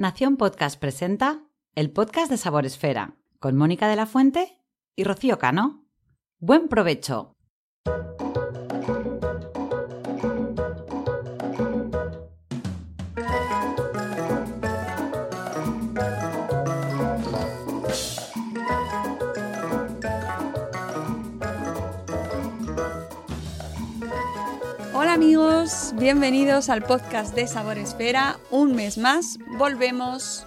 Nación 0.00 0.36
Podcast 0.36 0.78
presenta 0.78 1.40
el 1.74 1.90
podcast 1.90 2.30
de 2.30 2.36
Sabor 2.36 2.64
Esfera 2.64 3.16
con 3.40 3.56
Mónica 3.56 3.88
de 3.88 3.96
la 3.96 4.06
Fuente 4.06 4.62
y 4.94 5.02
Rocío 5.02 5.40
Cano. 5.40 5.88
Buen 6.38 6.68
provecho. 6.68 7.34
Bienvenidos 25.98 26.68
al 26.68 26.82
podcast 26.82 27.34
de 27.34 27.48
Sabor 27.48 27.76
Esfera. 27.76 28.36
Un 28.52 28.76
mes 28.76 28.98
más 28.98 29.38
volvemos 29.58 30.46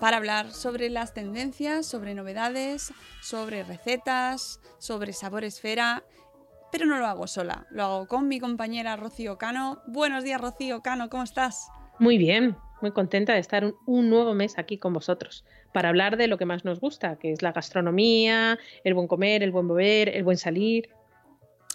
para 0.00 0.16
hablar 0.16 0.50
sobre 0.50 0.88
las 0.88 1.12
tendencias, 1.12 1.84
sobre 1.84 2.14
novedades, 2.14 2.94
sobre 3.20 3.64
recetas, 3.64 4.60
sobre 4.78 5.12
Sabor 5.12 5.44
Esfera. 5.44 6.04
Pero 6.70 6.86
no 6.86 6.98
lo 6.98 7.06
hago 7.06 7.26
sola, 7.26 7.66
lo 7.70 7.82
hago 7.82 8.06
con 8.06 8.28
mi 8.28 8.40
compañera 8.40 8.96
Rocío 8.96 9.36
Cano. 9.36 9.82
Buenos 9.88 10.24
días 10.24 10.40
Rocío 10.40 10.80
Cano, 10.80 11.10
¿cómo 11.10 11.22
estás? 11.22 11.68
Muy 11.98 12.16
bien, 12.16 12.56
muy 12.80 12.92
contenta 12.92 13.34
de 13.34 13.40
estar 13.40 13.66
un, 13.66 13.74
un, 13.84 14.08
nuevo 14.08 14.32
mes 14.32 14.58
aquí 14.58 14.78
con 14.78 14.94
vosotros 14.94 15.44
para 15.74 15.90
hablar 15.90 16.16
de 16.16 16.28
lo 16.28 16.38
que 16.38 16.46
más 16.46 16.64
nos 16.64 16.80
gusta, 16.80 17.16
que 17.16 17.32
es 17.32 17.42
la 17.42 17.52
gastronomía, 17.52 18.58
el 18.84 18.94
buen 18.94 19.06
comer, 19.06 19.42
el 19.42 19.52
buen 19.52 19.68
beber, 19.68 20.08
el 20.08 20.24
buen 20.24 20.38
salir. 20.38 20.88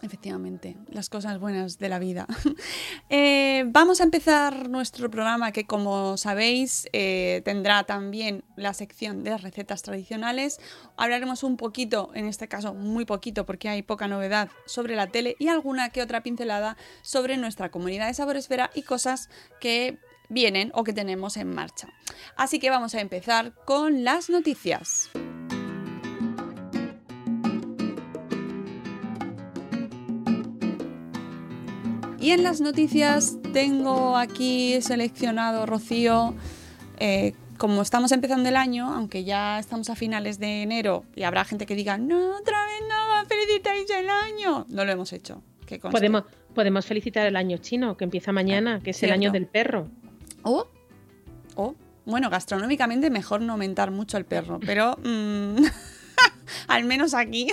Efectivamente, 0.03 0.78
las 0.90 1.09
cosas 1.09 1.40
buenas 1.40 1.80
de 1.80 1.90
la 1.90 1.97
vida. 1.97 2.28
eh, 3.09 3.63
vamos 3.68 4.00
a 4.00 4.03
empezar 4.03 4.69
nuestro 4.69 5.09
programa 5.09 5.52
que 5.52 5.66
como 5.66 6.18
sabéis 6.18 6.88
eh, 6.94 7.41
tendrá 7.44 7.84
también 7.84 8.44
la 8.56 8.75
sección 8.75 9.24
de 9.24 9.35
recetas 9.38 9.81
tradicionales. 9.81 10.59
Hablaremos 10.97 11.41
un 11.41 11.58
poquito, 11.58 12.12
en 12.13 12.28
este 12.28 12.47
caso 12.47 12.75
muy 12.75 13.06
poquito 13.06 13.47
porque 13.47 13.69
hay 13.69 13.81
poca 13.81 14.08
novedad 14.08 14.50
sobre 14.68 14.96
la 14.96 15.08
tele 15.08 15.35
y 15.40 15.47
alguna 15.47 15.90
que 15.90 16.03
otra 16.03 16.22
pincelada 16.22 16.78
sobre 17.02 17.38
nuestra 17.38 17.72
comunidad 17.72 18.06
de 18.06 18.14
Sabor 18.14 18.38
Esfera 18.38 18.69
y 18.75 18.84
cosas 18.84 19.29
que 19.59 19.97
vienen 20.29 20.72
o 20.75 20.84
que 20.84 20.94
tenemos 20.94 21.38
en 21.38 21.50
marcha. 21.50 21.88
Así 22.35 22.59
que 22.59 22.69
vamos 22.69 22.94
a 22.94 23.02
empezar 23.02 23.56
con 23.66 24.03
las 24.03 24.29
noticias. 24.29 25.09
Y 32.28 32.32
en 32.32 32.44
las 32.44 32.60
noticias 32.60 33.38
tengo 33.54 34.18
aquí 34.18 34.82
seleccionado, 34.82 35.66
Rocío, 35.66 36.36
eh, 37.00 37.32
como 37.58 37.82
estamos 37.82 38.12
empezando 38.12 38.50
el 38.50 38.58
año, 38.58 38.94
aunque 38.94 39.24
ya 39.24 39.60
estamos 39.60 39.90
a 39.90 39.96
finales 39.96 40.38
de 40.38 40.62
enero 40.62 41.06
y 41.16 41.24
habrá 41.24 41.46
gente 41.46 41.66
que 41.66 41.74
diga, 41.74 41.98
no, 41.98 42.36
otra 42.36 42.66
vez 42.66 42.82
no, 42.90 43.26
felicitáis 43.30 43.90
el 43.92 44.10
año. 44.10 44.66
No 44.68 44.84
lo 44.84 44.92
hemos 44.92 45.14
hecho. 45.14 45.42
Podemos, 45.90 46.26
podemos 46.54 46.86
felicitar 46.86 47.26
el 47.26 47.38
año 47.38 47.60
chino, 47.60 47.96
que 47.96 48.04
empieza 48.04 48.34
mañana, 48.34 48.82
que 48.84 48.90
es 48.90 48.98
¿Cierto? 48.98 49.14
el 49.14 49.22
año 49.22 49.32
del 49.32 49.48
perro. 49.48 49.88
Oh, 50.44 50.68
oh, 51.56 51.76
bueno, 52.04 52.30
gastronómicamente 52.30 53.09
mejor 53.09 53.40
no 53.40 53.54
aumentar 53.54 53.90
mucho 53.90 54.18
el 54.18 54.26
perro, 54.26 54.59
pero 54.59 54.98
mmm, 55.02 55.64
al 56.68 56.84
menos 56.84 57.14
aquí. 57.14 57.48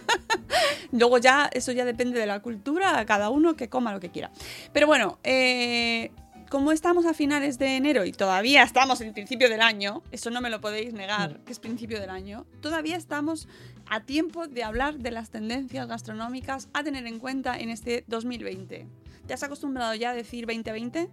Luego 0.92 1.18
ya, 1.18 1.48
eso 1.52 1.72
ya 1.72 1.84
depende 1.84 2.18
de 2.18 2.26
la 2.26 2.40
cultura, 2.40 3.04
cada 3.06 3.30
uno 3.30 3.56
que 3.56 3.68
coma 3.68 3.92
lo 3.92 4.00
que 4.00 4.10
quiera. 4.10 4.30
Pero 4.72 4.86
bueno, 4.86 5.18
eh, 5.24 6.10
como 6.52 6.70
estamos 6.70 7.06
a 7.06 7.14
finales 7.14 7.58
de 7.58 7.76
enero 7.76 8.04
y 8.04 8.12
todavía 8.12 8.62
estamos 8.62 9.00
en 9.00 9.14
principio 9.14 9.48
del 9.48 9.62
año, 9.62 10.02
eso 10.12 10.30
no 10.30 10.42
me 10.42 10.50
lo 10.50 10.60
podéis 10.60 10.92
negar, 10.92 11.40
que 11.46 11.52
es 11.52 11.58
principio 11.58 11.98
del 11.98 12.10
año, 12.10 12.44
todavía 12.60 12.96
estamos 12.96 13.48
a 13.88 14.00
tiempo 14.00 14.46
de 14.46 14.62
hablar 14.62 14.98
de 14.98 15.12
las 15.12 15.30
tendencias 15.30 15.88
gastronómicas 15.88 16.68
a 16.74 16.84
tener 16.84 17.06
en 17.06 17.18
cuenta 17.18 17.58
en 17.58 17.70
este 17.70 18.04
2020. 18.06 18.86
¿Te 19.26 19.32
has 19.34 19.42
acostumbrado 19.42 19.94
ya 19.94 20.10
a 20.10 20.14
decir 20.14 20.46
2020? 20.46 21.08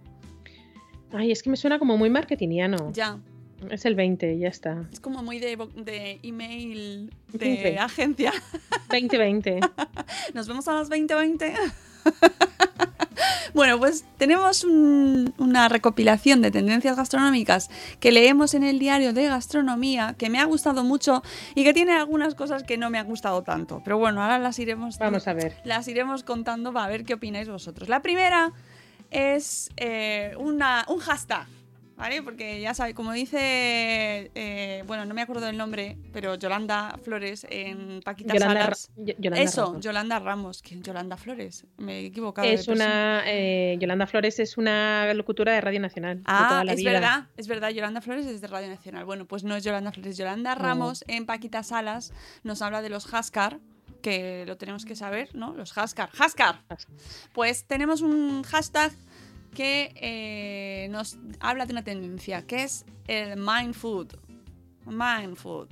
Ay, 1.12 1.32
es 1.32 1.42
que 1.42 1.48
me 1.48 1.56
suena 1.56 1.78
como 1.78 1.96
muy 1.96 2.10
marketingiano. 2.10 2.92
Ya, 2.92 3.18
es 3.70 3.84
el 3.84 3.94
20, 3.94 4.38
ya 4.38 4.48
está. 4.48 4.88
Es 4.92 5.00
como 5.00 5.22
muy 5.22 5.38
de, 5.38 5.56
de 5.76 6.20
email 6.22 7.12
de 7.32 7.38
20. 7.38 7.78
agencia. 7.78 8.32
2020. 8.88 9.60
Nos 10.34 10.48
vemos 10.48 10.66
a 10.68 10.74
las 10.74 10.88
2020. 10.88 11.54
bueno, 13.54 13.78
pues 13.78 14.04
tenemos 14.16 14.64
un, 14.64 15.34
una 15.38 15.68
recopilación 15.68 16.40
de 16.40 16.50
tendencias 16.50 16.96
gastronómicas 16.96 17.70
que 18.00 18.12
leemos 18.12 18.54
en 18.54 18.64
el 18.64 18.78
diario 18.78 19.12
de 19.12 19.28
gastronomía 19.28 20.14
que 20.18 20.30
me 20.30 20.38
ha 20.38 20.44
gustado 20.44 20.84
mucho 20.84 21.22
y 21.54 21.64
que 21.64 21.74
tiene 21.74 21.92
algunas 21.92 22.34
cosas 22.34 22.62
que 22.62 22.78
no 22.78 22.90
me 22.90 22.98
han 22.98 23.06
gustado 23.06 23.42
tanto. 23.42 23.82
Pero 23.84 23.98
bueno, 23.98 24.22
ahora 24.22 24.38
las 24.38 24.58
iremos. 24.58 24.98
Vamos 24.98 25.28
a 25.28 25.34
ver. 25.34 25.56
Las 25.64 25.86
iremos 25.88 26.22
contando 26.22 26.72
para 26.72 26.88
ver 26.88 27.04
qué 27.04 27.14
opináis 27.14 27.48
vosotros. 27.48 27.88
La 27.88 28.00
primera 28.00 28.52
es 29.10 29.70
eh, 29.76 30.34
una, 30.38 30.84
un 30.88 30.98
hashtag. 30.98 31.46
¿Vale? 32.00 32.22
Porque 32.22 32.62
ya 32.62 32.72
sabes, 32.72 32.94
como 32.94 33.12
dice, 33.12 34.30
eh, 34.34 34.82
bueno, 34.86 35.04
no 35.04 35.12
me 35.12 35.20
acuerdo 35.20 35.44
del 35.44 35.58
nombre, 35.58 35.98
pero 36.14 36.34
Yolanda 36.34 36.98
Flores 37.02 37.46
en 37.50 38.00
Paquita 38.02 38.32
Yolanda, 38.32 38.62
Salas. 38.62 38.90
Yolanda 38.96 39.42
Eso, 39.42 39.66
Ramos. 39.66 39.84
Yolanda 39.84 40.18
Ramos. 40.18 40.62
¿Quién? 40.62 40.82
Yolanda 40.82 41.18
Flores. 41.18 41.66
Me 41.76 42.00
he 42.00 42.06
equivocado. 42.06 42.48
Es 42.48 42.68
una, 42.68 43.22
eh, 43.26 43.76
Yolanda 43.78 44.06
Flores 44.06 44.40
es 44.40 44.56
una 44.56 45.12
locutora 45.12 45.52
de 45.52 45.60
Radio 45.60 45.78
Nacional. 45.78 46.22
Ah, 46.24 46.42
de 46.42 46.48
toda 46.48 46.64
la 46.64 46.72
es 46.72 46.78
vida. 46.78 46.92
verdad, 46.92 47.26
es 47.36 47.48
verdad. 47.48 47.68
Yolanda 47.68 48.00
Flores 48.00 48.24
es 48.24 48.40
de 48.40 48.46
Radio 48.46 48.68
Nacional. 48.68 49.04
Bueno, 49.04 49.26
pues 49.26 49.44
no 49.44 49.54
es 49.54 49.62
Yolanda 49.62 49.92
Flores. 49.92 50.16
Yolanda 50.16 50.54
Ramos 50.54 51.04
en 51.06 51.26
Paquita 51.26 51.62
Salas 51.62 52.14
nos 52.44 52.62
habla 52.62 52.80
de 52.80 52.88
los 52.88 53.12
Haskar 53.12 53.58
que 54.00 54.44
lo 54.46 54.56
tenemos 54.56 54.86
que 54.86 54.96
saber, 54.96 55.28
¿no? 55.34 55.52
Los 55.54 55.76
Haskar. 55.76 56.08
¡Haskar! 56.18 56.62
Pues 57.34 57.64
tenemos 57.64 58.00
un 58.00 58.42
hashtag 58.44 58.92
que 59.54 59.92
eh, 59.96 60.88
nos 60.90 61.18
habla 61.40 61.66
de 61.66 61.72
una 61.72 61.84
tendencia, 61.84 62.46
que 62.46 62.64
es 62.64 62.84
el 63.06 63.36
mind 63.36 63.74
food. 63.74 64.14
Mind 64.86 65.36
food. 65.36 65.68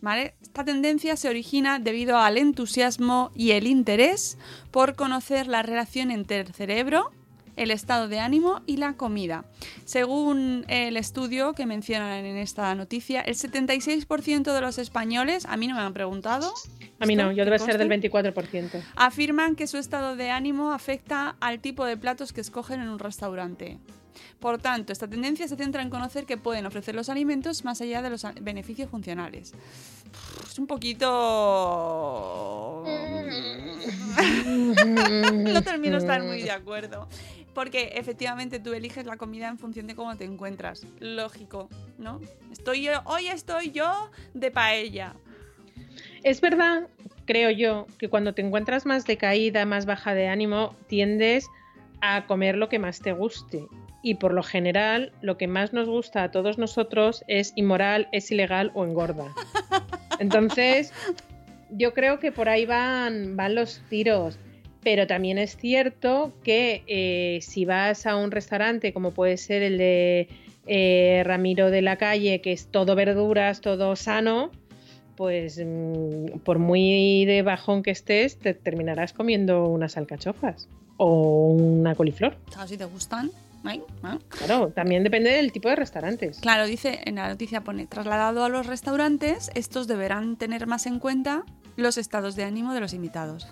¿Vale? 0.00 0.34
Esta 0.40 0.64
tendencia 0.64 1.16
se 1.16 1.28
origina 1.28 1.78
debido 1.78 2.18
al 2.18 2.38
entusiasmo 2.38 3.30
y 3.34 3.50
el 3.50 3.66
interés 3.66 4.38
por 4.70 4.96
conocer 4.96 5.46
la 5.46 5.62
relación 5.62 6.10
entre 6.10 6.40
el 6.40 6.54
cerebro, 6.54 7.12
el 7.60 7.70
estado 7.70 8.08
de 8.08 8.18
ánimo 8.20 8.62
y 8.66 8.78
la 8.78 8.94
comida. 8.94 9.44
Según 9.84 10.64
el 10.68 10.96
estudio 10.96 11.52
que 11.52 11.66
mencionan 11.66 12.24
en 12.24 12.38
esta 12.38 12.74
noticia, 12.74 13.20
el 13.20 13.34
76% 13.34 14.54
de 14.54 14.60
los 14.62 14.78
españoles, 14.78 15.44
a 15.44 15.58
mí 15.58 15.66
no 15.68 15.74
me 15.74 15.82
han 15.82 15.92
preguntado. 15.92 16.54
A 16.98 17.06
mí 17.06 17.16
no, 17.16 17.30
yo 17.32 17.44
debe 17.44 17.58
¿Que 17.58 17.64
ser 17.64 17.76
del 17.76 17.88
conste? 17.90 18.10
24%. 18.10 18.82
afirman 18.96 19.56
que 19.56 19.66
su 19.66 19.76
estado 19.76 20.16
de 20.16 20.30
ánimo 20.30 20.72
afecta 20.72 21.36
al 21.40 21.60
tipo 21.60 21.84
de 21.84 21.98
platos 21.98 22.32
que 22.32 22.40
escogen 22.40 22.80
en 22.80 22.88
un 22.88 22.98
restaurante. 22.98 23.78
Por 24.38 24.58
tanto, 24.58 24.92
esta 24.92 25.06
tendencia 25.06 25.46
se 25.46 25.56
centra 25.56 25.82
en 25.82 25.90
conocer 25.90 26.24
qué 26.24 26.38
pueden 26.38 26.64
ofrecer 26.64 26.94
los 26.94 27.10
alimentos 27.10 27.64
más 27.64 27.80
allá 27.82 28.00
de 28.00 28.08
los 28.08 28.26
beneficios 28.40 28.88
funcionales. 28.90 29.52
Es 30.50 30.58
un 30.58 30.66
poquito... 30.66 31.06
no 34.46 35.62
termino 35.62 35.96
de 35.96 35.98
estar 35.98 36.22
muy 36.22 36.42
de 36.42 36.50
acuerdo. 36.50 37.08
Porque 37.60 37.92
efectivamente 37.96 38.58
tú 38.58 38.72
eliges 38.72 39.04
la 39.04 39.18
comida 39.18 39.46
en 39.46 39.58
función 39.58 39.86
de 39.86 39.94
cómo 39.94 40.16
te 40.16 40.24
encuentras. 40.24 40.86
Lógico, 40.98 41.68
¿no? 41.98 42.18
Estoy 42.50 42.84
yo, 42.84 42.92
hoy 43.04 43.26
estoy 43.26 43.70
yo 43.70 44.10
de 44.32 44.50
paella. 44.50 45.14
Es 46.22 46.40
verdad, 46.40 46.88
creo 47.26 47.50
yo, 47.50 47.86
que 47.98 48.08
cuando 48.08 48.32
te 48.32 48.40
encuentras 48.40 48.86
más 48.86 49.04
decaída, 49.04 49.66
más 49.66 49.84
baja 49.84 50.14
de 50.14 50.26
ánimo, 50.26 50.74
tiendes 50.86 51.48
a 52.00 52.24
comer 52.24 52.56
lo 52.56 52.70
que 52.70 52.78
más 52.78 53.00
te 53.00 53.12
guste. 53.12 53.66
Y 54.02 54.14
por 54.14 54.32
lo 54.32 54.42
general, 54.42 55.12
lo 55.20 55.36
que 55.36 55.46
más 55.46 55.74
nos 55.74 55.86
gusta 55.86 56.22
a 56.22 56.30
todos 56.30 56.56
nosotros 56.56 57.24
es 57.28 57.52
inmoral, 57.56 58.08
es 58.10 58.30
ilegal 58.30 58.70
o 58.72 58.86
engorda. 58.86 59.34
Entonces, 60.18 60.94
yo 61.68 61.92
creo 61.92 62.20
que 62.20 62.32
por 62.32 62.48
ahí 62.48 62.64
van, 62.64 63.36
van 63.36 63.54
los 63.54 63.82
tiros. 63.90 64.38
Pero 64.82 65.06
también 65.06 65.38
es 65.38 65.56
cierto 65.56 66.32
que 66.42 66.82
eh, 66.86 67.40
si 67.42 67.64
vas 67.64 68.06
a 68.06 68.16
un 68.16 68.30
restaurante 68.30 68.92
como 68.92 69.12
puede 69.12 69.36
ser 69.36 69.62
el 69.62 69.78
de 69.78 70.28
eh, 70.66 71.22
Ramiro 71.24 71.70
de 71.70 71.82
la 71.82 71.96
Calle, 71.96 72.40
que 72.40 72.52
es 72.52 72.66
todo 72.66 72.94
verduras, 72.94 73.60
todo 73.60 73.94
sano, 73.96 74.50
pues 75.16 75.62
mm, 75.62 76.38
por 76.44 76.58
muy 76.58 77.24
de 77.26 77.42
bajón 77.42 77.82
que 77.82 77.90
estés, 77.90 78.38
te 78.38 78.54
terminarás 78.54 79.12
comiendo 79.12 79.68
unas 79.68 79.96
alcachofas 79.96 80.68
o 80.96 81.48
una 81.48 81.94
coliflor. 81.94 82.36
¿Sabes 82.50 82.70
si 82.70 82.78
te 82.78 82.84
gustan? 82.86 83.30
Ah. 84.02 84.18
Claro, 84.28 84.68
también 84.68 85.04
depende 85.04 85.30
del 85.30 85.52
tipo 85.52 85.68
de 85.68 85.76
restaurantes. 85.76 86.38
Claro, 86.40 86.66
dice 86.66 87.00
en 87.04 87.16
la 87.16 87.28
noticia 87.28 87.62
pone, 87.62 87.86
trasladado 87.86 88.44
a 88.44 88.48
los 88.48 88.66
restaurantes, 88.66 89.50
estos 89.54 89.86
deberán 89.86 90.36
tener 90.36 90.66
más 90.66 90.86
en 90.86 90.98
cuenta 90.98 91.44
los 91.76 91.98
estados 91.98 92.36
de 92.36 92.44
ánimo 92.44 92.72
de 92.74 92.80
los 92.80 92.94
invitados. 92.94 93.46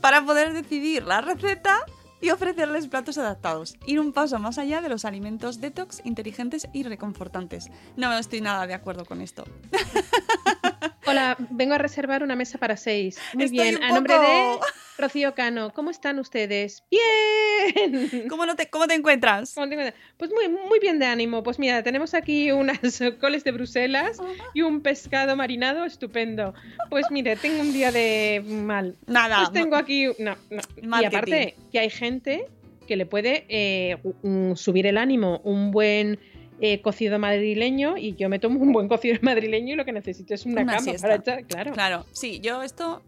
Para 0.00 0.24
poder 0.24 0.52
decidir 0.52 1.04
la 1.04 1.20
receta 1.20 1.84
y 2.20 2.30
ofrecerles 2.30 2.88
platos 2.88 3.18
adaptados. 3.18 3.76
Ir 3.86 4.00
un 4.00 4.12
paso 4.12 4.38
más 4.38 4.58
allá 4.58 4.80
de 4.80 4.88
los 4.88 5.04
alimentos 5.04 5.60
detox, 5.60 6.00
inteligentes 6.04 6.68
y 6.72 6.82
reconfortantes. 6.82 7.70
No 7.96 8.12
estoy 8.16 8.40
nada 8.40 8.66
de 8.66 8.74
acuerdo 8.74 9.04
con 9.04 9.20
esto. 9.20 9.44
Hola, 11.08 11.36
vengo 11.50 11.74
a 11.74 11.78
reservar 11.78 12.22
una 12.22 12.36
mesa 12.36 12.58
para 12.58 12.76
seis. 12.76 13.18
Muy 13.34 13.44
Estoy 13.44 13.58
bien, 13.70 13.82
a 13.82 13.92
nombre 13.92 14.18
de 14.18 14.56
Rocío 14.98 15.34
Cano, 15.34 15.72
¿cómo 15.72 15.90
están 15.90 16.18
ustedes? 16.18 16.84
Bien. 16.90 18.26
¿Cómo, 18.28 18.44
no 18.46 18.56
te, 18.56 18.68
cómo 18.68 18.86
te 18.86 18.94
encuentras? 18.94 19.54
¿Cómo 19.54 19.68
te- 19.68 19.94
Pues 20.16 20.30
muy, 20.32 20.48
muy 20.48 20.78
bien 20.80 20.98
de 20.98 21.06
ánimo. 21.06 21.42
Pues 21.42 21.58
mira, 21.58 21.82
tenemos 21.82 22.14
aquí 22.14 22.52
unas 22.52 22.78
coles 23.20 23.44
de 23.44 23.52
Bruselas 23.52 24.18
y 24.54 24.62
un 24.62 24.80
pescado 24.82 25.34
marinado 25.36 25.84
estupendo. 25.84 26.52
Pues 26.90 27.06
mire, 27.10 27.36
tengo 27.36 27.60
un 27.60 27.72
día 27.72 27.90
de 27.90 28.42
mal. 28.46 28.96
Nada. 29.06 29.38
Pues 29.38 29.52
tengo 29.52 29.76
aquí. 29.76 30.06
No, 30.18 30.36
no. 30.82 31.00
Y 31.00 31.04
aparte, 31.04 31.54
que 31.72 31.78
hay 31.78 31.90
gente 31.90 32.46
que 32.86 32.96
le 32.96 33.06
puede 33.06 33.44
eh, 33.48 33.98
subir 34.56 34.86
el 34.86 34.96
ánimo 34.98 35.40
un 35.44 35.70
buen 35.70 36.18
eh, 36.60 36.80
cocido 36.82 37.18
madrileño 37.18 37.96
y 37.96 38.14
yo 38.16 38.28
me 38.28 38.38
tomo 38.38 38.60
un 38.60 38.72
buen 38.72 38.88
cocido 38.88 39.18
madrileño 39.22 39.74
y 39.74 39.76
lo 39.76 39.84
que 39.84 39.92
necesito 39.92 40.34
es 40.34 40.44
una, 40.46 40.62
Una 40.62 40.72
cama 40.74 40.84
siesta. 40.84 41.06
para 41.08 41.16
echar. 41.20 41.44
Claro. 41.46 41.72
Claro, 41.72 42.06
sí, 42.12 42.40
yo 42.40 42.62
esto, 42.62 43.02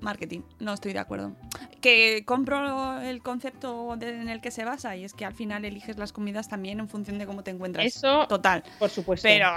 marketing, 0.00 0.40
no 0.60 0.72
estoy 0.74 0.92
de 0.92 0.98
acuerdo. 0.98 1.34
Que 1.80 2.22
compro 2.24 3.00
el 3.00 3.22
concepto 3.22 3.96
de- 3.96 4.20
en 4.20 4.28
el 4.28 4.40
que 4.40 4.50
se 4.50 4.64
basa 4.64 4.96
y 4.96 5.04
es 5.04 5.12
que 5.14 5.24
al 5.24 5.34
final 5.34 5.64
eliges 5.64 5.98
las 5.98 6.12
comidas 6.12 6.48
también 6.48 6.80
en 6.80 6.88
función 6.88 7.18
de 7.18 7.26
cómo 7.26 7.42
te 7.42 7.50
encuentras. 7.50 7.84
Eso, 7.86 8.26
Total. 8.28 8.62
por 8.78 8.88
supuesto. 8.90 9.26
Pero, 9.28 9.48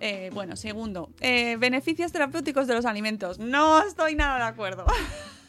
eh, 0.00 0.30
bueno, 0.32 0.56
segundo, 0.56 1.10
eh, 1.20 1.56
beneficios 1.58 2.10
terapéuticos 2.12 2.66
de 2.66 2.74
los 2.74 2.84
alimentos. 2.86 3.38
No 3.38 3.82
estoy 3.84 4.14
nada 4.16 4.38
de 4.38 4.44
acuerdo. 4.44 4.86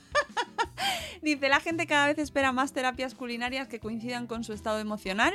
Dice, 1.23 1.47
la 1.47 1.61
gente 1.61 1.87
cada 1.87 2.07
vez 2.07 2.17
espera 2.17 2.51
más 2.51 2.73
terapias 2.73 3.15
culinarias 3.15 3.69
que 3.69 3.79
coincidan 3.79 4.27
con 4.27 4.43
su 4.43 4.51
estado 4.51 4.79
emocional, 4.79 5.33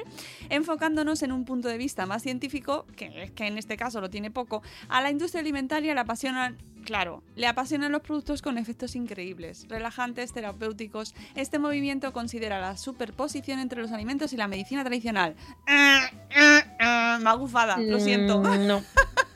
enfocándonos 0.50 1.22
en 1.22 1.32
un 1.32 1.46
punto 1.46 1.68
de 1.68 1.78
vista 1.78 2.04
más 2.04 2.22
científico, 2.22 2.84
que 2.94 3.22
es 3.22 3.30
que 3.30 3.46
en 3.46 3.56
este 3.56 3.78
caso 3.78 4.00
lo 4.02 4.10
tiene 4.10 4.30
poco, 4.30 4.62
a 4.88 5.00
la 5.00 5.10
industria 5.10 5.40
alimentaria 5.40 5.94
le 5.94 6.00
apasionan, 6.00 6.58
claro, 6.84 7.22
le 7.36 7.46
apasionan 7.46 7.90
los 7.90 8.02
productos 8.02 8.42
con 8.42 8.58
efectos 8.58 8.96
increíbles, 8.96 9.66
relajantes, 9.68 10.32
terapéuticos. 10.34 11.14
Este 11.34 11.58
movimiento 11.58 12.12
considera 12.12 12.60
la 12.60 12.76
superposición 12.76 13.58
entre 13.58 13.80
los 13.80 13.90
alimentos 13.90 14.34
y 14.34 14.36
la 14.36 14.46
medicina 14.46 14.84
tradicional. 14.84 15.36
Ah, 15.66 16.10
ah, 16.36 16.60
ah, 16.80 17.18
magufada, 17.22 17.78
lo 17.78 17.98
siento. 17.98 18.40
Mm, 18.40 18.66
No. 18.66 18.82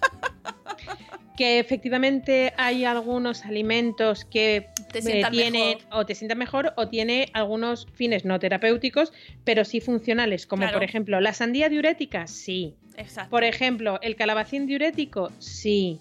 que 1.36 1.58
efectivamente 1.58 2.52
hay 2.56 2.84
algunos 2.84 3.44
alimentos 3.44 4.24
que 4.24 4.68
Te 4.92 4.98
eh, 4.98 5.24
tienen 5.30 5.78
mejor. 5.78 5.98
o 5.98 6.06
te 6.06 6.14
sientan 6.14 6.38
mejor 6.38 6.74
o 6.76 6.88
tiene 6.88 7.28
algunos 7.32 7.86
fines 7.94 8.24
no 8.24 8.38
terapéuticos, 8.38 9.12
pero 9.44 9.64
sí 9.64 9.80
funcionales, 9.80 10.46
como 10.46 10.62
Claro. 10.62 10.74
por 10.74 10.84
ejemplo 10.84 11.20
la 11.20 11.32
sandía 11.32 11.68
diurética, 11.68 12.26
sí. 12.26 12.74
Exacto. 12.96 13.30
Por 13.30 13.44
ejemplo, 13.44 13.98
el 14.02 14.16
calabacín 14.16 14.66
diurético, 14.66 15.32
sí. 15.38 15.98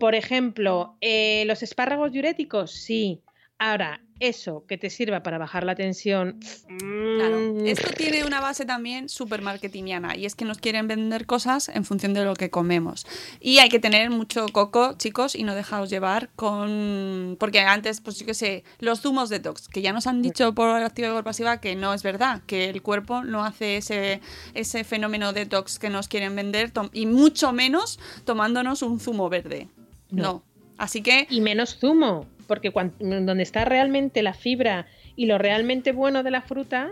Por 0.00 0.14
ejemplo, 0.14 0.96
eh, 1.02 1.44
los 1.46 1.62
espárragos 1.62 2.10
diuréticos, 2.12 2.70
sí. 2.72 3.20
Ahora, 3.58 4.00
eso 4.22 4.64
que 4.68 4.78
te 4.78 4.88
sirva 4.88 5.22
para 5.22 5.38
bajar 5.38 5.64
la 5.64 5.74
tensión. 5.74 6.38
Claro. 6.68 7.38
mm, 7.38 7.66
Esto 7.66 7.90
tiene 7.96 8.24
una 8.24 8.40
base 8.40 8.64
también 8.64 9.08
súper 9.08 9.42
marketingiana 9.42 10.16
y 10.16 10.26
es 10.26 10.34
que 10.34 10.44
nos 10.44 10.58
quieren 10.58 10.86
vender 10.86 11.26
cosas 11.26 11.68
en 11.68 11.84
función 11.84 12.14
de 12.14 12.24
lo 12.24 12.34
que 12.34 12.50
comemos. 12.50 13.06
Y 13.40 13.58
hay 13.58 13.68
que 13.68 13.78
tener 13.78 14.10
mucho 14.10 14.46
coco, 14.48 14.94
chicos, 14.96 15.34
y 15.34 15.42
no 15.42 15.54
dejaros 15.54 15.90
llevar 15.90 16.30
con... 16.36 17.36
Porque 17.38 17.60
antes, 17.60 18.00
pues 18.00 18.18
yo 18.18 18.26
qué 18.26 18.34
sé, 18.34 18.64
los 18.78 19.00
zumos 19.00 19.28
detox, 19.28 19.68
que 19.68 19.82
ya 19.82 19.92
nos 19.92 20.06
han 20.06 20.22
dicho 20.22 20.54
por 20.54 20.68
activa 20.68 21.08
y 21.08 21.12
por 21.12 21.24
pasiva 21.24 21.60
que 21.60 21.74
no 21.74 21.92
es 21.92 22.02
verdad, 22.02 22.42
que 22.46 22.70
el 22.70 22.82
cuerpo 22.82 23.24
no 23.24 23.44
hace 23.44 23.76
ese, 23.78 24.20
ese 24.54 24.84
fenómeno 24.84 25.32
detox 25.32 25.78
que 25.78 25.90
nos 25.90 26.08
quieren 26.08 26.36
vender 26.36 26.72
y 26.92 27.06
mucho 27.06 27.52
menos 27.52 27.98
tomándonos 28.24 28.82
un 28.82 29.00
zumo 29.00 29.28
verde. 29.28 29.68
No. 30.10 30.22
no. 30.22 30.42
Así 30.78 31.02
que... 31.02 31.26
y 31.30 31.40
menos 31.40 31.78
zumo, 31.78 32.26
porque 32.52 32.70
cuan- 32.70 32.92
donde 32.98 33.42
está 33.42 33.64
realmente 33.64 34.20
la 34.22 34.34
fibra 34.34 34.84
y 35.16 35.24
lo 35.24 35.38
realmente 35.38 35.92
bueno 35.92 36.22
de 36.22 36.30
la 36.30 36.42
fruta 36.42 36.90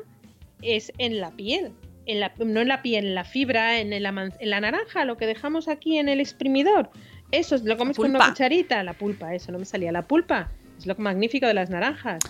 es 0.62 0.90
en 0.97 1.21
la 1.21 1.33
piel. 1.33 1.73
En 2.07 2.19
la, 2.19 2.33
no 2.38 2.62
en 2.62 2.69
la 2.69 2.81
piel, 2.81 3.05
en 3.09 3.14
la 3.14 3.25
fibra, 3.25 3.79
en 3.79 4.02
la, 4.02 4.11
man- 4.11 4.33
en 4.40 4.49
la 4.49 4.59
naranja, 4.62 5.05
lo 5.05 5.19
que 5.19 5.26
dejamos 5.26 5.69
aquí 5.69 5.99
en 5.99 6.09
el 6.09 6.19
exprimidor. 6.19 6.88
Eso 7.31 7.57
es 7.57 7.62
lo 7.64 7.76
comes 7.76 7.99
con 7.99 8.09
una 8.09 8.29
cucharita, 8.31 8.83
la 8.83 8.95
pulpa, 8.95 9.35
eso 9.35 9.52
no 9.52 9.59
me 9.59 9.67
salía, 9.67 9.93
la 9.93 10.07
pulpa. 10.07 10.50
Es 10.79 10.87
lo 10.87 10.95
magnífico 10.97 11.47
de 11.47 11.52
las 11.52 11.69
naranjas. 11.69 12.21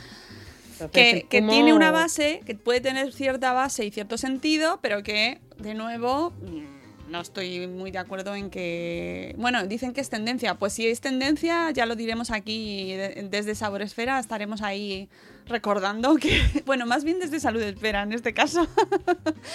Entonces, 0.72 1.24
que, 1.30 1.40
tiene 1.52 1.72
una 1.72 1.92
base, 1.92 2.40
que 2.44 2.56
puede 2.56 2.80
tener 2.80 3.12
cierta 3.12 3.52
base 3.52 3.84
y 3.84 3.92
cierto 3.92 4.18
sentido, 4.18 4.80
pero 4.82 5.04
que, 5.04 5.38
de 5.58 5.74
nuevo, 5.74 6.30
mm, 6.32 6.79
no 7.10 7.20
estoy 7.20 7.66
muy 7.66 7.90
de 7.90 7.98
acuerdo 7.98 8.34
en 8.34 8.50
que... 8.50 9.34
Bueno, 9.36 9.66
dicen 9.66 9.92
que 9.92 10.00
es 10.00 10.08
tendencia. 10.08 10.54
Pues 10.54 10.72
si 10.72 10.86
es 10.86 11.00
tendencia, 11.00 11.70
ya 11.72 11.84
lo 11.86 11.96
diremos 11.96 12.30
aquí 12.30 12.92
de- 12.94 13.26
desde 13.28 13.54
Sabor 13.54 13.82
Esfera, 13.82 14.18
estaremos 14.18 14.62
ahí 14.62 15.08
recordando 15.46 16.14
que... 16.16 16.40
Bueno, 16.66 16.86
más 16.86 17.02
bien 17.04 17.18
desde 17.18 17.40
Salud 17.40 17.60
Esfera 17.62 18.02
en 18.02 18.12
este 18.12 18.32
caso. 18.32 18.66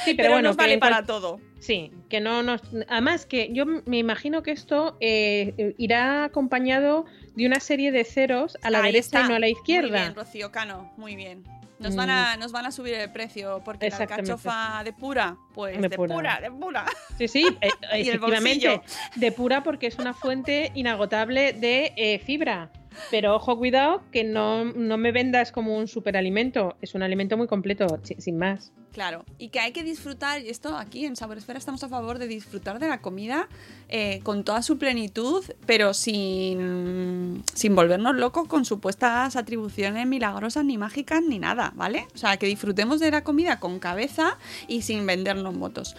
Sí, 0.03 0.13
pero, 0.13 0.17
pero 0.17 0.29
bueno, 0.33 0.49
nos 0.49 0.57
vale 0.57 0.77
cual- 0.79 0.91
para 0.91 1.05
todo. 1.05 1.39
Sí, 1.59 1.91
que 2.09 2.19
no 2.19 2.43
nos. 2.43 2.61
Además, 2.89 3.25
que 3.25 3.49
yo 3.51 3.65
me 3.65 3.97
imagino 3.97 4.43
que 4.43 4.51
esto 4.51 4.97
eh, 4.99 5.73
irá 5.77 6.25
acompañado 6.25 7.05
de 7.35 7.45
una 7.45 7.59
serie 7.59 7.91
de 7.91 8.03
ceros 8.03 8.57
a 8.61 8.69
la 8.69 8.79
Ahí 8.79 8.85
derecha 8.93 9.05
está. 9.05 9.19
y 9.25 9.29
no 9.29 9.35
a 9.35 9.39
la 9.39 9.45
Muy 9.47 9.51
izquierda. 9.51 10.01
bien, 10.01 10.15
Rocío 10.15 10.51
Cano, 10.51 10.91
muy 10.97 11.15
bien. 11.15 11.43
Nos 11.77 11.93
van, 11.97 12.09
a, 12.09 12.37
nos 12.37 12.53
van 12.53 12.65
a 12.65 12.71
subir 12.71 12.93
el 12.93 13.11
precio 13.11 13.61
porque 13.65 13.89
la 13.89 13.97
alcachofa 13.97 14.81
de 14.85 14.93
pura, 14.93 15.35
pues 15.53 15.79
De 15.81 15.89
de, 15.89 15.95
pura. 15.97 16.15
pura. 16.15 16.39
de 16.41 16.49
pura. 16.51 16.85
Sí, 17.17 17.27
sí, 17.27 17.45
eh, 17.61 17.69
efectivamente. 17.91 18.81
De 19.15 19.31
pura 19.33 19.61
porque 19.61 19.87
es 19.87 19.97
una 19.99 20.13
fuente 20.13 20.71
inagotable 20.73 21.51
de 21.51 21.91
eh, 21.97 22.19
fibra. 22.19 22.71
Pero 23.11 23.35
ojo, 23.35 23.57
cuidado, 23.57 24.01
que 24.11 24.23
no, 24.23 24.65
no 24.65 24.97
me 24.97 25.11
vendas 25.11 25.51
como 25.51 25.77
un 25.77 25.87
superalimento. 25.87 26.75
Es 26.81 26.95
un 26.95 27.03
alimento 27.03 27.37
muy 27.37 27.47
completo, 27.47 27.85
si- 28.03 28.15
sin 28.19 28.37
más. 28.37 28.71
Claro, 28.91 29.25
y 29.37 29.49
que 29.49 29.59
hay 29.59 29.73
que 29.73 29.83
disfrutar, 29.83 30.41
y 30.41 30.47
esto 30.49 30.77
aquí 30.77 31.05
en 31.05 31.17
Sabor 31.17 31.37
Esfera 31.37 31.59
estamos 31.59 31.83
a 31.83 31.89
favor 31.89 32.17
de 32.17 32.27
disfrutar 32.27 32.79
de 32.79 32.87
la 32.87 33.01
comida 33.01 33.49
eh, 33.89 34.21
con 34.23 34.45
toda 34.45 34.61
su 34.61 34.77
plenitud, 34.77 35.43
pero 35.65 35.93
sin, 35.93 37.43
sin 37.53 37.75
volvernos 37.75 38.15
locos 38.15 38.47
con 38.47 38.63
supuestas 38.63 39.35
atribuciones 39.35 40.07
milagrosas 40.07 40.63
ni 40.63 40.77
mágicas 40.77 41.21
ni 41.27 41.39
nada, 41.39 41.73
¿vale? 41.75 42.07
O 42.15 42.17
sea, 42.17 42.37
que 42.37 42.45
disfrutemos 42.47 43.01
de 43.01 43.11
la 43.11 43.25
comida 43.25 43.59
con 43.59 43.79
cabeza 43.79 44.37
y 44.69 44.81
sin 44.83 45.05
vendernos 45.05 45.53
motos. 45.55 45.95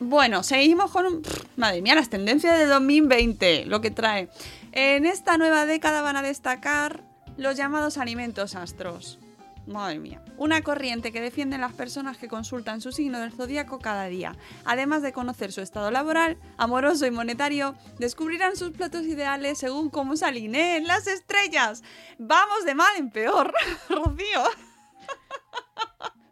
Bueno, 0.00 0.42
seguimos 0.42 0.90
con... 0.90 1.22
madre 1.56 1.80
mía, 1.80 1.94
las 1.94 2.10
tendencias 2.10 2.58
de 2.58 2.66
2020, 2.66 3.66
lo 3.66 3.80
que 3.80 3.90
trae. 3.92 4.28
En 4.72 5.04
esta 5.04 5.36
nueva 5.36 5.66
década 5.66 6.00
van 6.00 6.16
a 6.16 6.22
destacar 6.22 7.04
los 7.36 7.56
llamados 7.56 7.98
alimentos 7.98 8.54
astros. 8.54 9.18
Madre 9.66 9.98
mía. 9.98 10.24
Una 10.38 10.62
corriente 10.62 11.12
que 11.12 11.20
defiende 11.20 11.56
a 11.56 11.58
las 11.58 11.74
personas 11.74 12.16
que 12.16 12.26
consultan 12.26 12.80
su 12.80 12.90
signo 12.90 13.20
del 13.20 13.32
zodíaco 13.32 13.78
cada 13.78 14.06
día. 14.06 14.34
Además 14.64 15.02
de 15.02 15.12
conocer 15.12 15.52
su 15.52 15.60
estado 15.60 15.90
laboral, 15.90 16.38
amoroso 16.56 17.06
y 17.06 17.10
monetario, 17.10 17.76
descubrirán 17.98 18.56
sus 18.56 18.70
platos 18.70 19.02
ideales 19.02 19.58
según 19.58 19.90
cómo 19.90 20.16
se 20.16 20.24
alineen 20.24 20.86
las 20.86 21.06
estrellas. 21.06 21.82
Vamos 22.18 22.64
de 22.64 22.74
mal 22.74 22.96
en 22.96 23.10
peor, 23.10 23.52
Rocío. 23.90 24.42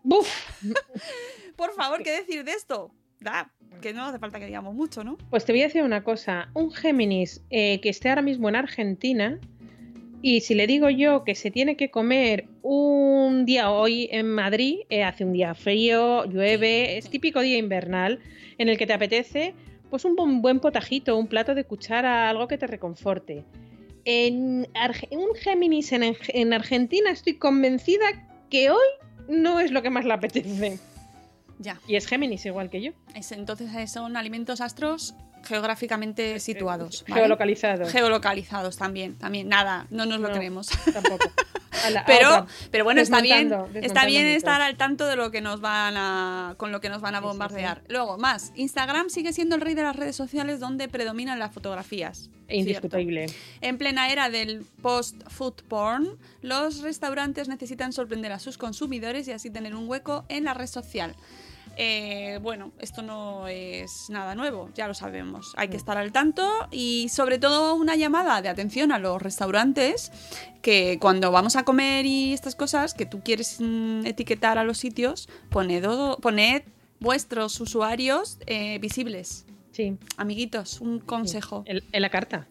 ¡Buf! 0.03 0.29
Por 1.57 1.75
favor, 1.75 2.03
¿qué 2.03 2.13
decir 2.13 2.43
de 2.43 2.53
esto? 2.53 2.91
Da, 3.21 3.53
que 3.81 3.93
no 3.93 4.05
hace 4.05 4.19
falta 4.19 4.39
que 4.39 4.47
digamos 4.47 4.75
mucho, 4.75 5.03
¿no? 5.05 5.17
Pues 5.31 5.45
te 5.45 5.53
voy 5.53 5.63
a 5.63 5.65
decir 5.65 5.83
una 5.83 6.03
cosa. 6.05 6.49
Un 6.55 6.71
Géminis 6.71 7.43
eh, 7.51 7.81
que 7.81 7.89
esté 7.89 8.09
ahora 8.09 8.23
mismo 8.23 8.49
en 8.49 8.57
Argentina 8.57 9.39
y 10.23 10.41
si 10.43 10.55
le 10.55 10.67
digo 10.67 10.91
yo 10.91 11.25
que 11.25 11.35
se 11.35 11.51
tiene 11.51 11.77
que 11.77 11.91
comer 11.91 12.47
un 12.63 13.47
día 13.47 13.71
hoy 13.71 14.09
en 14.13 14.27
Madrid, 14.29 14.81
eh, 14.91 15.03
hace 15.03 15.25
un 15.25 15.33
día 15.33 15.55
frío, 15.55 16.27
llueve, 16.27 16.99
es 16.99 17.09
típico 17.09 17.41
día 17.41 17.57
invernal 17.57 18.19
en 18.59 18.69
el 18.69 18.77
que 18.77 18.87
te 18.87 18.93
apetece 18.93 19.55
pues 19.89 20.05
un 20.05 20.43
buen, 20.43 20.61
potajito, 20.61 21.17
un 21.17 21.27
plato 21.27 21.55
de 21.55 21.65
cuchara, 21.65 22.29
algo 22.29 22.47
que 22.47 22.59
te 22.59 22.67
reconforte. 22.67 23.45
En 24.05 24.67
Arge- 24.75 25.09
un 25.11 25.35
Géminis 25.35 25.93
en, 25.93 26.15
en 26.29 26.53
Argentina 26.53 27.11
estoy 27.11 27.35
convencida 27.39 28.05
que 28.51 28.71
hoy 28.71 28.87
no 29.29 29.59
es 29.61 29.73
lo 29.73 29.83
que 29.83 29.91
más 29.91 30.05
le 30.05 30.13
apetece. 30.13 30.79
Ya. 31.63 31.79
Y 31.87 31.97
es 31.97 32.07
Géminis 32.07 32.45
igual 32.47 32.71
que 32.71 32.81
yo. 32.83 32.93
Es- 33.15 33.33
entonces 33.33 33.73
eh, 33.77 33.87
son 33.87 34.17
alimentos 34.17 34.61
astros 34.61 35.15
geográficamente 35.45 36.39
situados. 36.41 37.05
¿vale? 37.09 37.21
Geolocalizado. 37.23 37.87
Geolocalizados 37.87 38.77
también, 38.77 39.15
también. 39.17 39.49
Nada, 39.49 39.87
no 39.91 40.05
nos 40.07 40.21
lo 40.21 40.29
No. 40.29 40.35
creemos. 40.35 40.69
Tampoco. 40.93 41.31
A 41.85 41.91
la- 41.91 42.01
a 42.01 42.05
Pero, 42.05 42.47
pero 42.71 42.85
bueno, 42.85 43.01
está 43.01 43.21
bien, 43.23 43.51
está 43.75 44.05
bien 44.05 44.27
estar 44.27 44.61
al 44.61 44.77
tanto 44.77 45.07
de 45.07 45.17
lo 45.17 45.31
que 45.31 45.41
nos 45.41 45.61
van 45.61 45.95
a, 45.97 46.55
con 46.59 46.73
lo 46.73 46.81
que 46.81 46.89
nos 46.91 47.01
van 47.01 47.15
a 47.15 47.19
Sí, 47.19 47.23
sí, 47.23 47.29
bombardear. 47.29 47.83
Luego, 47.89 48.19
más, 48.19 48.53
Instagram 48.55 49.09
sigue 49.09 49.33
siendo 49.33 49.55
el 49.55 49.61
rey 49.63 49.75
de 49.75 49.83
las 49.83 49.97
redes 49.97 50.17
sociales 50.17 50.61
donde 50.61 50.89
predominan 50.89 51.39
las 51.39 51.53
fotografías. 51.53 52.29
Indiscutible. 52.49 53.29
Cierto. 53.29 53.47
En 53.67 53.79
plena 53.79 54.11
era 54.13 54.29
del 54.29 54.67
post-food 54.83 55.63
porn, 55.69 56.19
los 56.43 56.81
restaurantes 56.83 57.49
necesitan 57.49 57.93
sorprender 57.93 58.33
a 58.33 58.41
sus 58.41 58.59
consumidores 58.59 59.27
y 59.29 59.33
así 59.33 59.49
tener 59.51 59.75
un 59.75 59.89
hueco 59.89 60.25
en 60.29 60.45
la 60.45 60.55
red 60.55 60.67
social. 60.67 61.15
Eh, 61.77 62.39
bueno, 62.43 62.73
esto 62.79 63.03
no 63.03 63.49
es 63.49 64.11
nada 64.11 64.35
nuevo, 64.35 64.71
ya 64.75 64.87
lo 64.87 64.95
sabemos. 64.95 65.55
Hay 65.57 65.69
que 65.69 65.77
estar 65.77 65.97
al 65.97 66.13
tanto 66.13 66.47
y 66.71 67.09
sobre 67.09 67.39
todo 67.39 67.75
una 67.75 67.97
llamada 67.97 68.43
de 68.43 68.49
atención 68.49 68.93
a 68.93 68.99
los 68.99 69.21
restaurantes 69.23 70.13
que 70.63 70.99
cuando 71.01 71.31
vamos 71.31 71.57
a 71.57 71.65
comer 71.65 72.05
y 72.07 72.33
estas 72.33 72.55
cosas 72.55 72.95
que 72.95 73.07
tú 73.07 73.21
quieres 73.21 73.57
mm, 73.61 74.05
etiquetar 74.07 74.59
a 74.59 74.65
los 74.65 74.79
sitios, 74.79 75.29
poned, 75.49 75.85
poned 76.21 76.63
vuestros 76.99 77.61
usuarios 77.61 78.39
eh, 78.47 78.79
visibles. 78.79 79.47
Sí. 79.73 79.97
Amiguitos, 80.17 80.81
un 80.81 80.99
consejo. 80.99 81.63
En, 81.67 81.83
en 81.93 82.03
la 82.03 82.11
carta. 82.11 82.47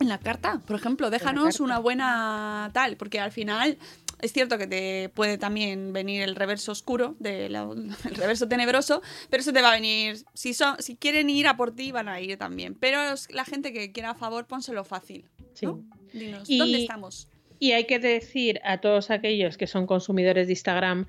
En 0.00 0.08
la 0.08 0.18
carta, 0.18 0.60
por 0.66 0.74
ejemplo, 0.74 1.10
déjanos 1.10 1.44
carta. 1.44 1.62
una 1.62 1.78
buena 1.78 2.70
tal, 2.72 2.96
porque 2.96 3.20
al 3.20 3.30
final 3.30 3.78
es 4.22 4.32
cierto 4.32 4.56
que 4.56 4.66
te 4.66 5.10
puede 5.10 5.36
también 5.36 5.92
venir 5.92 6.22
el 6.22 6.34
reverso 6.36 6.72
oscuro, 6.72 7.16
de 7.18 7.48
la- 7.50 7.68
el 8.08 8.14
reverso 8.14 8.48
tenebroso, 8.48 9.02
pero 9.28 9.40
eso 9.42 9.52
te 9.52 9.60
va 9.60 9.70
a 9.70 9.74
venir. 9.74 10.16
Si, 10.32 10.54
son, 10.54 10.76
si 10.80 10.96
quieren 10.96 11.28
ir 11.28 11.46
a 11.46 11.56
por 11.56 11.74
ti, 11.74 11.92
van 11.92 12.08
a 12.08 12.20
ir 12.20 12.36
también. 12.38 12.74
Pero 12.74 12.98
la 13.30 13.44
gente 13.44 13.72
que 13.72 13.92
quiera 13.92 14.10
a 14.10 14.14
favor, 14.14 14.46
pónselo 14.46 14.84
fácil. 14.84 15.28
Sí. 15.54 15.66
¿no? 15.66 15.84
Dinos, 16.12 16.48
Y- 16.48 16.58
¿dónde 16.58 16.78
estamos? 16.82 17.28
Y 17.58 17.72
hay 17.72 17.84
que 17.84 17.98
decir 18.00 18.60
a 18.64 18.80
todos 18.80 19.10
aquellos 19.10 19.56
que 19.56 19.66
son 19.68 19.86
consumidores 19.86 20.46
de 20.48 20.54
Instagram 20.54 21.06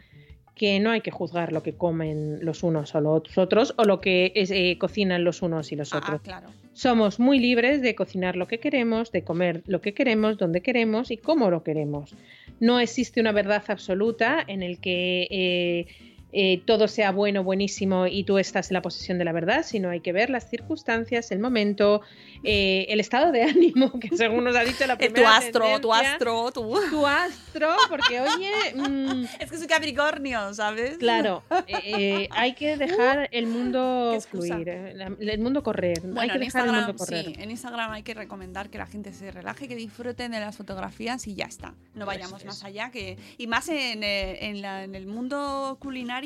que 0.55 0.79
no 0.79 0.91
hay 0.91 1.01
que 1.01 1.09
juzgar 1.09 1.51
lo 1.51 1.63
que 1.63 1.73
comen 1.75 2.45
los 2.45 2.61
unos 2.61 2.93
o 2.93 3.01
los 3.01 3.37
otros 3.39 3.73
o 3.77 3.85
lo 3.85 4.01
que 4.01 4.31
es, 4.35 4.51
eh, 4.51 4.77
cocinan 4.79 5.23
los 5.23 5.41
unos 5.41 5.71
y 5.71 5.75
los 5.75 5.91
Ah, 5.93 5.97
otros. 5.97 6.21
claro. 6.21 6.49
Somos 6.73 7.19
muy 7.19 7.39
libres 7.39 7.81
de 7.81 7.95
cocinar 7.95 8.35
lo 8.35 8.47
que 8.47 8.59
queremos, 8.59 9.11
de 9.11 9.23
comer 9.23 9.63
lo 9.65 9.81
que 9.81 9.95
queremos, 9.95 10.37
donde 10.37 10.61
queremos 10.61 11.09
y 11.09 11.17
cómo 11.17 11.49
lo 11.49 11.63
queremos. 11.63 12.15
No 12.63 12.79
existe 12.79 13.19
una 13.19 13.33
verdad 13.33 13.61
absoluta 13.67 14.41
en 14.47 14.63
el 14.63 14.79
que 14.79 15.27
eh, 15.29 16.12
eh, 16.33 16.61
todo 16.65 16.87
sea 16.87 17.11
bueno, 17.11 17.43
buenísimo 17.43 18.07
y 18.07 18.23
tú 18.23 18.39
estás 18.39 18.69
en 18.71 18.73
la 18.73 18.81
posesión 18.81 19.17
de 19.19 19.25
la 19.25 19.31
verdad, 19.31 19.63
sino 19.63 19.89
hay 19.89 19.99
que 20.01 20.11
ver 20.11 20.29
las 20.31 20.49
circunstancias, 20.49 21.31
el 21.31 21.39
momento, 21.39 22.01
eh, 22.43 22.85
el 22.89 22.99
estado 22.99 23.31
de 23.31 23.43
ánimo, 23.53 23.99
que 23.99 24.15
según 24.17 24.43
nos 24.43 24.55
ha 24.55 24.63
dicho 24.63 24.85
la 24.87 24.93
Eh, 24.95 25.07
tu 25.07 25.13
primera 25.13 25.37
astro, 25.37 25.79
tu 25.79 25.93
astro, 25.93 26.51
tu... 26.51 26.75
tu 26.89 27.05
astro, 27.07 27.69
porque 27.87 28.19
oye, 28.19 28.51
mm, 28.75 29.25
Es 29.39 29.51
que 29.51 29.57
soy 29.57 29.67
Capricornio, 29.67 30.53
¿sabes? 30.53 30.97
claro, 30.97 31.43
eh, 31.67 31.77
eh, 31.83 32.29
hay 32.31 32.53
que 32.53 32.77
dejar 32.77 33.29
el 33.31 33.45
mundo 33.47 34.17
fluir, 34.29 34.69
eh, 34.69 34.95
el 35.19 35.39
mundo 35.39 35.61
correr, 35.61 35.99
hay 36.03 36.11
Bueno, 36.11 36.33
que 36.33 36.39
en 36.39 36.45
dejar 36.45 36.65
el 36.65 36.71
mundo 36.73 36.95
correr. 36.95 37.25
sí, 37.25 37.35
en 37.37 37.51
Instagram 37.51 37.91
hay 37.91 38.03
que 38.03 38.13
recomendar 38.15 38.69
que 38.69 38.77
la 38.79 38.87
gente 38.87 39.13
se 39.13 39.31
relaje, 39.31 39.67
que 39.67 39.75
disfruten 39.75 40.31
de 40.31 40.39
las 40.39 40.57
fotografías 40.57 41.27
y 41.27 41.35
ya 41.35 41.45
está. 41.45 41.73
No 41.93 42.05
vayamos 42.05 42.43
más 42.45 42.63
allá. 42.63 42.89
que 42.89 43.17
Y 43.37 43.47
más 43.47 43.69
en, 43.69 44.03
en 44.03 44.61
la- 44.61 44.83
en 44.83 44.95
el 44.95 45.05
mundo 45.05 45.77
culinario, 45.79 46.22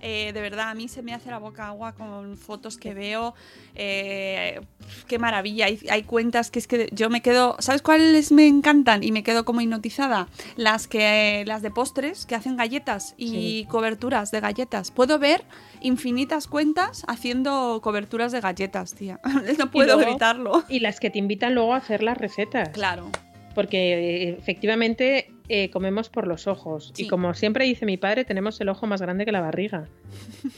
eh, 0.00 0.32
de 0.32 0.40
verdad, 0.40 0.70
a 0.70 0.74
mí 0.74 0.88
se 0.88 1.02
me 1.02 1.14
hace 1.14 1.30
la 1.30 1.38
boca 1.38 1.66
agua 1.68 1.92
con 1.94 2.36
fotos 2.36 2.76
que 2.78 2.94
veo. 2.94 3.34
eh, 3.74 4.60
qué 5.06 5.18
maravilla. 5.18 5.66
Hay, 5.66 5.80
hay 5.90 6.02
cuentas 6.02 6.50
que 6.50 6.58
es 6.58 6.66
que 6.66 6.88
yo 6.92 7.10
me 7.10 7.20
quedo. 7.22 7.56
¿Sabes 7.60 7.82
cuáles 7.82 8.32
me 8.32 8.46
encantan? 8.46 9.02
Y 9.04 9.12
me 9.12 9.22
quedo 9.22 9.44
como 9.44 9.60
hipnotizada. 9.60 10.28
Las 10.56 10.88
que 10.88 11.44
las 11.46 11.62
de 11.62 11.70
postres 11.70 12.26
que 12.26 12.34
hacen 12.34 12.56
galletas 12.56 13.14
y 13.16 13.28
Sí. 13.28 13.66
coberturas 13.70 14.30
de 14.30 14.40
galletas. 14.40 14.90
Puedo 14.90 15.18
ver 15.18 15.44
infinitas 15.80 16.46
cuentas 16.48 17.04
haciendo 17.08 17.80
coberturas 17.82 18.32
de 18.32 18.40
galletas, 18.40 18.94
tía. 18.94 19.20
No 19.58 19.70
puedo 19.70 19.94
luego- 19.96 20.10
evitarlo. 20.10 20.64
Y 20.68 20.80
las 20.80 20.98
que 21.00 21.10
te 21.10 21.18
invitan 21.18 21.54
luego 21.54 21.74
a 21.74 21.78
hacer 21.78 22.02
las 22.02 22.18
recetas. 22.18 22.70
Claro. 22.70 23.10
Porque 23.54 24.28
eh, 24.28 24.36
efectivamente 24.38 25.32
eh, 25.48 25.70
comemos 25.70 26.08
por 26.08 26.26
los 26.26 26.46
ojos. 26.46 26.92
Sí. 26.94 27.04
Y 27.04 27.08
como 27.08 27.32
siempre 27.34 27.64
dice 27.64 27.86
mi 27.86 27.96
padre, 27.96 28.24
tenemos 28.24 28.60
el 28.60 28.68
ojo 28.68 28.86
más 28.86 29.00
grande 29.00 29.24
que 29.24 29.32
la 29.32 29.40
barriga. 29.40 29.88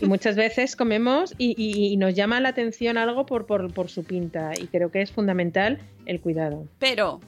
Y 0.00 0.06
muchas 0.06 0.36
veces 0.36 0.74
comemos 0.76 1.34
y, 1.38 1.54
y- 1.56 1.92
y 1.92 1.96
nos 1.96 2.14
llama 2.14 2.40
la 2.40 2.48
atención 2.50 2.98
algo 2.98 3.26
por, 3.26 3.46
por, 3.46 3.72
por 3.72 3.88
su 3.88 4.04
pinta. 4.04 4.52
Y 4.60 4.66
creo 4.66 4.90
que 4.90 5.02
es 5.02 5.12
fundamental 5.12 5.78
el 6.06 6.20
cuidado. 6.20 6.66
Pero, 6.78 7.20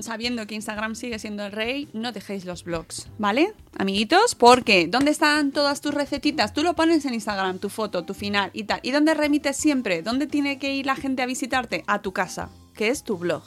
sabiendo 0.00 0.46
que 0.46 0.54
Instagram 0.56 0.94
sigue 0.94 1.18
siendo 1.18 1.46
el 1.46 1.52
rey, 1.52 1.88
no 1.94 2.12
dejéis 2.12 2.44
los 2.44 2.64
blogs, 2.64 3.08
¿vale? 3.16 3.54
Amiguitos, 3.78 4.34
porque 4.34 4.88
¿dónde 4.88 5.10
están 5.10 5.52
todas 5.52 5.80
tus 5.80 5.94
recetitas? 5.94 6.52
Tú 6.52 6.62
lo 6.62 6.74
pones 6.74 7.06
en 7.06 7.14
Instagram, 7.14 7.58
tu 7.58 7.70
foto, 7.70 8.04
tu 8.04 8.12
final 8.12 8.50
y 8.52 8.64
tal. 8.64 8.80
¿Y 8.82 8.90
dónde 8.90 9.14
remites 9.14 9.56
siempre? 9.56 10.02
¿Dónde 10.02 10.26
tiene 10.26 10.58
que 10.58 10.74
ir 10.74 10.84
la 10.84 10.96
gente 10.96 11.22
a 11.22 11.26
visitarte? 11.26 11.82
A 11.86 12.02
tu 12.02 12.12
casa, 12.12 12.50
que 12.74 12.88
es 12.88 13.04
tu 13.04 13.16
blog. 13.16 13.42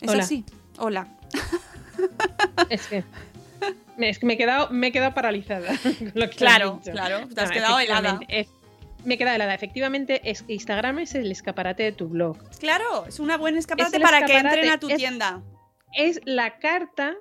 ¿Es 0.00 0.10
Hola. 0.10 0.22
así? 0.22 0.44
Hola. 0.78 1.08
Es 2.68 2.86
que, 2.88 3.04
me- 3.96 4.08
es 4.10 4.18
que 4.18 4.26
me 4.26 4.34
he 4.34 4.36
quedado, 4.36 4.68
me 4.70 4.88
he 4.88 4.92
quedado 4.92 5.14
paralizada. 5.14 5.72
lo 6.14 6.28
que 6.30 6.36
Claro, 6.36 6.80
claro, 6.84 7.26
te 7.28 7.40
has 7.40 7.48
No, 7.48 7.54
quedado 7.54 7.78
helada. 7.78 8.20
es- 8.28 8.48
me 9.04 9.14
he 9.14 9.18
quedado 9.18 9.36
helada. 9.36 9.54
Efectivamente, 9.54 10.20
es, 10.24 10.44
Instagram 10.48 10.98
es 10.98 11.14
el 11.14 11.30
escaparate 11.30 11.84
de 11.84 11.92
tu 11.92 12.08
blog. 12.08 12.36
Claro, 12.58 13.06
es 13.06 13.20
una 13.20 13.36
buena 13.36 13.58
escaparate 13.58 14.00
para 14.00 14.24
que 14.26 14.36
entren 14.36 14.68
a 14.70 14.78
tu 14.78 14.88
es- 14.88 14.96
tienda. 14.96 15.42
es 15.92 16.20
la 16.24 16.58
carta 16.58 17.14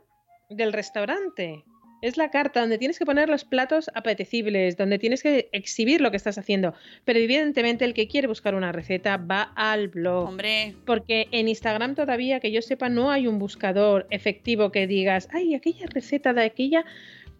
del 0.50 0.74
restaurante. 0.74 1.64
Es 2.06 2.18
la 2.18 2.30
carta 2.30 2.60
donde 2.60 2.78
tienes 2.78 3.00
que 3.00 3.06
poner 3.06 3.30
los 3.30 3.46
platos 3.46 3.90
apetecibles, 3.96 4.78
donde 4.78 5.00
tienes 5.00 5.24
que 5.24 5.50
exhibir 5.54 6.02
lo 6.02 6.12
que 6.12 6.18
estás 6.18 6.38
haciendo. 6.38 6.76
Pero 7.04 7.18
evidentemente 7.18 7.84
el 7.84 7.96
que 7.96 8.08
quiere 8.08 8.28
buscar 8.28 8.54
una 8.54 8.72
receta 8.72 9.18
va 9.18 9.52
al 9.56 9.88
blog. 9.88 10.30
Hombre, 10.30 10.76
Porque 10.86 11.28
en 11.32 11.48
Instagram 11.48 11.96
todavía, 11.96 12.40
que 12.40 12.52
yo 12.52 12.62
sepa, 12.62 12.90
no 12.90 13.10
hay 13.10 13.26
un 13.26 13.40
buscador 13.40 14.06
efectivo 14.12 14.72
que 14.72 14.86
digas, 14.86 15.30
ay, 15.34 15.56
aquella 15.56 15.88
receta 15.88 16.32
de 16.34 16.44
aquella 16.44 16.86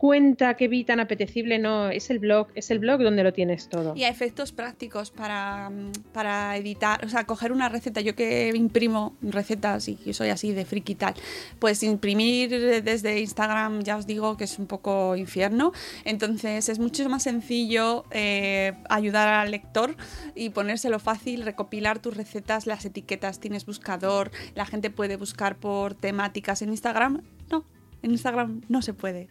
cuenta 0.06 0.54
que 0.54 0.68
vi 0.68 0.84
tan 0.84 1.00
apetecible, 1.00 1.58
no, 1.58 1.90
es 1.90 2.12
el 2.12 2.20
blog, 2.20 2.50
es 2.54 2.70
el 2.70 2.78
blog 2.78 3.02
donde 3.02 3.24
lo 3.24 3.34
tienes 3.34 3.70
todo. 3.70 3.96
Y 3.96 4.04
a 4.04 4.10
efectos 4.10 4.52
prácticos 4.52 5.10
para, 5.10 5.72
para 6.14 6.56
editar, 6.58 7.04
o 7.04 7.10
sea, 7.10 7.24
coger 7.24 7.52
una 7.52 7.70
receta. 7.70 8.02
Yo 8.02 8.14
que 8.14 8.52
imprimo 8.54 9.16
recetas 9.24 9.88
y 9.88 10.14
soy 10.14 10.30
así 10.30 10.54
de 10.54 10.64
friki 10.64 10.94
tal, 10.94 11.16
pues 11.58 11.82
imprimir 11.82 12.52
desde 12.84 13.20
Instagram 13.20 13.82
ya 13.82 13.98
os 13.98 14.06
digo 14.06 14.38
que 14.38 14.44
es 14.44 14.60
un 14.60 14.68
poco 14.68 15.16
infierno. 15.16 15.72
Entonces 16.04 16.70
es 16.70 16.78
mucho 16.78 17.10
más 17.10 17.24
sencillo 17.24 18.06
eh, 18.12 18.74
ayudar 18.90 19.28
al 19.28 19.50
lector 19.50 19.96
y 20.36 20.52
ponérselo 20.52 21.00
fácil, 21.00 21.42
recopilar 21.42 21.98
tus 21.98 22.16
recetas, 22.16 22.68
las 22.68 22.86
etiquetas, 22.86 23.40
tienes 23.40 23.66
buscador, 23.66 24.30
la 24.54 24.68
gente 24.68 24.92
puede 24.92 25.18
buscar 25.18 25.56
por 25.56 25.96
temáticas 25.96 26.62
en 26.62 26.70
Instagram. 26.70 27.24
No, 27.50 27.66
en 28.04 28.12
Instagram 28.12 28.62
no 28.70 28.84
se 28.84 28.94
puede. 28.94 29.30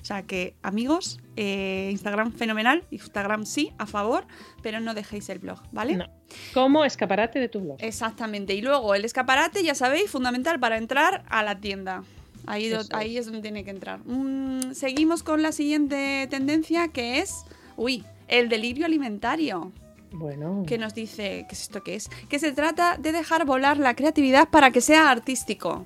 O 0.00 0.04
sea 0.04 0.22
que, 0.22 0.54
amigos, 0.62 1.18
eh, 1.36 1.88
Instagram 1.90 2.32
fenomenal, 2.32 2.84
Instagram 2.90 3.44
sí, 3.46 3.72
a 3.78 3.86
favor, 3.86 4.26
pero 4.62 4.80
no 4.80 4.94
dejéis 4.94 5.28
el 5.28 5.38
blog, 5.40 5.60
¿vale? 5.72 5.96
No. 5.96 6.06
Como 6.54 6.84
escaparate 6.84 7.38
de 7.40 7.48
tu 7.48 7.60
blog. 7.60 7.76
Exactamente. 7.80 8.54
Y 8.54 8.62
luego 8.62 8.94
el 8.94 9.04
escaparate, 9.04 9.62
ya 9.62 9.74
sabéis, 9.74 10.10
fundamental 10.10 10.58
para 10.60 10.76
entrar 10.78 11.24
a 11.28 11.42
la 11.42 11.60
tienda. 11.60 12.04
Ahí, 12.46 12.68
do- 12.68 12.82
ahí 12.92 13.18
es 13.18 13.26
donde 13.26 13.42
tiene 13.42 13.64
que 13.64 13.70
entrar. 13.70 14.00
Mm, 14.06 14.72
seguimos 14.72 15.22
con 15.22 15.42
la 15.42 15.52
siguiente 15.52 16.26
tendencia 16.30 16.88
que 16.88 17.18
es, 17.18 17.44
uy, 17.76 18.04
el 18.28 18.48
delirio 18.48 18.86
alimentario. 18.86 19.72
Bueno, 20.10 20.64
Que 20.66 20.78
nos 20.78 20.94
dice, 20.94 21.44
¿qué 21.48 21.54
es 21.54 21.62
esto 21.62 21.82
que 21.82 21.94
es? 21.96 22.08
Que 22.30 22.38
se 22.38 22.52
trata 22.52 22.96
de 22.96 23.12
dejar 23.12 23.44
volar 23.44 23.76
la 23.76 23.94
creatividad 23.94 24.48
para 24.48 24.70
que 24.70 24.80
sea 24.80 25.10
artístico. 25.10 25.84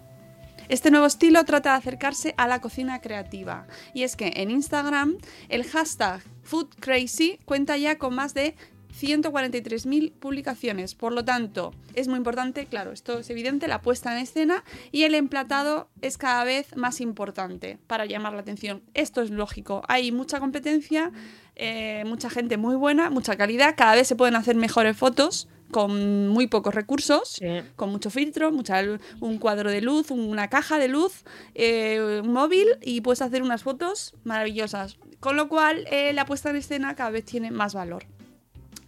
Este 0.68 0.90
nuevo 0.90 1.06
estilo 1.06 1.44
trata 1.44 1.72
de 1.72 1.78
acercarse 1.78 2.34
a 2.36 2.46
la 2.46 2.60
cocina 2.60 3.00
creativa. 3.00 3.66
Y 3.94 4.04
es 4.04 4.16
que 4.16 4.32
en 4.36 4.50
Instagram 4.50 5.16
el 5.48 5.64
hashtag 5.64 6.22
FoodCrazy 6.44 7.38
cuenta 7.44 7.76
ya 7.76 7.98
con 7.98 8.14
más 8.14 8.34
de 8.34 8.54
143.000 8.98 10.12
publicaciones. 10.12 10.94
Por 10.94 11.12
lo 11.12 11.24
tanto, 11.24 11.72
es 11.94 12.08
muy 12.08 12.18
importante, 12.18 12.66
claro, 12.66 12.92
esto 12.92 13.18
es 13.18 13.30
evidente, 13.30 13.68
la 13.68 13.80
puesta 13.80 14.12
en 14.12 14.22
escena 14.22 14.64
y 14.90 15.04
el 15.04 15.14
emplatado 15.14 15.88
es 16.00 16.18
cada 16.18 16.44
vez 16.44 16.76
más 16.76 17.00
importante 17.00 17.78
para 17.86 18.06
llamar 18.06 18.34
la 18.34 18.40
atención. 18.40 18.82
Esto 18.94 19.22
es 19.22 19.30
lógico. 19.30 19.82
Hay 19.88 20.12
mucha 20.12 20.40
competencia, 20.40 21.10
eh, 21.56 22.04
mucha 22.06 22.30
gente 22.30 22.56
muy 22.56 22.76
buena, 22.76 23.10
mucha 23.10 23.36
calidad. 23.36 23.74
Cada 23.76 23.94
vez 23.94 24.06
se 24.06 24.16
pueden 24.16 24.36
hacer 24.36 24.56
mejores 24.56 24.96
fotos 24.96 25.48
con 25.72 26.28
muy 26.28 26.46
pocos 26.46 26.72
recursos 26.72 27.28
sí. 27.40 27.46
con 27.74 27.90
mucho 27.90 28.10
filtro, 28.10 28.52
mucha, 28.52 28.80
un 29.20 29.38
cuadro 29.38 29.70
de 29.70 29.80
luz, 29.80 30.12
una 30.12 30.48
caja 30.48 30.78
de 30.78 30.86
luz, 30.86 31.24
eh, 31.56 32.20
un 32.22 32.32
móvil 32.32 32.68
y 32.80 33.00
puedes 33.00 33.22
hacer 33.22 33.42
unas 33.42 33.64
fotos 33.64 34.14
maravillosas. 34.22 34.98
Con 35.18 35.34
lo 35.36 35.48
cual, 35.48 35.84
eh, 35.90 36.12
la 36.12 36.24
puesta 36.26 36.50
en 36.50 36.56
escena 36.56 36.94
cada 36.94 37.10
vez 37.10 37.24
tiene 37.24 37.50
más 37.50 37.74
valor. 37.74 38.04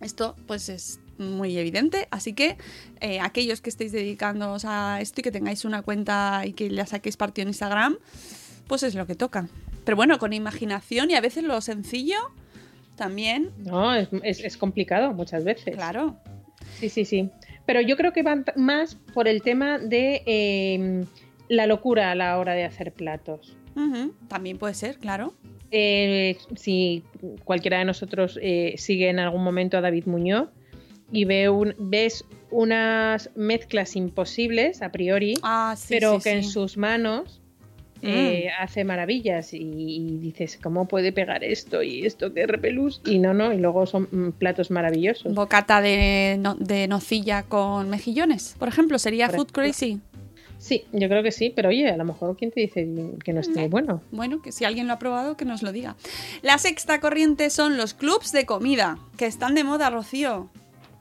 Esto, 0.00 0.36
pues, 0.46 0.68
es 0.68 1.00
muy 1.18 1.56
evidente. 1.56 2.08
Así 2.10 2.32
que 2.34 2.56
eh, 3.00 3.20
aquellos 3.20 3.60
que 3.60 3.70
estéis 3.70 3.92
dedicándoos 3.92 4.64
a 4.64 5.00
esto 5.00 5.20
y 5.20 5.24
que 5.24 5.30
tengáis 5.30 5.64
una 5.64 5.82
cuenta 5.82 6.42
y 6.44 6.52
que 6.52 6.68
la 6.70 6.86
saquéis 6.86 7.16
partido 7.16 7.42
en 7.44 7.48
Instagram, 7.48 7.96
pues 8.66 8.82
es 8.82 8.94
lo 8.94 9.06
que 9.06 9.14
toca. 9.14 9.48
Pero 9.84 9.96
bueno, 9.96 10.18
con 10.18 10.32
imaginación 10.32 11.10
y 11.10 11.14
a 11.14 11.20
veces 11.20 11.44
lo 11.44 11.60
sencillo 11.60 12.16
también, 12.96 13.50
No, 13.58 13.94
es, 13.94 14.08
es- 14.22 14.40
es 14.40 14.56
complicado 14.56 15.12
muchas 15.12 15.44
veces. 15.44 15.74
claro. 15.76 16.16
Sí, 16.78 16.88
sí, 16.88 17.04
sí. 17.04 17.30
Pero 17.66 17.80
yo 17.80 17.96
creo 17.96 18.12
que 18.12 18.22
van 18.22 18.44
más 18.56 18.96
por 19.14 19.26
el 19.28 19.42
tema 19.42 19.78
de 19.78 20.22
eh, 20.26 21.04
la 21.48 21.66
locura 21.66 22.10
a 22.10 22.14
la 22.14 22.38
hora 22.38 22.52
de 22.54 22.64
hacer 22.64 22.92
platos. 22.92 23.56
También 24.28 24.58
puede 24.58 24.74
ser, 24.74 24.98
claro. 24.98 25.34
Eh, 25.70 26.36
si 26.56 27.02
cualquiera 27.44 27.78
de 27.78 27.84
nosotros 27.84 28.38
eh, 28.40 28.74
sigue 28.76 29.08
en 29.08 29.18
algún 29.18 29.42
momento 29.42 29.76
a 29.76 29.80
David 29.80 30.04
Muñoz 30.06 30.50
y 31.10 31.24
ve 31.24 31.48
un- 31.48 31.74
ves 31.78 32.24
unas 32.50 33.30
mezclas 33.34 33.96
imposibles 33.96 34.82
a 34.82 34.92
priori, 34.92 35.34
Ah, 35.42 35.74
sí, 35.76 35.86
pero 35.94 36.16
sí, 36.16 36.22
que 36.22 36.30
en 36.30 36.44
sus 36.44 36.76
manos 36.76 37.40
eh, 38.04 38.50
hace 38.58 38.84
maravillas 38.84 39.52
y, 39.54 39.58
y 39.58 40.18
dices, 40.18 40.58
¿cómo 40.62 40.86
puede 40.86 41.12
pegar 41.12 41.42
esto 41.44 41.82
y 41.82 42.06
esto 42.06 42.32
que 42.34 42.46
repelús? 42.46 43.00
Y 43.06 43.18
no, 43.18 43.34
no, 43.34 43.52
y 43.52 43.58
luego 43.58 43.86
son 43.86 44.08
mm, 44.10 44.30
platos 44.32 44.70
maravillosos. 44.70 45.34
Bocata 45.34 45.80
de, 45.80 46.36
no- 46.40 46.54
de 46.54 46.86
nocilla 46.88 47.42
con 47.44 47.90
mejillones, 47.90 48.56
por 48.58 48.68
ejemplo, 48.68 48.98
sería 48.98 49.28
Food. 49.28 49.52
Crazy. 49.52 50.00
Sí, 50.58 50.84
yo 50.92 51.08
creo 51.08 51.22
que 51.22 51.32
sí, 51.32 51.52
pero 51.54 51.68
oye, 51.68 51.90
a 51.90 51.96
lo 51.96 52.04
mejor 52.06 52.36
quién 52.38 52.50
te 52.50 52.60
dice 52.60 52.88
que 53.22 53.32
no 53.34 53.40
esté 53.40 53.68
bueno. 53.68 54.00
Bueno, 54.12 54.40
que 54.40 54.50
si 54.50 54.64
alguien 54.64 54.86
lo 54.86 54.94
ha 54.94 54.98
probado, 54.98 55.36
que 55.36 55.44
nos 55.44 55.62
lo 55.62 55.72
diga. 55.72 55.94
La 56.40 56.56
sexta 56.56 57.00
corriente 57.00 57.50
son 57.50 57.76
los 57.76 57.92
clubs 57.92 58.32
de 58.32 58.46
comida, 58.46 58.96
que 59.18 59.26
están 59.26 59.54
de 59.54 59.64
moda, 59.64 59.90
Rocío. 59.90 60.48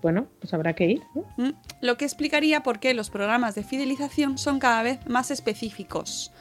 Bueno, 0.02 0.28
pues 0.42 0.54
habrá 0.54 0.74
que 0.74 0.86
ir. 0.88 1.02
¿no? 1.16 1.24
¿Mm? 1.38 1.54
Lo 1.80 1.96
que 1.96 2.04
explicaría 2.04 2.62
por 2.62 2.80
qué 2.82 2.94
los 2.94 3.10
programas 3.10 3.56
de 3.56 3.64
fidelización 3.64 4.38
son 4.38 4.60
cada 4.60 4.84
vez 4.84 5.00
más 5.08 5.32
específicos 5.32 6.34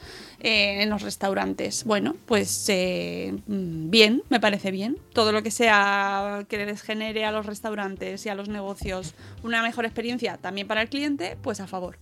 eh, 0.45 0.83
en 0.83 0.89
los 0.89 1.01
restaurantes. 1.01 1.85
Bueno, 1.85 2.17
pues 2.25 2.65
eh, 2.67 3.33
mm, 3.47 3.89
bien, 3.89 4.23
me 4.27 4.41
parece 4.41 4.71
bien. 4.71 4.97
Todo 5.13 5.31
lo 5.31 5.41
que 5.41 5.51
sea 5.51 6.45
que 6.49 6.65
les 6.65 6.81
genere 6.81 7.23
a 7.23 7.31
los 7.31 7.45
restaurantes 7.45 8.25
y 8.25 8.29
a 8.29 8.35
los 8.35 8.49
negocios 8.49 9.15
una 9.43 9.61
mejor 9.61 9.85
experiencia 9.85 10.35
también 10.35 10.67
para 10.67 10.81
el 10.81 10.89
cliente, 10.89 11.37
pues 11.41 11.61
a 11.61 11.67
favor. 11.67 11.97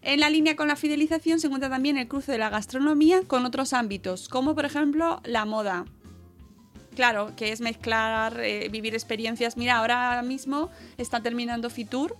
En 0.00 0.20
la 0.20 0.30
línea 0.30 0.56
con 0.56 0.68
la 0.68 0.76
fidelización 0.76 1.38
se 1.38 1.48
encuentra 1.48 1.68
también 1.68 1.98
el 1.98 2.08
cruce 2.08 2.32
de 2.32 2.38
la 2.38 2.48
gastronomía 2.48 3.24
con 3.26 3.44
otros 3.44 3.74
ámbitos, 3.74 4.26
como 4.26 4.54
por 4.54 4.64
ejemplo 4.64 5.20
la 5.24 5.44
moda. 5.44 5.84
Claro, 6.94 7.32
que 7.36 7.52
es 7.52 7.60
mezclar, 7.60 8.40
eh, 8.40 8.70
vivir 8.70 8.94
experiencias. 8.94 9.58
Mira, 9.58 9.76
ahora 9.76 10.22
mismo 10.22 10.70
está 10.96 11.20
terminando 11.20 11.68
Fitur 11.68 12.16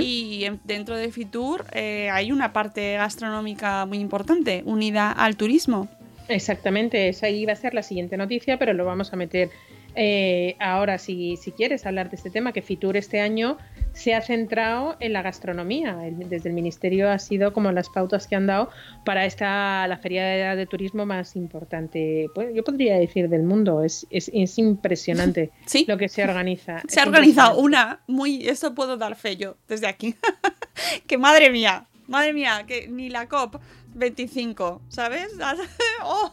Y 0.00 0.44
en- 0.44 0.60
dentro 0.64 0.96
de 0.96 1.10
Fitur 1.12 1.64
eh, 1.72 2.08
hay 2.10 2.32
una 2.32 2.52
parte 2.52 2.94
gastronómica 2.94 3.86
muy 3.86 3.98
importante, 3.98 4.62
unida 4.64 5.12
al 5.12 5.36
turismo. 5.36 5.88
Exactamente, 6.28 7.08
esa 7.08 7.28
iba 7.28 7.52
a 7.52 7.56
ser 7.56 7.74
la 7.74 7.82
siguiente 7.82 8.16
noticia, 8.16 8.58
pero 8.58 8.72
lo 8.72 8.84
vamos 8.84 9.12
a 9.12 9.16
meter 9.16 9.50
eh, 9.94 10.56
ahora 10.60 10.98
si, 10.98 11.36
si 11.36 11.52
quieres 11.52 11.86
hablar 11.86 12.10
de 12.10 12.16
este 12.16 12.30
tema, 12.30 12.52
que 12.52 12.62
Fitur 12.62 12.96
este 12.96 13.20
año 13.20 13.58
se 13.92 14.14
ha 14.14 14.20
centrado 14.22 14.96
en 15.00 15.12
la 15.12 15.22
gastronomía. 15.22 15.98
El- 16.06 16.28
desde 16.28 16.48
el 16.48 16.54
Ministerio 16.54 17.10
ha 17.10 17.18
sido 17.18 17.52
como 17.52 17.72
las 17.72 17.88
pautas 17.88 18.26
que 18.26 18.36
han 18.36 18.46
dado 18.46 18.70
para 19.04 19.24
esta 19.26 19.86
la 19.88 19.98
feria 19.98 20.24
de, 20.24 20.56
de 20.56 20.66
turismo 20.66 21.06
más 21.06 21.34
importante, 21.36 22.26
pues, 22.34 22.54
yo 22.54 22.62
podría 22.64 22.96
decir 22.98 23.28
del 23.28 23.42
mundo. 23.42 23.82
Es, 23.82 24.06
es, 24.10 24.30
es 24.34 24.58
impresionante 24.58 25.50
Sí. 25.66 25.84
lo 25.88 25.96
que 25.98 26.08
se 26.08 26.22
organiza. 26.24 26.82
Se 26.88 27.00
ha 27.00 27.04
organizado 27.04 27.58
una 27.58 28.00
muy, 28.06 28.46
eso 28.48 28.74
puedo 28.74 28.96
dar 28.96 29.16
fe 29.16 29.36
yo 29.36 29.56
desde 29.68 29.86
aquí. 29.88 30.14
que 31.06 31.18
madre 31.18 31.50
mía, 31.50 31.86
madre 32.06 32.32
mía, 32.32 32.64
que 32.66 32.88
ni 32.88 33.08
la 33.10 33.28
COP 33.28 33.56
25, 33.94 34.82
¿sabes? 34.88 35.32
Oh. 36.02 36.32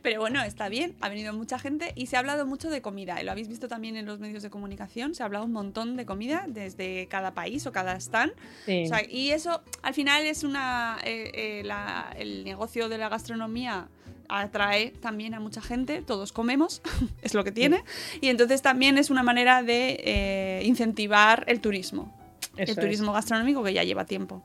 Pero 0.00 0.20
bueno, 0.20 0.42
está 0.42 0.68
bien, 0.70 0.96
ha 1.02 1.08
venido 1.10 1.34
mucha 1.34 1.58
gente 1.58 1.92
y 1.94 2.06
se 2.06 2.16
ha 2.16 2.20
hablado 2.20 2.46
mucho 2.46 2.70
de 2.70 2.80
comida. 2.80 3.20
Y 3.20 3.24
lo 3.24 3.30
habéis 3.32 3.48
visto 3.48 3.68
también 3.68 3.96
en 3.96 4.06
los 4.06 4.18
medios 4.18 4.42
de 4.42 4.48
comunicación, 4.48 5.14
se 5.14 5.22
ha 5.22 5.26
hablado 5.26 5.44
un 5.44 5.52
montón 5.52 5.96
de 5.98 6.06
comida 6.06 6.46
desde 6.48 7.06
cada 7.08 7.34
país 7.34 7.66
o 7.66 7.72
cada 7.72 7.94
stand. 7.96 8.32
Sí. 8.64 8.84
O 8.84 8.88
sea, 8.88 9.02
y 9.08 9.30
eso 9.30 9.62
al 9.82 9.92
final 9.92 10.24
es 10.24 10.42
una. 10.42 10.98
eh, 11.04 11.30
eh, 11.34 11.62
la- 11.64 12.14
el 12.18 12.44
negocio 12.44 12.88
de 12.88 12.96
la 12.98 13.08
gastronomía 13.10 13.88
atrae 14.28 14.90
también 15.02 15.34
a 15.34 15.40
mucha 15.40 15.60
gente, 15.60 16.00
todos 16.00 16.32
comemos, 16.32 16.80
es 17.22 17.34
lo 17.34 17.44
que 17.44 17.52
tiene. 17.52 17.84
Y 18.22 18.28
entonces 18.28 18.62
también 18.62 18.96
es 18.96 19.10
una 19.10 19.22
manera 19.22 19.62
de 19.62 20.00
eh, 20.02 20.62
incentivar 20.64 21.44
el 21.46 21.60
turismo. 21.60 22.16
Eso 22.56 22.72
el 22.72 22.78
es. 22.78 22.84
turismo 22.84 23.12
gastronómico 23.12 23.62
que 23.62 23.74
ya 23.74 23.84
lleva 23.84 24.06
tiempo. 24.06 24.42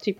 Sí. 0.00 0.16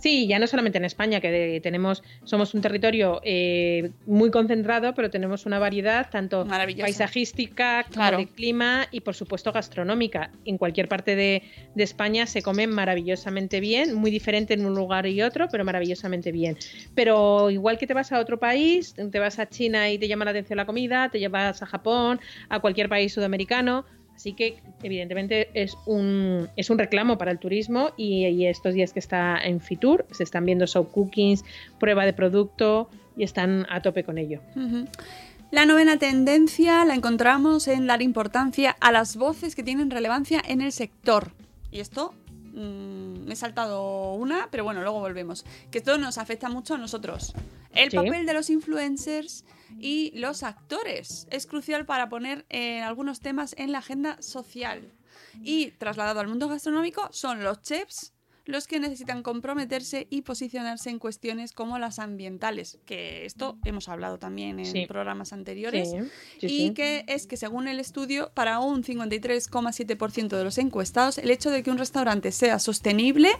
Sí, 0.00 0.26
ya 0.26 0.38
no 0.38 0.46
solamente 0.46 0.78
en 0.78 0.84
España, 0.86 1.20
que 1.20 1.30
de- 1.30 1.60
tenemos, 1.60 2.02
somos 2.24 2.54
un 2.54 2.62
territorio 2.62 3.20
eh, 3.22 3.90
muy 4.06 4.30
concentrado, 4.30 4.94
pero 4.94 5.10
tenemos 5.10 5.44
una 5.46 5.58
variedad 5.58 6.08
tanto 6.10 6.46
paisajística 6.80 7.82
como 7.84 7.92
Claro. 7.94 8.16
de 8.18 8.26
clima 8.28 8.86
y 8.90 9.00
por 9.00 9.14
supuesto 9.14 9.52
gastronómica. 9.52 10.30
En 10.44 10.56
cualquier 10.58 10.88
parte 10.88 11.16
de, 11.16 11.42
de 11.74 11.82
España 11.84 12.26
se 12.26 12.42
come 12.42 12.66
maravillosamente 12.66 13.60
bien, 13.60 13.94
muy 13.94 14.10
diferente 14.10 14.54
en 14.54 14.64
un 14.64 14.74
lugar 14.74 15.06
y 15.06 15.20
otro, 15.22 15.48
pero 15.50 15.64
maravillosamente 15.64 16.32
bien. 16.32 16.56
Pero 16.94 17.50
igual 17.50 17.76
que 17.78 17.86
te 17.86 17.94
vas 17.94 18.10
a 18.12 18.20
otro 18.20 18.38
país, 18.38 18.94
te 18.94 19.18
vas 19.18 19.38
a 19.38 19.48
China 19.48 19.90
y 19.90 19.98
te 19.98 20.08
llama 20.08 20.24
la 20.24 20.30
atención 20.32 20.56
la 20.56 20.66
comida, 20.66 21.08
te 21.10 21.18
llevas 21.18 21.62
a 21.62 21.66
Japón, 21.66 22.20
a 22.48 22.60
cualquier 22.60 22.88
país 22.88 23.12
sudamericano. 23.12 23.84
Así 24.20 24.34
que 24.34 24.58
evidentemente 24.82 25.48
es 25.54 25.78
un, 25.86 26.46
es 26.54 26.68
un 26.68 26.76
reclamo 26.78 27.16
para 27.16 27.30
el 27.30 27.38
turismo 27.38 27.92
y, 27.96 28.26
y 28.26 28.44
estos 28.48 28.74
días 28.74 28.92
que 28.92 28.98
está 28.98 29.38
en 29.42 29.62
Fitur 29.62 30.04
se 30.10 30.24
están 30.24 30.44
viendo 30.44 30.66
show 30.66 30.86
cookings, 30.90 31.42
prueba 31.78 32.04
de 32.04 32.12
producto 32.12 32.90
y 33.16 33.22
están 33.24 33.64
a 33.70 33.80
tope 33.80 34.04
con 34.04 34.18
ello. 34.18 34.42
La 35.50 35.64
novena 35.64 35.98
tendencia 35.98 36.84
la 36.84 36.94
encontramos 36.94 37.66
en 37.66 37.86
dar 37.86 38.02
importancia 38.02 38.76
a 38.80 38.92
las 38.92 39.16
voces 39.16 39.56
que 39.56 39.62
tienen 39.62 39.90
relevancia 39.90 40.42
en 40.46 40.60
el 40.60 40.72
sector. 40.72 41.32
Y 41.70 41.80
esto 41.80 42.12
Mm, 42.52 43.26
me 43.26 43.34
he 43.34 43.36
saltado 43.36 44.12
una, 44.14 44.48
pero 44.50 44.64
bueno, 44.64 44.82
luego 44.82 44.98
volvemos. 44.98 45.44
Que 45.70 45.78
esto 45.78 45.96
nos 45.98 46.18
afecta 46.18 46.48
mucho 46.48 46.74
a 46.74 46.78
nosotros. 46.78 47.32
El 47.72 47.90
Sí. 47.92 47.96
papel 47.96 48.26
de 48.26 48.34
los 48.34 48.50
influencers 48.50 49.44
y 49.78 50.12
los 50.18 50.42
actores 50.42 51.26
es 51.30 51.46
crucial 51.46 51.86
para 51.86 52.08
poner 52.08 52.46
eh, 52.48 52.80
algunos 52.80 53.20
temas 53.20 53.54
en 53.58 53.72
la 53.72 53.78
agenda 53.78 54.20
social. 54.22 54.92
Y 55.42 55.70
trasladado 55.72 56.20
al 56.20 56.28
mundo 56.28 56.48
gastronómico, 56.48 57.08
son 57.12 57.44
los 57.44 57.62
chefs 57.62 58.12
los 58.46 58.66
que 58.66 58.80
necesitan 58.80 59.22
comprometerse 59.22 60.06
y 60.10 60.22
posicionarse 60.22 60.90
en 60.90 60.98
cuestiones 60.98 61.52
como 61.52 61.78
las 61.78 61.98
ambientales, 61.98 62.78
que 62.84 63.24
esto 63.24 63.58
hemos 63.64 63.88
hablado 63.88 64.18
también 64.18 64.58
en 64.58 64.66
Sí. 64.66 64.86
programas 64.86 65.32
anteriores 65.32 65.90
Sí, 65.90 65.98
sí, 66.40 66.46
y 66.48 66.74
que 66.74 67.04
es 67.06 67.26
que 67.26 67.36
según 67.36 67.68
el 67.68 67.78
estudio, 67.78 68.32
para 68.34 68.58
un 68.58 68.82
53,7% 68.82 70.36
de 70.36 70.44
los 70.44 70.58
encuestados, 70.58 71.18
el 71.18 71.30
hecho 71.30 71.50
de 71.50 71.62
que 71.62 71.70
un 71.70 71.78
restaurante 71.78 72.32
sea 72.32 72.58
sostenible 72.58 73.30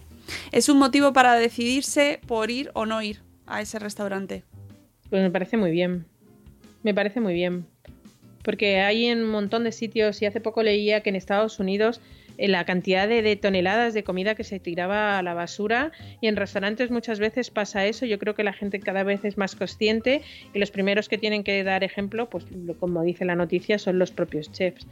es 0.53 0.69
un 0.69 0.79
motivo 0.79 1.13
para 1.13 1.35
decidirse 1.35 2.21
por 2.27 2.51
ir 2.51 2.71
o 2.75 2.87
no 2.87 3.03
ir 3.03 3.23
a 3.47 3.61
ese 3.61 3.79
restaurante. 3.79 4.45
Pues 5.09 5.23
me 5.23 5.31
parece 5.31 5.57
muy 5.57 5.73
bien. 5.73 6.07
Me 6.83 6.95
parece 6.95 7.21
muy 7.21 7.35
bien. 7.35 7.67
Porque 8.43 8.81
hay 8.81 9.07
en 9.07 9.23
un 9.23 9.31
montón 9.31 9.65
de 9.65 9.73
sitios 9.73 10.23
y 10.23 10.27
hace 10.27 10.41
poco 10.41 10.63
leía 10.63 11.03
que 11.03 11.11
en 11.11 11.17
Estados 11.17 11.61
Unidos 11.61 12.01
eh, 12.39 12.49
la 12.49 12.65
cantidad 12.65 13.07
de, 13.07 13.21
de 13.21 13.37
toneladas 13.37 13.93
de 13.93 14.03
comida 14.03 14.35
que 14.35 14.45
se 14.45 14.59
tiraba 14.59 15.19
a 15.19 15.23
la 15.23 15.35
basura 15.35 15.93
y 16.23 16.27
en 16.27 16.37
restaurantes 16.37 16.91
muchas 16.91 17.19
veces 17.19 17.51
pasa 17.51 17.85
eso. 17.85 18.07
Yo 18.07 18.19
creo 18.19 18.35
que 18.35 18.43
la 18.43 18.55
gente 18.55 18.81
cada 18.81 19.03
vez 19.03 19.27
es 19.27 19.37
más 19.37 19.55
consciente 19.57 20.23
y 20.55 20.59
los 20.59 20.71
primeros 20.71 21.11
que 21.11 21.19
tienen 21.19 21.45
que 21.45 21.63
dar 21.65 21.85
ejemplo, 21.85 22.31
pues 22.31 22.47
lo- 22.51 22.75
como 22.77 23.03
dice 23.03 23.27
la 23.27 23.37
noticia, 23.37 23.79
son 23.79 23.99
los 23.99 24.11
propios 24.11 24.51
chefs. 24.51 24.87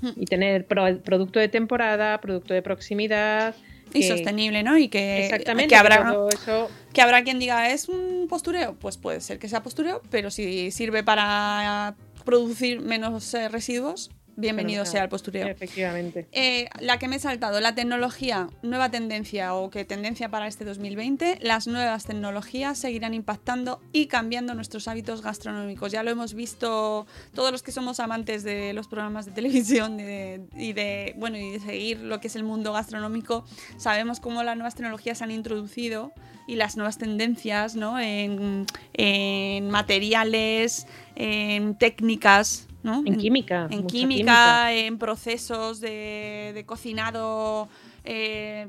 Hmm. 0.00 0.10
Y 0.16 0.24
tener 0.24 0.64
pro- 0.66 0.98
producto 1.04 1.38
de 1.40 1.48
temporada, 1.48 2.18
producto 2.22 2.54
de 2.54 2.62
proximidad. 2.62 3.54
Y 3.94 4.02
sostenible, 4.02 4.62
¿no? 4.62 4.76
Y 4.76 4.88
que, 4.88 5.24
Exactamente. 5.24 5.68
que 5.68 5.76
habrá, 5.76 6.12
todo 6.12 6.28
eso 6.28 6.70
que 6.92 7.02
habrá 7.02 7.24
quien 7.24 7.38
diga, 7.38 7.70
¿es 7.70 7.88
un 7.88 8.26
postureo? 8.28 8.74
Pues 8.74 8.96
puede 8.96 9.20
ser 9.20 9.38
que 9.38 9.48
sea 9.48 9.62
postureo, 9.62 10.00
pero 10.10 10.30
si 10.30 10.70
sirve 10.70 11.02
para 11.02 11.94
producir 12.24 12.80
menos 12.80 13.34
eh, 13.34 13.48
residuos, 13.48 14.10
bienvenido 14.36 14.84
sea 14.84 15.02
el 15.04 15.08
postureo. 15.08 15.46
Efectivamente. 15.46 16.26
Eh, 16.32 16.68
la 16.80 16.98
que 16.98 17.08
me 17.08 17.16
he 17.16 17.18
saltado, 17.18 17.60
la 17.60 17.74
tecnología, 17.74 18.48
nueva 18.62 18.90
tendencia 18.90 19.54
o 19.54 19.70
que 19.70 19.84
tendencia 19.84 20.28
para 20.30 20.46
este 20.46 20.64
2020, 20.64 21.38
las 21.42 21.66
nuevas 21.66 22.04
tecnologías 22.04 22.78
seguirán 22.78 23.14
impactando 23.14 23.80
y 23.92 24.06
cambiando 24.06 24.54
nuestros 24.54 24.88
hábitos 24.88 25.22
gastronómicos. 25.22 25.92
Ya 25.92 26.02
lo 26.02 26.10
hemos 26.10 26.34
visto 26.34 27.06
todos 27.34 27.52
los 27.52 27.62
que 27.62 27.72
somos 27.72 28.00
amantes 28.00 28.42
de 28.42 28.72
los 28.72 28.88
programas 28.88 29.26
de 29.26 29.32
televisión 29.32 29.96
de- 29.96 30.42
y 30.56 30.72
de 30.72 31.14
bueno 31.16 31.36
y 31.38 31.52
de 31.52 31.60
seguir 31.60 32.00
lo 32.00 32.20
que 32.20 32.28
es 32.28 32.36
el 32.36 32.44
mundo 32.44 32.72
gastronómico, 32.72 33.44
sabemos 33.76 34.20
cómo 34.20 34.42
las 34.42 34.56
nuevas 34.56 34.74
tecnologías 34.74 35.18
se 35.18 35.24
han 35.24 35.30
introducido 35.30 36.12
y 36.46 36.56
las 36.56 36.76
nuevas 36.76 36.98
tendencias 36.98 37.74
¿no? 37.74 37.98
en, 37.98 38.66
en 38.92 39.70
materiales, 39.70 40.86
en 41.16 41.76
técnicas, 41.78 42.66
¿no? 42.84 43.02
En 43.04 43.16
química. 43.16 43.66
en 43.70 43.82
mucha 43.82 43.86
química, 43.92 44.72
en 44.72 44.98
procesos 44.98 45.80
de, 45.80 46.52
de 46.54 46.64
cocinado 46.64 47.68
eh, 48.04 48.68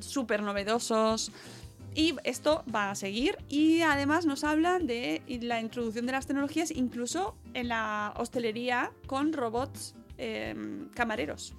súper 0.00 0.42
novedosos. 0.42 1.30
Y 1.94 2.14
esto 2.24 2.62
va 2.74 2.90
a 2.90 2.94
seguir 2.94 3.38
y 3.48 3.80
además 3.80 4.26
nos 4.26 4.44
habla 4.44 4.78
de 4.78 5.22
la 5.40 5.60
introducción 5.60 6.04
de 6.06 6.12
las 6.12 6.26
tecnologías 6.26 6.70
incluso 6.70 7.36
en 7.54 7.68
la 7.68 8.12
hostelería 8.16 8.90
con 9.06 9.32
robots 9.32 9.94
eh, 10.18 10.54
camareros. 10.94 11.54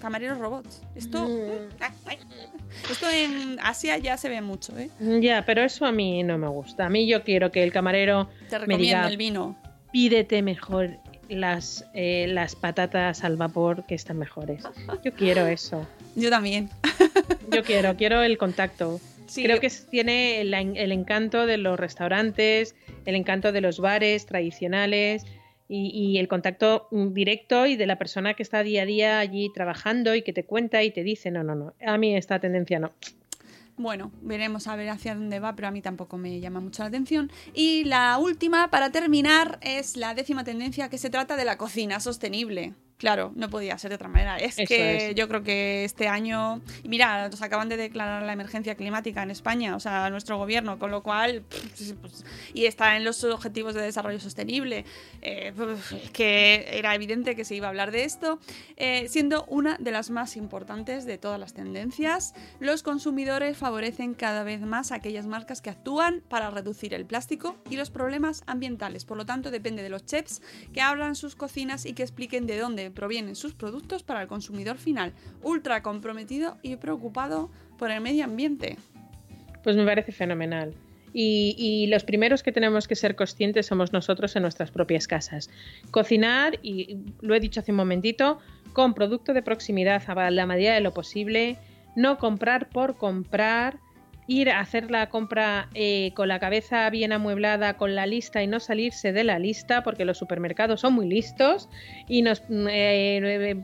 Camareros 0.00 0.38
robots. 0.38 0.82
Esto, 0.96 1.26
Mm. 1.26 2.90
esto 2.90 3.08
en 3.08 3.58
Asia 3.62 3.96
ya 3.98 4.16
se 4.16 4.28
ve 4.28 4.40
mucho. 4.40 4.76
¿eh? 4.76 4.90
Ya, 5.22 5.44
pero 5.46 5.62
eso 5.62 5.86
a 5.86 5.92
mí 5.92 6.22
no 6.22 6.36
me 6.36 6.48
gusta. 6.48 6.86
A 6.86 6.88
mí 6.90 7.06
yo 7.06 7.22
quiero 7.22 7.50
que 7.50 7.62
el 7.62 7.72
camarero 7.72 8.28
Te 8.50 8.56
me 8.58 8.66
recomiendo 8.66 8.78
diga, 8.82 9.08
el 9.08 9.16
vino. 9.16 9.56
pídete 9.92 10.42
mejor 10.42 10.98
las, 11.28 11.84
eh, 11.94 12.26
las 12.28 12.56
patatas 12.56 13.24
al 13.24 13.36
vapor 13.36 13.84
que 13.86 13.94
están 13.94 14.18
mejores. 14.18 14.64
Yo 15.04 15.12
quiero 15.12 15.46
eso. 15.46 15.86
Yo 16.14 16.30
también. 16.30 16.70
Yo 17.52 17.62
quiero, 17.62 17.96
quiero 17.96 18.22
el 18.22 18.38
contacto. 18.38 19.00
Sí, 19.26 19.42
Creo 19.42 19.60
que 19.60 19.70
tiene 19.90 20.40
el, 20.40 20.54
el 20.54 20.92
encanto 20.92 21.46
de 21.46 21.56
los 21.56 21.78
restaurantes, 21.78 22.76
el 23.04 23.16
encanto 23.16 23.50
de 23.50 23.60
los 23.60 23.80
bares 23.80 24.26
tradicionales 24.26 25.24
y, 25.68 25.90
y 25.90 26.18
el 26.18 26.28
contacto 26.28 26.88
directo 26.90 27.66
y 27.66 27.76
de 27.76 27.86
la 27.86 27.96
persona 27.98 28.34
que 28.34 28.44
está 28.44 28.62
día 28.62 28.82
a 28.82 28.86
día 28.86 29.18
allí 29.18 29.50
trabajando 29.52 30.14
y 30.14 30.22
que 30.22 30.32
te 30.32 30.44
cuenta 30.44 30.84
y 30.84 30.92
te 30.92 31.02
dice, 31.02 31.32
no, 31.32 31.42
no, 31.42 31.56
no, 31.56 31.74
a 31.84 31.98
mí 31.98 32.14
esta 32.14 32.38
tendencia 32.38 32.78
no. 32.78 32.92
Bueno, 33.78 34.10
veremos 34.22 34.68
a 34.68 34.76
ver 34.76 34.88
hacia 34.88 35.14
dónde 35.14 35.38
va, 35.38 35.54
pero 35.54 35.68
a 35.68 35.70
mí 35.70 35.82
tampoco 35.82 36.16
me 36.16 36.40
llama 36.40 36.60
mucho 36.60 36.82
la 36.82 36.88
atención. 36.88 37.30
Y 37.52 37.84
la 37.84 38.16
última, 38.16 38.70
para 38.70 38.90
terminar, 38.90 39.58
es 39.60 39.96
la 39.96 40.14
décima 40.14 40.44
tendencia 40.44 40.88
que 40.88 40.96
se 40.96 41.10
trata 41.10 41.36
de 41.36 41.44
la 41.44 41.58
cocina 41.58 42.00
sostenible. 42.00 42.74
Claro, 42.98 43.32
no 43.36 43.50
podía 43.50 43.76
ser 43.76 43.90
de 43.90 43.96
otra 43.96 44.08
manera. 44.08 44.38
Es 44.38 44.58
Eso 44.58 44.66
que 44.68 45.10
es. 45.10 45.14
yo 45.14 45.28
creo 45.28 45.42
que 45.42 45.84
este 45.84 46.08
año. 46.08 46.62
Mira, 46.84 47.28
nos 47.28 47.42
acaban 47.42 47.68
de 47.68 47.76
declarar 47.76 48.22
la 48.22 48.32
emergencia 48.32 48.74
climática 48.74 49.22
en 49.22 49.30
España, 49.30 49.76
o 49.76 49.80
sea, 49.80 50.08
nuestro 50.08 50.38
gobierno, 50.38 50.78
con 50.78 50.90
lo 50.90 51.02
cual. 51.02 51.42
pues, 52.00 52.24
y 52.54 52.64
está 52.64 52.96
en 52.96 53.04
los 53.04 53.22
objetivos 53.24 53.74
de 53.74 53.82
desarrollo 53.82 54.18
sostenible. 54.18 54.84
eh, 55.20 55.52
pues, 55.54 55.78
que 56.12 56.66
era 56.72 56.94
evidente 56.94 57.36
que 57.36 57.44
se 57.44 57.54
iba 57.54 57.66
a 57.66 57.70
hablar 57.70 57.90
de 57.90 58.04
esto. 58.04 58.38
eh, 58.76 59.06
siendo 59.08 59.44
una 59.46 59.76
de 59.78 59.90
las 59.90 60.10
más 60.10 60.36
importantes 60.36 61.04
de 61.04 61.18
todas 61.18 61.38
las 61.38 61.52
tendencias, 61.52 62.34
los 62.60 62.82
consumidores 62.82 63.56
favorecen 63.58 64.14
cada 64.14 64.42
vez 64.42 64.60
más 64.62 64.90
aquellas 64.92 65.26
marcas 65.26 65.60
que 65.60 65.70
actúan 65.70 66.22
para 66.28 66.50
reducir 66.50 66.94
el 66.94 67.04
plástico 67.04 67.56
y 67.68 67.76
los 67.76 67.90
problemas 67.90 68.42
ambientales. 68.46 69.04
Por 69.04 69.18
lo 69.18 69.26
tanto, 69.26 69.50
depende 69.50 69.82
de 69.82 69.90
los 69.90 70.06
chefs 70.06 70.40
que 70.72 70.80
abran 70.80 71.14
sus 71.14 71.36
cocinas 71.36 71.84
y 71.84 71.92
que 71.92 72.02
expliquen 72.02 72.46
de 72.46 72.58
dónde 72.58 72.85
provienen 72.90 73.36
sus 73.36 73.54
productos 73.54 74.02
para 74.02 74.22
el 74.22 74.28
consumidor 74.28 74.78
final, 74.78 75.12
ultra 75.42 75.82
comprometido 75.82 76.56
y 76.62 76.76
preocupado 76.76 77.50
por 77.78 77.90
el 77.90 78.00
medio 78.00 78.24
ambiente. 78.24 78.76
Pues 79.62 79.76
me 79.76 79.84
parece 79.84 80.12
fenomenal. 80.12 80.74
Y, 81.12 81.54
y 81.58 81.86
los 81.86 82.04
primeros 82.04 82.42
que 82.42 82.52
tenemos 82.52 82.86
que 82.86 82.94
ser 82.94 83.16
conscientes 83.16 83.66
somos 83.66 83.92
nosotros 83.92 84.36
en 84.36 84.42
nuestras 84.42 84.70
propias 84.70 85.08
casas. 85.08 85.48
Cocinar, 85.90 86.58
y 86.62 86.98
lo 87.22 87.34
he 87.34 87.40
dicho 87.40 87.60
hace 87.60 87.72
un 87.72 87.78
momentito, 87.78 88.38
con 88.72 88.92
producto 88.92 89.32
de 89.32 89.42
proximidad 89.42 90.02
a 90.06 90.30
la 90.30 90.44
medida 90.44 90.74
de 90.74 90.80
lo 90.80 90.92
posible, 90.92 91.58
no 91.96 92.18
comprar 92.18 92.68
por 92.68 92.96
comprar, 92.96 93.78
ir 94.26 94.50
a 94.50 94.60
hacer 94.60 94.90
la 94.90 95.08
compra 95.08 95.68
eh, 95.74 96.12
con 96.14 96.28
la 96.28 96.38
cabeza 96.38 96.88
bien 96.90 97.12
amueblada, 97.12 97.76
con 97.76 97.94
la 97.94 98.06
lista 98.06 98.42
y 98.42 98.46
no 98.46 98.60
salirse 98.60 99.12
de 99.12 99.24
la 99.24 99.38
lista, 99.38 99.82
porque 99.82 100.04
los 100.04 100.18
supermercados 100.18 100.80
son 100.80 100.94
muy 100.94 101.08
listos 101.08 101.68
y 102.08 102.22
nos 102.22 102.42
mm, 102.48 102.68
eh, 102.68 103.50
eh, 103.50 103.56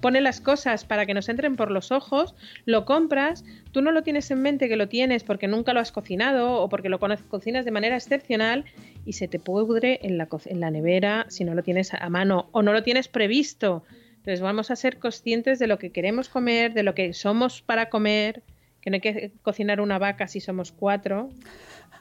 ponen 0.00 0.24
las 0.24 0.40
cosas 0.40 0.84
para 0.84 1.06
que 1.06 1.14
nos 1.14 1.28
entren 1.28 1.56
por 1.56 1.70
los 1.70 1.90
ojos, 1.90 2.34
lo 2.66 2.84
compras, 2.84 3.44
tú 3.72 3.80
no 3.82 3.92
lo 3.92 4.02
tienes 4.02 4.30
en 4.30 4.42
mente 4.42 4.68
que 4.68 4.76
lo 4.76 4.88
tienes 4.88 5.24
porque 5.24 5.48
nunca 5.48 5.72
lo 5.72 5.80
has 5.80 5.92
cocinado 5.92 6.60
o 6.60 6.68
porque 6.68 6.88
lo 6.88 6.98
cocinas 6.98 7.64
de 7.64 7.70
manera 7.70 7.96
excepcional 7.96 8.64
y 9.06 9.14
se 9.14 9.28
te 9.28 9.38
pudre 9.38 10.00
en 10.02 10.18
la, 10.18 10.28
en 10.46 10.60
la 10.60 10.70
nevera 10.70 11.26
si 11.28 11.44
no 11.44 11.54
lo 11.54 11.62
tienes 11.62 11.94
a 11.94 12.08
mano 12.10 12.48
o 12.52 12.62
no 12.62 12.72
lo 12.72 12.82
tienes 12.82 13.08
previsto. 13.08 13.84
Entonces 14.16 14.42
vamos 14.42 14.70
a 14.70 14.76
ser 14.76 14.98
conscientes 14.98 15.58
de 15.58 15.66
lo 15.66 15.78
que 15.78 15.92
queremos 15.92 16.28
comer, 16.28 16.74
de 16.74 16.82
lo 16.82 16.94
que 16.94 17.14
somos 17.14 17.62
para 17.62 17.88
comer, 17.88 18.42
que 18.80 18.90
no 18.90 18.94
hay 18.96 19.00
que 19.00 19.32
cocinar 19.42 19.80
una 19.80 19.98
vaca 19.98 20.26
si 20.28 20.40
somos 20.40 20.72
cuatro. 20.72 21.30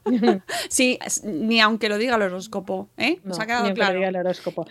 Sí, 0.69 0.97
ni 1.23 1.59
aunque 1.59 1.89
lo 1.89 1.97
diga 1.97 2.15
el 2.15 2.21
horóscopo, 2.21 2.89
¿eh? 2.97 3.17
No, 3.23 3.29
Nos 3.29 3.39
ha 3.39 3.43
ni 3.43 3.47
quedado 3.47 3.67
lo 3.69 3.73
claro. 3.75 3.95
diga 3.95 4.07
el 4.09 4.15
horóscopo. 4.15 4.65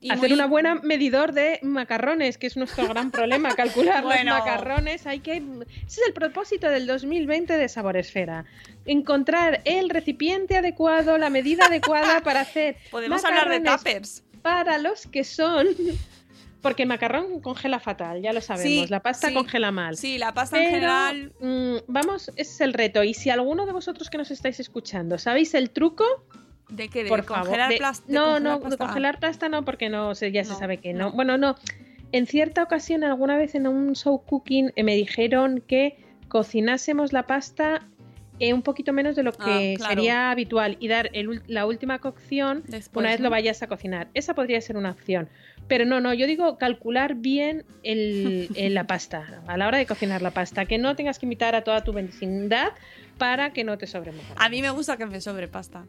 Y 0.00 0.10
Hacer 0.10 0.30
muy- 0.30 0.32
una 0.34 0.46
buena 0.46 0.74
medidor 0.76 1.32
de 1.32 1.60
macarrones, 1.62 2.36
que 2.36 2.46
es 2.48 2.56
nuestro 2.58 2.86
gran 2.88 3.10
problema, 3.10 3.54
calcular 3.56 4.02
Bueno. 4.04 4.34
los 4.34 4.40
macarrones. 4.44 5.06
Hay 5.06 5.20
que 5.20 5.36
ese 5.36 6.00
es 6.00 6.00
el 6.08 6.12
propósito 6.12 6.68
del 6.68 6.86
2020 6.86 7.56
de 7.56 7.68
Saboresfera. 7.68 8.44
Encontrar 8.84 9.62
el 9.64 9.88
recipiente 9.90 10.56
adecuado, 10.56 11.16
la 11.16 11.30
medida 11.30 11.66
adecuada 11.66 12.20
para 12.22 12.40
hacer 12.40 12.76
Podemos 12.90 13.24
hablar 13.24 13.48
de 13.48 13.60
tuppers. 13.60 14.24
para 14.42 14.76
los 14.78 15.06
que 15.06 15.24
son 15.24 15.68
porque 16.64 16.82
el 16.82 16.88
macarrón 16.88 17.40
congela 17.40 17.78
fatal, 17.78 18.20
ya 18.20 18.32
lo 18.32 18.40
sabemos, 18.40 18.86
Sí, 18.86 18.86
la 18.88 19.00
pasta 19.00 19.28
sí. 19.28 19.34
congela 19.34 19.70
mal. 19.70 19.96
Sí, 19.96 20.18
la 20.18 20.34
pasta 20.34 20.56
en 20.56 20.64
Pero, 20.64 20.74
general. 20.74 21.32
mm, 21.40 21.76
vamos, 21.86 22.28
ese 22.30 22.40
es 22.40 22.60
el 22.60 22.72
reto. 22.72 23.04
Y 23.04 23.14
si 23.14 23.30
alguno 23.30 23.66
de 23.66 23.72
vosotros 23.72 24.10
que 24.10 24.18
nos 24.18 24.32
estáis 24.32 24.58
escuchando 24.58 25.16
sabéis 25.18 25.54
el 25.54 25.70
truco, 25.70 26.04
¿De 26.68 26.88
qué? 26.88 27.04
¿De 27.04 27.08
por 27.10 27.22
favor. 27.24 27.44
congelar 27.44 27.68
de- 27.70 27.78
plas- 27.78 28.04
de 28.06 28.14
no, 28.14 28.40
no, 28.40 28.54
de 28.58 28.60
pasta? 28.64 28.76
congelar 28.78 29.20
pasta 29.20 29.48
no, 29.48 29.64
porque 29.64 29.88
no 29.90 30.14
sé, 30.16 30.32
ya 30.32 30.42
se 30.44 30.54
sabe 30.54 30.78
que 30.78 30.92
no. 30.94 31.10
no. 31.10 31.12
Bueno, 31.12 31.38
no. 31.38 31.54
En 32.10 32.26
cierta 32.26 32.62
ocasión, 32.62 33.04
alguna 33.04 33.36
vez 33.36 33.54
en 33.54 33.66
un 33.66 33.94
show 33.94 34.24
cooking, 34.24 34.72
eh, 34.74 34.82
me 34.82 34.94
dijeron 34.96 35.62
que 35.66 35.98
cocinásemos 36.28 37.12
la 37.12 37.26
pasta 37.26 37.86
eh, 38.40 38.52
un 38.52 38.62
poquito 38.62 38.92
menos 38.92 39.16
de 39.16 39.22
lo 39.22 39.32
que 39.32 39.74
Ah, 39.74 39.76
claro. 39.76 39.94
sería 39.94 40.30
habitual 40.30 40.76
y 40.80 40.88
dar 40.88 41.10
el 41.12 41.42
la 41.46 41.66
última 41.66 41.98
cocción 41.98 42.62
Después, 42.66 43.02
una 43.02 43.10
vez 43.10 43.20
¿no? 43.20 43.24
lo 43.24 43.30
vayas 43.30 43.62
a 43.62 43.66
cocinar. 43.68 44.08
Esa 44.14 44.34
podría 44.34 44.60
ser 44.60 44.76
una 44.76 44.90
opción. 44.90 45.28
Pero 45.68 45.86
no, 45.86 46.00
no, 46.00 46.12
yo 46.12 46.26
digo 46.26 46.58
calcular 46.58 47.14
bien 47.14 47.64
el, 47.82 48.50
el- 48.56 48.74
la 48.74 48.86
pasta, 48.86 49.42
a 49.46 49.56
la 49.56 49.66
hora 49.68 49.78
de 49.78 49.86
cocinar 49.86 50.20
la 50.22 50.32
pasta, 50.32 50.66
que 50.66 50.78
no 50.78 50.94
tengas 50.96 51.18
que 51.18 51.26
invitar 51.26 51.54
a 51.54 51.62
toda 51.64 51.82
tu 51.84 51.92
vecindad 51.92 52.68
para 53.18 53.52
que 53.52 53.64
no 53.64 53.78
te 53.78 53.86
sobre 53.86 54.12
mojarra. 54.12 54.44
A 54.44 54.48
mí 54.48 54.60
me 54.62 54.70
gusta 54.70 54.96
que 54.96 55.06
me 55.06 55.20
sobre 55.20 55.48
pasta. 55.48 55.84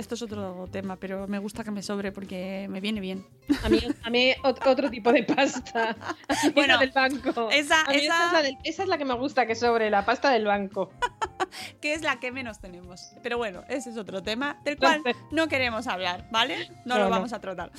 Esto 0.00 0.14
es 0.14 0.22
otro 0.22 0.66
tema, 0.72 0.96
pero 0.96 1.28
me 1.28 1.38
gusta 1.38 1.62
que 1.62 1.70
me 1.70 1.82
sobre 1.82 2.10
porque 2.10 2.66
me 2.70 2.80
viene 2.80 3.00
bien. 3.00 3.22
A 3.62 3.68
mí, 3.68 3.78
a 4.02 4.08
mí 4.10 4.32
ot- 4.42 4.66
otro 4.66 4.88
tipo 4.90 5.12
de 5.12 5.24
pasta. 5.24 5.94
Bueno, 6.54 6.78
del 6.78 6.90
banco. 6.90 7.50
esa- 7.50 7.82
A 7.82 7.90
mí 7.90 7.96
esa- 7.98 8.26
es 8.28 8.32
la 8.32 8.42
del- 8.42 8.56
esa 8.64 8.82
es 8.84 8.88
la 8.88 8.96
que 8.96 9.04
me 9.04 9.12
gusta 9.14 9.44
que 9.46 9.54
sobre, 9.54 9.90
la 9.90 10.06
pasta 10.06 10.30
del 10.30 10.46
banco. 10.46 10.90
que 11.82 11.92
es 11.92 12.00
la 12.00 12.18
que 12.18 12.32
menos 12.32 12.60
tenemos. 12.60 13.12
Pero 13.22 13.36
bueno, 13.36 13.62
ese 13.68 13.90
es 13.90 13.98
otro 13.98 14.22
tema 14.22 14.58
del 14.64 14.78
cual 14.78 15.02
no 15.30 15.48
queremos 15.48 15.86
hablar, 15.86 16.26
¿vale? 16.30 16.70
No, 16.86 16.94
No, 16.94 16.98
lo 16.98 17.04
no. 17.04 17.10
vamos 17.10 17.34
a 17.34 17.40
tratar. 17.40 17.70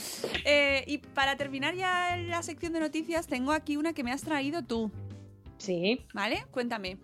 Eh, 0.45 0.83
y 0.85 0.99
para 0.99 1.37
terminar 1.37 1.73
ya 1.73 2.17
la 2.17 2.43
sección 2.43 2.71
de 2.73 2.81
noticias, 2.81 3.25
tengo 3.25 3.51
aquí 3.51 3.77
una 3.77 3.93
que 3.93 4.03
me 4.03 4.11
has 4.11 4.21
traído 4.21 4.61
tú, 4.63 4.91
Sí, 5.57 6.05
¿vale? 6.13 6.45
Cuéntame. 6.51 6.97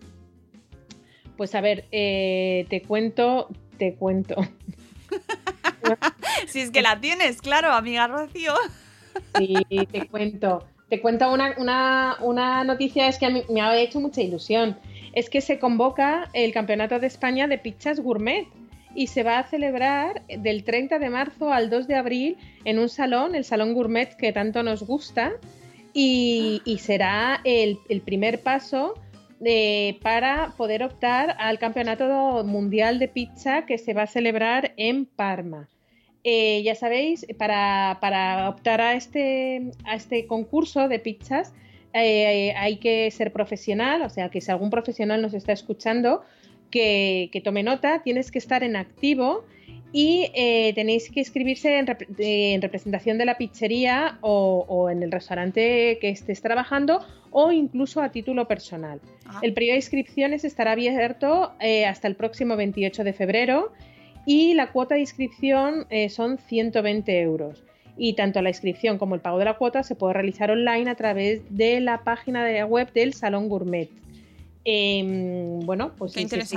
pues 1.36 1.54
a 1.56 1.60
ver, 1.60 1.86
eh, 1.90 2.66
te 2.70 2.82
cuento, 2.82 3.48
te 3.78 3.94
cuento. 3.96 4.34
Si 6.46 6.60
es 6.60 6.70
que 6.70 6.82
la 6.82 7.00
tienes, 7.00 7.40
claro, 7.42 7.72
amiga 7.72 8.06
Rocío. 8.06 8.54
Sí, 9.36 9.54
te 9.90 10.06
cuento. 10.06 10.64
Te 10.88 11.00
cuento 11.00 11.30
una, 11.32 11.54
una, 11.58 12.16
una 12.20 12.64
noticia 12.64 13.08
es 13.08 13.18
que 13.18 13.26
a 13.26 13.30
mí 13.30 13.42
me 13.50 13.60
ha 13.60 13.76
hecho 13.76 14.00
mucha 14.00 14.22
ilusión. 14.22 14.78
Es 15.12 15.28
que 15.28 15.40
se 15.40 15.58
convoca 15.58 16.30
el 16.32 16.52
Campeonato 16.52 16.98
de 16.98 17.06
España 17.06 17.46
de 17.46 17.58
Pizzas 17.58 18.00
Gourmet 18.00 18.46
y 18.94 19.08
se 19.08 19.22
va 19.22 19.38
a 19.38 19.44
celebrar 19.44 20.22
del 20.26 20.64
30 20.64 20.98
de 20.98 21.10
marzo 21.10 21.52
al 21.52 21.68
2 21.68 21.88
de 21.88 21.94
abril 21.96 22.36
en 22.64 22.78
un 22.78 22.88
salón, 22.88 23.34
el 23.34 23.44
Salón 23.44 23.74
Gourmet 23.74 24.16
que 24.16 24.32
tanto 24.32 24.62
nos 24.62 24.82
gusta, 24.82 25.32
y, 25.92 26.78
será 26.80 27.40
el 27.44 28.02
primer 28.04 28.42
paso 28.42 28.94
de- 29.40 29.98
para 30.02 30.54
poder 30.56 30.82
optar 30.82 31.36
al 31.38 31.58
Campeonato 31.58 32.44
Mundial 32.44 32.98
de 32.98 33.08
Pizza 33.08 33.66
que 33.66 33.78
se 33.78 33.94
va 33.94 34.02
a 34.02 34.06
celebrar 34.06 34.72
en 34.76 35.06
Parma. 35.06 35.68
Eh, 36.24 36.62
ya 36.64 36.74
sabéis, 36.74 37.26
para, 37.38 37.98
para 38.00 38.48
optar 38.48 38.80
a 38.80 38.94
este, 38.94 39.70
a 39.84 39.94
este 39.94 40.26
concurso 40.26 40.88
de 40.88 40.98
pizzas 40.98 41.54
eh, 41.94 42.52
hay 42.56 42.76
que 42.76 43.10
ser 43.10 43.32
profesional, 43.32 44.02
o 44.02 44.10
sea 44.10 44.28
que 44.28 44.40
si 44.40 44.50
algún 44.50 44.70
profesional 44.70 45.22
nos 45.22 45.32
está 45.32 45.52
escuchando, 45.52 46.22
que, 46.70 47.30
que 47.32 47.40
tome 47.40 47.62
nota, 47.62 48.02
tienes 48.02 48.30
que 48.30 48.38
estar 48.38 48.62
en 48.62 48.76
activo 48.76 49.44
y 49.92 50.30
eh, 50.34 50.72
tenéis 50.74 51.10
que 51.10 51.20
inscribirse 51.20 51.78
en, 51.78 51.86
rep- 51.86 52.06
en 52.18 52.60
representación 52.60 53.16
de 53.18 53.24
la 53.24 53.38
pizzería 53.38 54.18
o, 54.20 54.64
o 54.68 54.90
en 54.90 55.02
el 55.02 55.10
restaurante 55.10 55.98
que 56.00 56.10
estés 56.10 56.42
trabajando 56.42 57.00
o 57.30 57.52
incluso 57.52 58.02
a 58.02 58.10
título 58.10 58.46
personal. 58.46 59.00
Ah, 59.26 59.40
El 59.42 59.54
periodo 59.54 59.72
de 59.72 59.78
inscripciones 59.78 60.44
estará 60.44 60.72
abierto 60.72 61.52
eh, 61.60 61.86
hasta 61.86 62.06
el 62.08 62.16
próximo 62.16 62.56
28 62.56 63.02
de 63.04 63.12
febrero 63.12 63.72
y 64.26 64.52
la 64.54 64.72
cuota 64.72 64.94
de 64.94 65.00
inscripción 65.00 65.86
eh, 65.90 66.08
son 66.10 66.38
120 66.38 67.20
euros. 67.20 67.64
Y 67.96 68.12
tanto 68.12 68.40
la 68.42 68.50
inscripción 68.50 68.96
como 68.98 69.14
el 69.14 69.20
pago 69.22 69.38
de 69.38 69.46
la 69.46 69.54
cuota 69.56 69.82
se 69.82 69.94
puede 69.96 70.12
realizar 70.14 70.50
online 70.50 70.88
a 70.90 70.94
través 70.94 71.40
de 71.50 71.80
la 71.80 72.04
página 72.04 72.44
de 72.44 72.62
web 72.62 72.92
del 72.92 73.12
Salón 73.14 73.48
Gourmet. 73.48 73.88
Em, 74.64 75.60
bueno, 75.60 75.92
pues 75.96 76.12
qué 76.12 76.20
sí, 76.20 76.24
sí, 76.42 76.46
sí, 76.46 76.56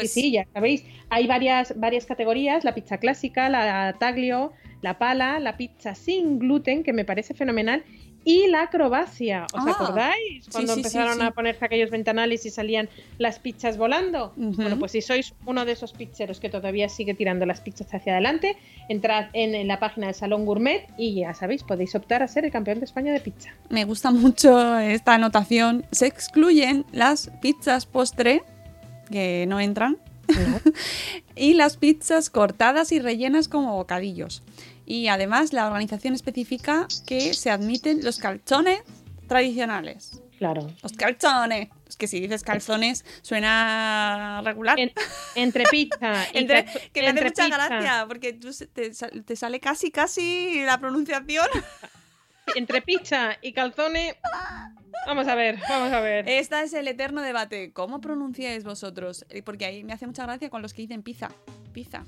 Pues 0.00 0.12
Sí, 0.12 0.20
sí, 0.22 0.30
ya 0.32 0.46
sabéis. 0.52 0.84
Hay 1.10 1.26
varias, 1.26 1.72
varias 1.78 2.06
categorías, 2.06 2.64
la 2.64 2.74
pizza 2.74 2.98
clásica, 2.98 3.48
la 3.48 3.96
taglio, 3.98 4.52
la 4.82 4.98
pala, 4.98 5.38
la 5.40 5.56
pizza 5.56 5.94
sin 5.94 6.38
gluten, 6.38 6.82
que 6.82 6.92
me 6.92 7.04
parece 7.04 7.34
fenomenal, 7.34 7.82
y 8.28 8.48
la 8.48 8.62
acrobacia. 8.62 9.46
¿Os 9.54 9.64
Ah, 9.64 9.70
acordáis? 9.70 10.48
Cuando 10.50 10.74
sí, 10.74 10.80
empezaron 10.80 11.18
sí. 11.18 11.22
a 11.22 11.30
ponerse 11.30 11.64
aquellos 11.64 11.90
ventanales 11.90 12.44
y 12.44 12.50
salían 12.50 12.88
las 13.18 13.38
pizzas 13.38 13.78
volando. 13.78 14.32
Bueno, 14.36 14.80
pues 14.80 14.90
si 14.92 15.00
sois 15.00 15.32
uno 15.46 15.64
de 15.64 15.70
esos 15.72 15.92
pizzeros 15.92 16.40
que 16.40 16.48
todavía 16.48 16.88
sigue 16.88 17.14
tirando 17.14 17.46
las 17.46 17.60
pizzas 17.60 17.94
hacia 17.94 18.14
adelante, 18.14 18.56
entrad 18.88 19.26
en, 19.32 19.54
en 19.54 19.68
la 19.68 19.78
página 19.78 20.06
del 20.06 20.16
Salón 20.16 20.44
Gourmet 20.44 20.88
y 20.98 21.20
ya 21.20 21.34
sabéis, 21.34 21.62
podéis 21.62 21.94
optar 21.94 22.24
a 22.24 22.26
ser 22.26 22.44
el 22.44 22.50
campeón 22.50 22.80
de 22.80 22.86
España 22.86 23.12
de 23.12 23.20
pizza. 23.20 23.50
me 23.70 23.84
gusta 23.84 24.10
mucho 24.10 24.76
esta 24.80 25.14
anotación. 25.14 25.86
Se 25.92 26.06
excluyen 26.08 26.84
las 26.90 27.30
pizzas 27.40 27.86
postre, 27.86 28.42
que 29.10 29.44
no 29.48 29.60
entran, 29.60 29.98
y 31.36 31.54
las 31.54 31.76
pizzas 31.76 32.30
cortadas 32.30 32.92
y 32.92 32.98
rellenas 32.98 33.48
como 33.48 33.76
bocadillos. 33.76 34.42
Y 34.86 35.08
además 35.08 35.52
la 35.52 35.66
organización 35.66 36.14
especifica 36.14 36.86
que 37.06 37.34
se 37.34 37.50
admiten 37.50 38.04
los 38.04 38.18
calzones 38.18 38.80
tradicionales. 39.26 40.20
Claro. 40.38 40.70
Los 40.82 40.92
calzones. 40.92 41.68
Es 41.88 41.96
que 41.96 42.06
si 42.08 42.20
dices 42.20 42.42
calzones 42.42 43.04
suena 43.22 44.42
regular. 44.44 44.78
En- 44.78 44.92
entre 45.34 45.64
pizza 45.64 46.24
y 46.34 46.38
Entre- 46.38 46.66
que 46.92 47.00
me 47.02 47.08
hace 47.08 47.24
mucha 47.24 47.44
pizza- 47.46 47.68
gracia, 47.68 48.04
porque 48.06 48.32
tú 48.34 48.50
te, 48.72 48.90
te 48.90 49.36
sale 49.36 49.60
casi, 49.60 49.90
casi 49.90 50.62
la 50.64 50.78
pronunciación. 50.78 51.46
entre 52.54 52.82
pizza 52.82 53.36
y 53.42 53.52
calzones. 53.52 54.14
Vamos 55.06 55.28
a 55.28 55.34
ver, 55.34 55.58
vamos 55.68 55.92
a 55.92 56.00
ver. 56.00 56.28
Este 56.28 56.60
es 56.62 56.72
el 56.74 56.88
eterno 56.88 57.22
debate. 57.22 57.72
¿Cómo 57.72 58.00
pronunciáis 58.00 58.64
vosotros? 58.64 59.24
Eh, 59.30 59.42
Porque 59.42 59.64
ahí 59.66 59.84
me 59.84 59.92
hace 59.92 60.06
mucha 60.06 60.24
gracia 60.24 60.50
con 60.50 60.62
los 60.62 60.72
que 60.74 60.82
dicen 60.82 61.02
pizza. 61.02 61.30
Pizza. 61.72 62.04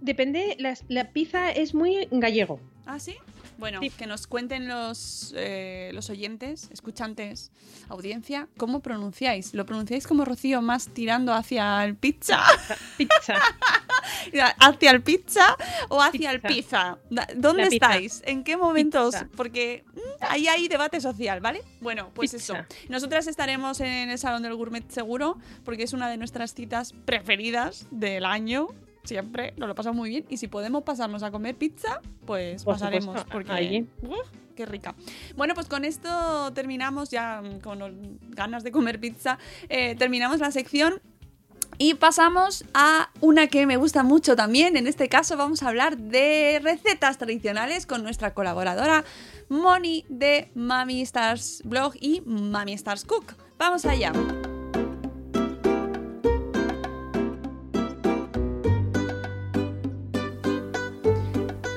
Depende, 0.00 0.56
las- 0.58 0.84
la 0.88 1.10
pizza 1.12 1.50
es 1.50 1.74
muy 1.74 2.08
gallego. 2.10 2.60
¿Ah, 2.86 2.98
sí? 2.98 3.14
Bueno, 3.62 3.78
Sí. 3.80 3.90
que 3.90 4.08
nos 4.08 4.26
cuenten 4.26 4.66
los, 4.66 5.32
eh, 5.36 5.92
los 5.94 6.10
oyentes, 6.10 6.68
escuchantes, 6.72 7.52
audiencia, 7.88 8.48
¿cómo 8.56 8.80
pronunciáis? 8.80 9.54
¿Lo 9.54 9.64
pronunciáis 9.66 10.08
como 10.08 10.24
Rocío 10.24 10.62
más 10.62 10.88
tirando 10.88 11.32
hacia 11.32 11.84
el 11.84 11.94
pizza? 11.94 12.42
Pizza. 12.98 13.34
¿Hacia 14.58 14.90
el 14.90 15.02
pizza 15.02 15.56
o 15.88 16.02
hacia 16.02 16.32
el 16.32 16.40
Pizza. 16.40 16.98
¿Dónde 17.36 17.68
pizza. 17.68 17.86
estáis? 17.86 18.22
¿En 18.26 18.42
qué 18.42 18.56
momentos? 18.56 19.14
Pizza. 19.14 19.28
Porque 19.36 19.84
mm, 19.94 20.00
ahí 20.22 20.48
hay 20.48 20.66
debate 20.66 21.00
social, 21.00 21.40
¿vale? 21.40 21.62
Bueno, 21.80 22.10
pues 22.14 22.34
eso. 22.34 22.56
Nosotras 22.88 23.28
estaremos 23.28 23.78
en 23.80 24.10
el 24.10 24.18
Salón 24.18 24.42
del 24.42 24.56
Gourmet 24.56 24.90
seguro, 24.90 25.38
porque 25.64 25.84
es 25.84 25.92
una 25.92 26.08
de 26.10 26.16
nuestras 26.16 26.52
citas 26.52 26.94
preferidas 27.04 27.86
del 27.92 28.24
año. 28.24 28.68
Siempre, 29.04 29.52
nos 29.56 29.68
lo 29.68 29.74
pasamos 29.74 29.96
muy 29.96 30.10
bien. 30.10 30.24
Y 30.28 30.36
si 30.36 30.48
podemos 30.48 30.84
pasarnos 30.84 31.22
a 31.22 31.30
comer 31.30 31.56
pizza, 31.56 32.00
pues 32.24 32.64
Por 32.64 32.74
pasaremos. 32.74 33.06
supuesto, 33.06 33.30
Porque, 33.32 33.84
qué 34.56 34.66
rica. 34.66 34.94
Bueno, 35.36 35.54
pues 35.54 35.66
con 35.66 35.84
esto 35.84 36.52
terminamos 36.52 37.10
ya 37.10 37.42
con 37.62 38.18
ganas 38.30 38.62
de 38.64 38.70
comer 38.70 39.00
pizza. 39.00 39.38
eh, 39.68 39.96
terminamos 39.96 40.38
la 40.40 40.50
sección 40.52 41.00
y 41.78 41.94
pasamos 41.94 42.64
a 42.74 43.10
una 43.20 43.48
que 43.48 43.66
me 43.66 43.76
gusta 43.76 44.02
mucho 44.04 44.36
también. 44.36 44.76
En 44.76 44.86
este 44.86 45.08
caso 45.08 45.36
vamos 45.36 45.62
a 45.62 45.68
hablar 45.68 45.96
de 45.96 46.60
recetas 46.62 47.18
tradicionales 47.18 47.86
con 47.86 48.02
nuestra 48.04 48.34
colaboradora 48.34 49.04
Moni 49.48 50.04
de 50.08 50.50
Mami 50.54 51.00
Stars 51.02 51.62
Blog 51.64 51.94
y 52.00 52.20
Mami 52.24 52.74
Stars 52.74 53.04
Cook. 53.04 53.34
Vamos 53.58 53.84
allá. 53.84 54.12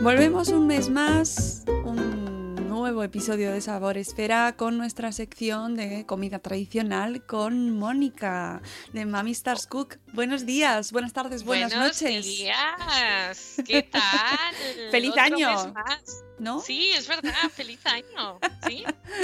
Volvemos 0.05 0.49
un 0.49 0.67
mes 0.67 0.91
más, 0.91 1.63
un 1.83 2.67
nuevo 2.69 3.01
episodio 3.01 3.51
de 3.51 3.59
Sabor 3.59 3.97
Esfera 3.97 4.55
con 4.55 4.77
nuestra 4.77 5.11
sección 5.11 5.75
de 5.75 6.05
comida 6.05 6.37
tradicional 6.37 7.25
con 7.25 7.71
Mónica 7.71 8.61
de 8.93 9.07
Mami 9.07 9.31
Stars 9.31 9.65
Cook. 9.65 9.97
Buenos 10.13 10.45
días, 10.45 10.91
buenas 10.91 11.11
tardes, 11.11 11.43
buenas 11.43 11.73
Buenos 11.73 11.99
noches. 11.99 12.23
días. 12.23 13.55
¿Qué 13.65 13.81
tal? 13.81 14.01
Feliz 14.91 15.09
Otro 15.09 15.23
año. 15.23 15.51
mes 15.51 15.73
más. 15.73 16.23
¿No? 16.37 16.59
Sí, 16.59 16.91
es 16.91 17.07
verdad, 17.07 17.33
feliz 17.51 17.83
año. 17.85 18.37
Sí, 18.67 18.83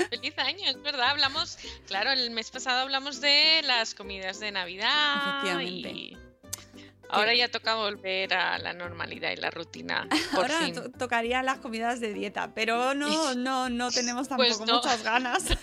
feliz 0.10 0.34
año, 0.39 0.67
es 0.67 0.82
verdad. 0.82 1.10
Hablamos, 1.12 1.60
claro, 1.86 2.10
el 2.10 2.32
mes 2.32 2.50
pasado 2.50 2.80
hablamos 2.80 3.22
de 3.22 3.62
las 3.67 3.94
comidas 3.94 4.39
de 4.39 4.52
Navidad. 4.52 5.44
Efectivamente. 5.44 5.91
Y 5.91 6.17
ahora 7.12 7.34
ya 7.36 7.50
toca 7.50 7.76
volver 7.76 8.34
a 8.34 8.58
la 8.60 8.74
normalidad 8.74 9.32
y 9.32 9.36
la 9.38 9.50
rutina. 9.52 10.08
Por 10.34 10.45
Ahora 10.52 10.60
fin. 10.65 10.74
to- 10.76 10.91
tocaría 10.91 11.43
las 11.43 11.60
comidas 11.60 12.00
de 12.00 12.13
dieta, 12.13 12.54
pero 12.54 12.93
no, 12.95 13.36
no, 13.36 13.69
no 13.69 13.91
tenemos 13.91 14.28
tampoco 14.30 14.47
Pues 14.58 14.67
no. 14.67 14.76
muchas 14.76 15.04
ganas. 15.04 15.43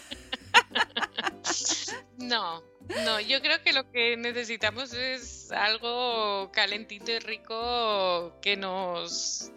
No, 2.18 2.62
no, 3.04 3.20
yo 3.20 3.40
creo 3.40 3.62
que 3.62 3.72
lo 3.72 3.90
que 3.90 4.16
necesitamos 4.16 4.92
es 4.92 5.50
algo 5.52 6.50
calentito 6.52 7.10
y 7.12 7.18
rico 7.20 8.38
que 8.42 8.56
nos 8.56 9.50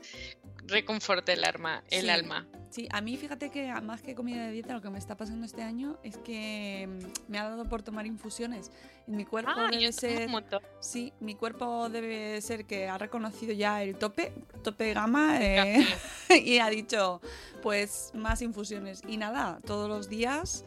reconforte 0.67 1.33
el 1.33 1.43
alma. 1.43 1.83
El 1.89 2.03
Sí. 2.03 2.09
alma. 2.09 2.47
Sí, 2.71 2.87
a 2.91 3.01
mí 3.01 3.17
fíjate 3.17 3.49
que 3.51 3.71
más 3.81 4.01
que 4.01 4.15
comida 4.15 4.45
de 4.45 4.51
dieta, 4.53 4.73
lo 4.73 4.81
que 4.81 4.89
me 4.89 4.97
está 4.97 5.17
pasando 5.17 5.45
este 5.45 5.61
año 5.61 5.97
es 6.03 6.17
que 6.17 6.87
mm, 6.89 7.31
me 7.31 7.37
ha 7.37 7.49
dado 7.49 7.65
por 7.67 7.83
tomar 7.83 8.05
infusiones. 8.07 8.71
Mi 9.07 9.25
cuerpo 9.25 9.51
Ah, 9.53 9.67
debe 9.69 9.91
ser. 9.91 10.29
un. 10.29 10.43
Sí, 10.79 11.11
mi 11.19 11.35
cuerpo 11.35 11.89
debe 11.89 12.39
ser 12.41 12.65
que 12.65 12.87
ha 12.87 12.97
reconocido 12.97 13.51
ya 13.51 13.83
el 13.83 13.97
tope, 13.97 14.31
tope 14.63 14.85
de 14.85 14.93
gama, 14.93 15.41
eh, 15.41 15.85
y 16.45 16.59
ha 16.59 16.69
dicho, 16.69 17.19
pues 17.61 18.11
más 18.13 18.41
infusiones. 18.41 19.01
Y 19.05 19.17
nada, 19.17 19.59
todos 19.65 19.89
los 19.89 20.07
días 20.07 20.63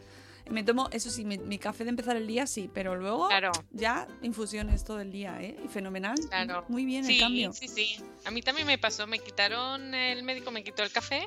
me 0.49 0.63
tomo, 0.63 0.89
eso 0.91 1.09
sí, 1.09 1.25
mi, 1.25 1.37
mi 1.37 1.57
café 1.57 1.83
de 1.83 1.89
empezar 1.89 2.15
el 2.17 2.27
día 2.27 2.45
sí, 2.47 2.69
pero 2.73 2.95
luego 2.95 3.27
Claro. 3.29 3.51
ya 3.71 4.07
infusiones 4.21 4.83
todo 4.83 4.99
el 5.01 5.11
día, 5.11 5.41
¿eh? 5.41 5.57
Y 5.63 5.67
fenomenal. 5.67 6.15
Claro. 6.29 6.65
Muy 6.67 6.85
bien 6.85 7.03
sí, 7.03 7.15
el 7.15 7.19
cambio. 7.19 7.53
Sí, 7.53 7.67
sí. 7.67 7.97
A 8.25 8.31
mí 8.31 8.41
también 8.41 8.67
me 8.67 8.77
pasó, 8.77 9.07
me 9.07 9.19
quitaron, 9.19 9.93
el 9.93 10.23
médico 10.23 10.51
me 10.51 10.63
quitó 10.63 10.83
el 10.83 10.91
café 10.91 11.25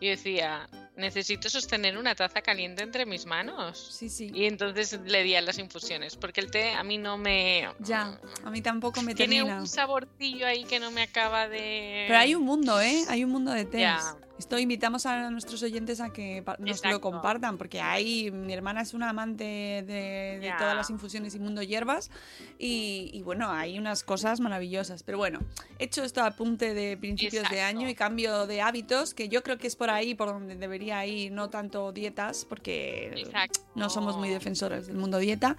y 0.00 0.08
decía, 0.08 0.68
necesito 1.00 1.48
sostener 1.48 1.98
una 1.98 2.14
taza 2.14 2.42
caliente 2.42 2.82
entre 2.82 3.06
mis 3.06 3.26
manos. 3.26 3.96
Sí, 3.98 4.08
sí. 4.08 4.30
Y 4.32 4.44
entonces 4.44 5.00
le 5.04 5.22
di 5.22 5.34
a 5.34 5.40
las 5.40 5.58
infusiones, 5.58 6.16
porque 6.16 6.40
el 6.40 6.50
té 6.50 6.72
a 6.74 6.84
mí 6.84 6.98
no 6.98 7.18
me... 7.18 7.68
Ya, 7.80 8.20
a 8.44 8.50
mí 8.50 8.62
tampoco 8.62 9.02
me 9.02 9.14
Tiene 9.14 9.36
termina. 9.36 9.60
un 9.60 9.66
saborcillo 9.66 10.46
ahí 10.46 10.64
que 10.64 10.78
no 10.78 10.90
me 10.90 11.02
acaba 11.02 11.48
de... 11.48 12.04
Pero 12.06 12.18
hay 12.18 12.34
un 12.34 12.44
mundo, 12.44 12.80
¿eh? 12.80 13.02
Hay 13.08 13.24
un 13.24 13.30
mundo 13.30 13.52
de. 13.52 13.68
Ya. 13.72 14.16
Esto 14.40 14.58
invitamos 14.58 15.04
a 15.04 15.28
nuestros 15.28 15.62
oyentes 15.62 16.00
a 16.00 16.14
que 16.14 16.42
nos 16.60 16.82
lo 16.82 16.98
compartan, 17.02 17.58
porque 17.58 17.82
hay, 17.82 18.30
mi 18.30 18.54
hermana 18.54 18.80
es 18.80 18.94
una 18.94 19.10
amante 19.10 19.44
de, 19.44 20.50
todas 20.58 20.74
las 20.74 20.88
infusiones 20.88 21.34
y 21.34 21.38
mundo 21.38 21.62
hierbas, 21.62 22.10
y, 22.58 23.10
y 23.12 23.20
bueno, 23.20 23.50
hay 23.50 23.78
unas 23.78 24.02
cosas 24.02 24.40
maravillosas. 24.40 25.02
Pero 25.02 25.18
bueno, 25.18 25.40
hecho 25.78 26.02
esto 26.02 26.22
apunte 26.22 26.72
de 26.72 26.96
principios 26.96 27.50
de 27.50 27.60
año 27.60 27.86
y 27.86 27.94
cambio 27.94 28.46
de 28.46 28.62
hábitos, 28.62 29.12
que 29.12 29.28
yo 29.28 29.42
creo 29.42 29.58
que 29.58 29.66
es 29.66 29.76
por 29.76 29.90
ahí 29.90 30.14
por 30.14 30.28
donde 30.28 30.54
debería 30.54 30.89
ir, 31.06 31.32
no 31.32 31.48
tanto 31.50 31.92
dietas, 31.92 32.44
porque 32.48 33.12
Exacto. 33.16 33.60
no 33.74 33.88
somos 33.90 34.16
muy 34.16 34.28
defensores 34.28 34.86
del 34.86 34.96
mundo 34.96 35.18
dieta. 35.18 35.56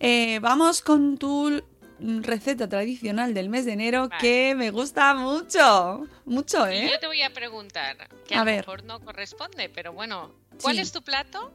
Eh, 0.00 0.38
vamos 0.40 0.82
con 0.82 1.18
tu 1.18 1.62
receta 2.00 2.68
tradicional 2.68 3.32
del 3.34 3.48
mes 3.48 3.64
de 3.64 3.72
enero 3.74 4.08
Vale. 4.08 4.20
que 4.20 4.54
me 4.56 4.70
gusta 4.70 5.14
mucho, 5.14 6.06
mucho, 6.24 6.68
Y 6.70 6.76
¿eh? 6.78 6.90
yo 6.92 6.98
te 6.98 7.06
voy 7.06 7.22
a 7.22 7.32
preguntar, 7.32 8.08
que 8.26 8.34
A 8.34 8.38
a, 8.38 8.40
lo 8.40 8.46
ver. 8.46 8.56
mejor 8.58 8.82
no 8.84 8.98
corresponde, 9.00 9.68
pero 9.68 9.92
bueno, 9.92 10.32
¿cuál 10.60 10.76
Sí. 10.76 10.82
es 10.82 10.90
tu 10.92 11.02
plato 11.02 11.52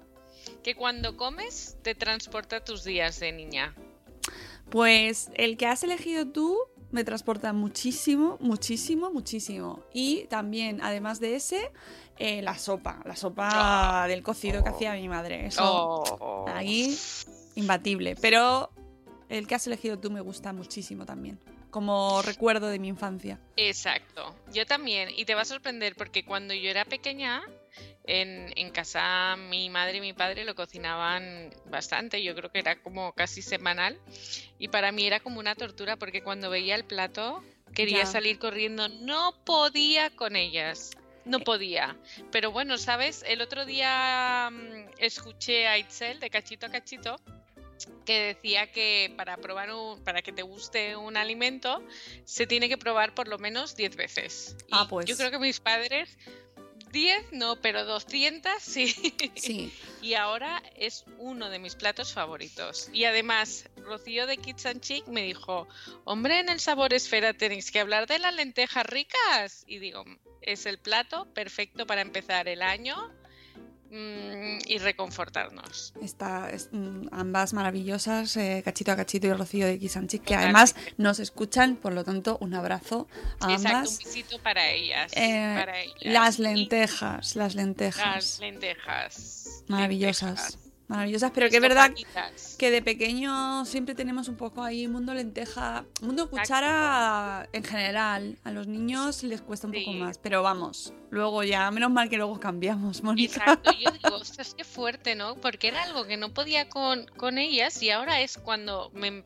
que 0.63 0.75
cuando 0.75 1.17
comes 1.17 1.75
te 1.83 1.95
transporta 1.95 2.63
tus 2.63 2.83
días 2.85 3.19
de 3.19 3.33
niña? 3.33 3.75
Pues 4.69 5.29
el 5.35 5.57
que 5.57 5.65
has 5.65 5.83
elegido 5.83 6.27
tú 6.27 6.57
me 6.97 7.03
transporta 7.03 7.53
muchísimo, 7.53 8.37
muchísimo, 8.39 9.11
muchísimo. 9.11 9.83
Y 9.93 10.23
también, 10.25 10.81
además 10.81 11.19
de 11.19 11.35
ese, 11.35 11.71
eh, 12.17 12.41
la 12.41 12.57
sopa, 12.57 13.01
la 13.05 13.15
sopa 13.15 14.07
del 14.07 14.23
cocido 14.23 14.63
que 14.63 14.69
hacía 14.69 14.93
mi 14.93 15.07
madre. 15.07 15.45
Eso 15.45 15.63
Oh. 16.19 16.45
ahí, 16.47 16.97
imbatible. 17.53 18.15
Pero 18.19 18.71
el 19.29 19.45
que 19.45 19.53
has 19.53 19.67
elegido 19.67 19.99
tú 19.99 20.09
me 20.09 20.21
gusta 20.21 20.53
muchísimo 20.53 21.05
también, 21.05 21.39
como 21.69 22.23
recuerdo 22.23 22.67
de 22.67 22.79
mi 22.79 22.87
infancia. 22.87 23.39
Exacto, 23.57 24.35
yo 24.51 24.65
también. 24.65 25.09
Y 25.15 25.25
te 25.25 25.35
va 25.35 25.41
a 25.41 25.45
sorprender 25.45 25.95
porque 25.95 26.25
cuando 26.25 26.55
yo 26.55 26.67
era 26.67 26.83
pequeña, 26.83 27.43
en, 28.05 28.53
en 28.55 28.71
casa 28.71 29.35
mi 29.37 29.69
madre 29.69 29.97
y 29.97 30.01
mi 30.01 30.13
padre 30.13 30.45
lo 30.45 30.55
cocinaban 30.55 31.53
bastante, 31.65 32.23
yo 32.23 32.35
creo 32.35 32.51
que 32.51 32.59
era 32.59 32.81
como 32.81 33.13
casi 33.13 33.41
semanal. 33.41 33.99
Y 34.59 34.69
para 34.69 34.91
mí 34.91 35.05
era 35.05 35.19
como 35.19 35.39
una 35.39 35.55
tortura 35.55 35.97
porque 35.97 36.23
cuando 36.23 36.49
veía 36.49 36.75
el 36.75 36.85
plato 36.85 37.43
quería 37.73 37.99
Ya. 37.99 38.05
salir 38.05 38.39
corriendo, 38.39 38.87
no 38.89 39.33
podía 39.45 40.09
con 40.15 40.35
ellas. 40.35 40.91
No 41.25 41.41
podía. 41.41 41.97
Pero 42.31 42.51
bueno, 42.51 42.77
¿sabes? 42.77 43.23
El 43.27 43.41
otro 43.41 43.65
día 43.65 44.49
mm, 44.49 44.91
escuché 44.97 45.67
a 45.67 45.77
Itzel 45.77 46.21
de 46.21 46.29
Cachito 46.29 46.65
a 46.67 46.69
Cachito 46.69 47.17
que 48.05 48.33
decía 48.33 48.71
que 48.71 49.13
para 49.17 49.37
probar 49.37 49.71
un, 49.71 50.03
para 50.03 50.21
que 50.21 50.31
te 50.31 50.41
guste 50.41 50.95
un 50.95 51.15
alimento 51.17 51.83
se 52.23 52.47
tiene 52.47 52.69
que 52.69 52.77
probar 52.77 53.13
por 53.13 53.27
lo 53.27 53.37
menos 53.37 53.75
10 53.75 53.95
veces. 53.97 54.55
Ah, 54.71 54.87
pues. 54.89 55.05
Yo 55.05 55.15
creo 55.17 55.29
que 55.29 55.37
mis 55.37 55.59
padres 55.59 56.17
10 56.91 57.33
no, 57.33 57.55
pero 57.61 57.85
200 57.85 58.51
sí. 58.61 58.87
Sí. 59.35 59.73
Y 60.01 60.13
ahora 60.13 60.61
es 60.75 61.05
uno 61.17 61.49
de 61.49 61.59
mis 61.59 61.75
platos 61.75 62.13
favoritos. 62.13 62.89
Y 62.93 63.05
además, 63.05 63.69
Rocío 63.77 64.27
de 64.27 64.37
Kids 64.37 64.65
and 64.65 64.81
Chic 64.81 65.07
me 65.07 65.23
dijo, 65.23 65.67
hombre, 66.03 66.39
en 66.39 66.49
el 66.49 66.59
Sabor 66.59 66.93
Esfera 66.93 67.33
tenéis 67.33 67.71
que 67.71 67.79
hablar 67.79 68.07
de 68.07 68.19
las 68.19 68.33
lentejas 68.33 68.85
ricas. 68.85 69.63
Y 69.67 69.79
digo, 69.79 70.05
es 70.41 70.65
el 70.65 70.79
plato 70.79 71.31
perfecto 71.33 71.85
para 71.85 72.01
empezar 72.01 72.47
el 72.47 72.61
año 72.61 73.11
y 73.89 74.77
reconfortarnos. 74.79 75.93
Está, 76.01 76.49
es- 76.49 76.69
mm, 76.71 77.07
ambas 77.11 77.53
maravillosas, 77.53 78.35
eh, 78.37 78.61
Cachito 78.65 78.91
a 78.91 78.95
Cachito 78.95 79.27
y 79.27 79.33
Rocío 79.33 79.65
de 79.65 79.79
Kisanchik, 79.79 80.23
que 80.23 80.35
además 80.35 80.75
nos 80.97 81.19
escuchan, 81.19 81.75
por 81.77 81.93
lo 81.93 82.03
tanto, 82.03 82.37
un 82.41 82.53
abrazo 82.53 83.07
a 83.39 83.53
Exacto, 83.53 83.55
un 83.61 83.67
ambas. 83.67 83.97
besito 83.99 84.39
para 84.39 84.69
ellas. 84.71 85.11
Eh, 85.15 85.55
para 85.57 85.79
ellas. 85.81 85.95
Las 86.01 86.39
lentejas, 86.39 87.35
las 87.35 87.55
lentejas. 87.55 88.05
Las 88.15 88.39
lentejas. 88.39 89.63
maravillosas. 89.67 90.23
lentejas. 90.39 90.66
Maravillosas, 90.87 91.31
pero 91.33 91.49
que 91.49 91.57
es 91.57 91.61
verdad 91.61 91.91
que 92.57 92.71
de 92.71 92.81
pequeño 92.81 93.65
siempre 93.65 93.93
tenemos 93.93 94.29
un 94.29 94.37
poco 94.37 94.63
ahí 94.63 94.87
mundo 94.87 95.13
lenteja, 95.13 95.83
mundo 96.01 96.29
cuchara 96.29 97.49
en 97.51 97.63
general. 97.65 98.37
A 98.45 98.51
los 98.51 98.67
niños 98.67 99.21
les 99.23 99.41
cuesta 99.41 99.67
un 99.67 99.73
poco 99.73 99.91
más, 99.91 100.17
pero 100.17 100.43
vamos, 100.43 100.93
luego 101.09 101.43
ya, 101.43 101.69
menos 101.71 101.91
mal 101.91 102.09
que 102.09 102.15
luego 102.15 102.39
cambiamos, 102.39 103.03
Mónica. 103.03 103.35
Exacto, 103.39 103.71
yo 103.77 103.91
digo, 103.91 104.15
ostras, 104.15 104.53
qué 104.55 104.63
fuerte, 104.63 105.15
¿no? 105.15 105.35
Porque 105.35 105.67
era 105.67 105.83
algo 105.83 106.05
que 106.05 106.15
no 106.15 106.33
podía 106.33 106.69
con, 106.69 107.05
con 107.17 107.37
ellas 107.37 107.83
y 107.83 107.89
ahora 107.89 108.21
es 108.21 108.37
cuando 108.37 108.89
me 108.93 109.23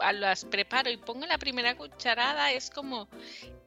a- 0.00 0.12
las 0.12 0.44
preparo 0.44 0.90
y 0.90 0.96
pongo 0.96 1.26
la 1.26 1.38
primera 1.38 1.76
cucharada, 1.76 2.50
es 2.50 2.70
como 2.70 3.06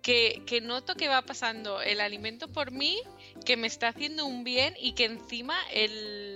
que, 0.01 0.43
que 0.45 0.59
noto 0.61 0.95
que 0.95 1.07
va 1.07 1.21
pasando 1.21 1.81
el 1.81 2.01
alimento 2.01 2.47
por 2.49 2.71
mí, 2.71 2.97
que 3.45 3.55
me 3.55 3.67
está 3.67 3.89
haciendo 3.89 4.25
un 4.25 4.43
bien 4.43 4.73
y 4.79 4.93
que 4.93 5.05
encima 5.05 5.55
el 5.71 6.26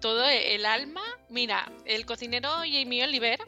todo 0.00 0.24
el 0.26 0.66
alma, 0.66 1.02
mira, 1.28 1.70
el 1.84 2.06
cocinero 2.06 2.48
Jamie 2.48 3.04
Oliver 3.04 3.40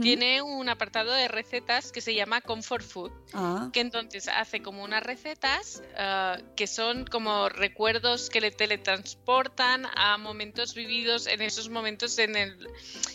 tiene 0.00 0.42
un 0.42 0.68
apartado 0.68 1.12
de 1.12 1.28
recetas 1.28 1.92
que 1.92 2.00
se 2.00 2.14
llama 2.14 2.40
Comfort 2.40 2.84
Food 2.84 3.10
Ah, 3.32 3.68
que 3.72 3.80
entonces 3.80 4.28
hace 4.28 4.62
como 4.62 4.82
unas 4.82 5.02
recetas 5.02 5.82
ah, 5.96 6.38
que 6.54 6.66
son 6.66 7.04
como 7.04 7.48
recuerdos 7.48 8.30
que 8.30 8.40
le 8.40 8.50
teletransportan 8.50 9.86
a 9.94 10.16
momentos 10.18 10.74
vividos 10.74 11.26
en 11.26 11.42
esos 11.42 11.68
momentos 11.68 12.18
en 12.18 12.36
el 12.36 12.68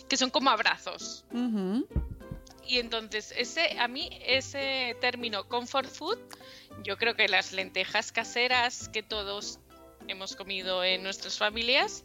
que 0.08 0.16
son 0.16 0.30
como 0.30 0.50
abrazos. 0.50 1.24
Y 2.64 2.78
entonces 2.78 3.34
ese 3.36 3.78
a 3.78 3.88
mí 3.88 4.08
ese 4.24 4.96
término 5.00 5.48
comfort 5.48 5.88
food, 5.88 6.18
yo 6.84 6.96
creo 6.96 7.16
que 7.16 7.26
las 7.28 7.52
lentejas 7.52 8.12
caseras 8.12 8.88
que 8.88 9.02
todos 9.02 9.58
hemos 10.08 10.36
comido 10.36 10.84
en 10.84 11.02
nuestras 11.02 11.38
familias 11.38 12.04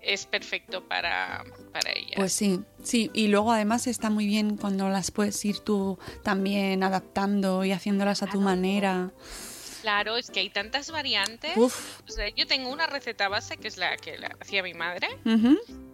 es 0.00 0.26
perfecto 0.26 0.86
para, 0.86 1.44
para 1.72 1.92
ellas. 1.92 2.14
Pues 2.16 2.32
sí, 2.32 2.60
sí, 2.82 3.10
y 3.12 3.28
luego 3.28 3.52
además 3.52 3.86
está 3.86 4.10
muy 4.10 4.26
bien 4.26 4.56
cuando 4.56 4.88
las 4.88 5.10
puedes 5.10 5.44
ir 5.44 5.60
tú 5.60 5.98
también 6.22 6.82
adaptando 6.82 7.64
y 7.64 7.72
haciéndolas 7.72 8.22
a 8.22 8.26
tu 8.26 8.40
manera. 8.40 9.12
Claro, 9.82 10.16
es 10.16 10.30
que 10.30 10.40
hay 10.40 10.50
tantas 10.50 10.90
variantes. 10.90 11.56
Uf. 11.56 12.00
O 12.06 12.12
sea, 12.12 12.28
yo 12.28 12.46
tengo 12.46 12.70
una 12.70 12.86
receta 12.86 13.28
base 13.28 13.56
que 13.56 13.68
es 13.68 13.78
la 13.78 13.96
que 13.96 14.18
la 14.18 14.36
hacía 14.40 14.62
mi 14.62 14.74
madre. 14.74 15.08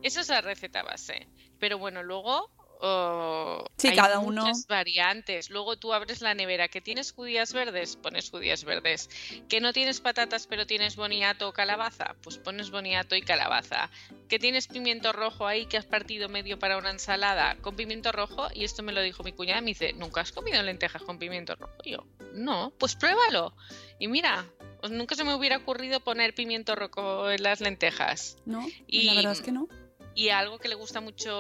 Esa 0.03 0.21
es 0.21 0.29
la 0.29 0.41
receta 0.41 0.83
base. 0.83 1.29
Pero 1.59 1.79
bueno, 1.79 2.03
luego 2.03 2.51
oh, 2.81 3.65
Sí, 3.77 3.89
hay 3.89 3.97
cada 3.97 4.19
uno- 4.19 4.43
muchas 4.47 4.67
variantes. 4.67 5.51
Luego 5.51 5.77
tú 5.77 5.93
abres 5.93 6.21
la 6.21 6.35
nevera. 6.35 6.69
¿Que 6.69 6.81
tienes 6.81 7.13
judías 7.13 7.53
verdes? 7.53 7.97
Pones 7.97 8.31
judías 8.31 8.65
verdes. 8.65 9.09
¿Que 9.49 9.61
no 9.61 9.73
tienes 9.73 10.01
patatas 10.01 10.47
pero 10.47 10.67
tienes 10.67 10.97
boniato 10.97 11.49
o 11.49 11.53
calabaza? 11.53 12.17
Pues 12.23 12.39
pones 12.39 12.71
boniato 12.71 13.15
y 13.17 13.23
calabaza. 13.23 13.91
¿Que 14.29 14.39
tienes 14.39 14.69
pimiento 14.69 15.13
rojo 15.13 15.47
ahí 15.47 15.67
que 15.67 15.77
has 15.77 15.87
partido 15.87 16.29
medio 16.29 16.59
para 16.59 16.79
una 16.79 16.91
ensalada 16.91 17.57
con 17.63 17.77
pimiento 17.77 18.13
rojo? 18.13 18.49
Y 18.55 18.65
esto 18.65 18.83
me 18.83 18.93
lo 18.93 19.03
dijo 19.03 19.23
mi 19.23 19.33
cuñada. 19.33 19.61
Me 19.61 19.69
dice, 19.69 19.93
¿nunca 19.93 20.21
has 20.23 20.33
comido 20.33 20.63
lentejas 20.63 21.03
con 21.03 21.19
pimiento 21.19 21.55
rojo? 21.57 21.75
Y 21.85 21.93
yo, 21.93 22.07
no, 22.33 22.73
pues 22.79 22.97
pruébalo. 22.97 23.55
Y 23.99 24.09
mira, 24.09 24.47
pues 24.81 24.93
nunca 24.93 25.15
se 25.15 25.25
me 25.25 25.35
hubiera 25.35 25.57
ocurrido 25.59 26.01
poner 26.01 26.35
pimiento 26.35 26.75
rojo 26.75 27.31
en 27.31 27.43
las 27.43 27.61
lentejas. 27.61 28.37
¿No? 28.45 28.67
Y- 28.87 29.05
la 29.05 29.15
verdad 29.15 29.33
es 29.33 29.41
que 29.43 29.53
no. 29.53 29.69
Y 30.17 30.31
algo 30.31 30.59
que 30.59 30.67
le 30.69 30.75
gusta 30.75 31.01
mucho 31.01 31.31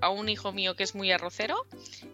a 0.00 0.08
un 0.08 0.30
hijo 0.30 0.52
mío 0.52 0.74
que 0.74 0.84
es 0.84 0.94
muy 0.94 1.12
arrocero, 1.12 1.66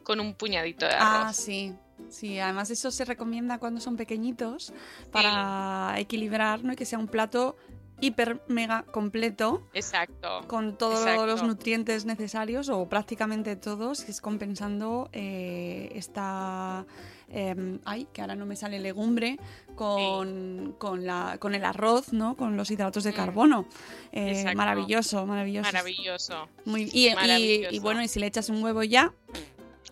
con 0.03 0.19
un 0.19 0.35
puñadito 0.35 0.87
de 0.87 0.95
arroz. 0.95 1.27
Ah, 1.27 1.33
sí. 1.33 1.75
Sí, 2.09 2.41
además 2.41 2.71
eso 2.71 2.91
se 2.91 3.05
recomienda 3.05 3.59
cuando 3.59 3.81
son 3.81 3.97
pequeñitos 3.97 4.73
para 5.13 5.95
equilibrar, 5.99 6.65
¿no? 6.65 6.73
Y 6.73 6.77
que 6.77 6.85
sea 6.85 6.99
un 6.99 7.07
plato 7.07 7.57
hiper 8.01 8.43
mega 8.49 8.83
completo 8.83 9.63
Exacto. 9.73 10.43
con 10.49 10.77
todos 10.77 11.01
Exacto. 11.01 11.27
los 11.27 11.43
nutrientes 11.43 12.05
necesarios 12.05 12.69
o 12.69 12.89
prácticamente 12.89 13.57
todos, 13.57 14.09
es 14.09 14.21
compensando 14.21 15.09
eh, 15.13 15.91
esta... 15.95 16.87
eh, 17.29 17.79
ay, 17.85 18.07
que 18.13 18.21
ahora 18.21 18.35
no 18.35 18.47
me 18.47 18.57
sale 18.57 18.79
legumbre 18.79 19.39
con, 19.77 20.75
con, 20.79 21.05
la, 21.07 21.37
con 21.39 21.55
el 21.55 21.65
arroz, 21.65 22.13
¿no? 22.13 22.37
Con 22.37 22.57
los 22.57 22.71
hidratos 22.71 23.05
de 23.05 23.13
Mm. 23.13 23.17
carbono. 23.17 23.67
Eh, 24.13 24.55
maravilloso, 24.55 25.27
maravilloso. 25.27 25.67
Maravilloso. 25.73 26.49
Muy, 26.65 26.91
y, 26.93 27.09
y- 27.11 27.15
Maravilloso. 27.15 27.75
y 27.75 27.79
bueno, 27.81 28.03
y 28.03 28.09
si 28.09 28.21
le 28.21 28.27
echas 28.27 28.49
un 28.49 28.63
huevo 28.63 28.83
ya. 28.83 29.13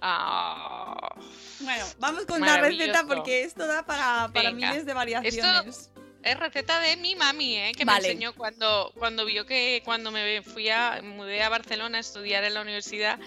Ah. 0.00 1.14
Bueno, 1.60 1.84
vamos 2.00 2.26
con 2.26 2.40
la 2.40 2.56
receta 2.58 3.04
porque 3.06 3.44
esto 3.44 3.66
da 3.66 3.84
para, 3.86 4.28
miles 4.52 4.84
de 4.84 4.94
variaciones. 4.94 5.90
Es 6.22 6.38
receta 6.38 6.78
de 6.80 6.96
mi 6.96 7.16
mami, 7.16 7.56
¿eh? 7.56 7.72
que 7.76 7.84
Vale. 7.84 8.02
me 8.02 8.08
enseñó 8.12 8.32
cuando, 8.34 8.92
cuando 8.96 9.24
vio 9.24 9.44
que 9.44 9.82
cuando 9.84 10.10
me 10.12 10.42
fui 10.42 10.68
a 10.68 11.00
mudé 11.02 11.42
a 11.42 11.48
Barcelona 11.48 11.98
a 11.98 12.00
estudiar 12.00 12.44
en 12.44 12.54
la 12.54 12.60
universidad 12.62 13.18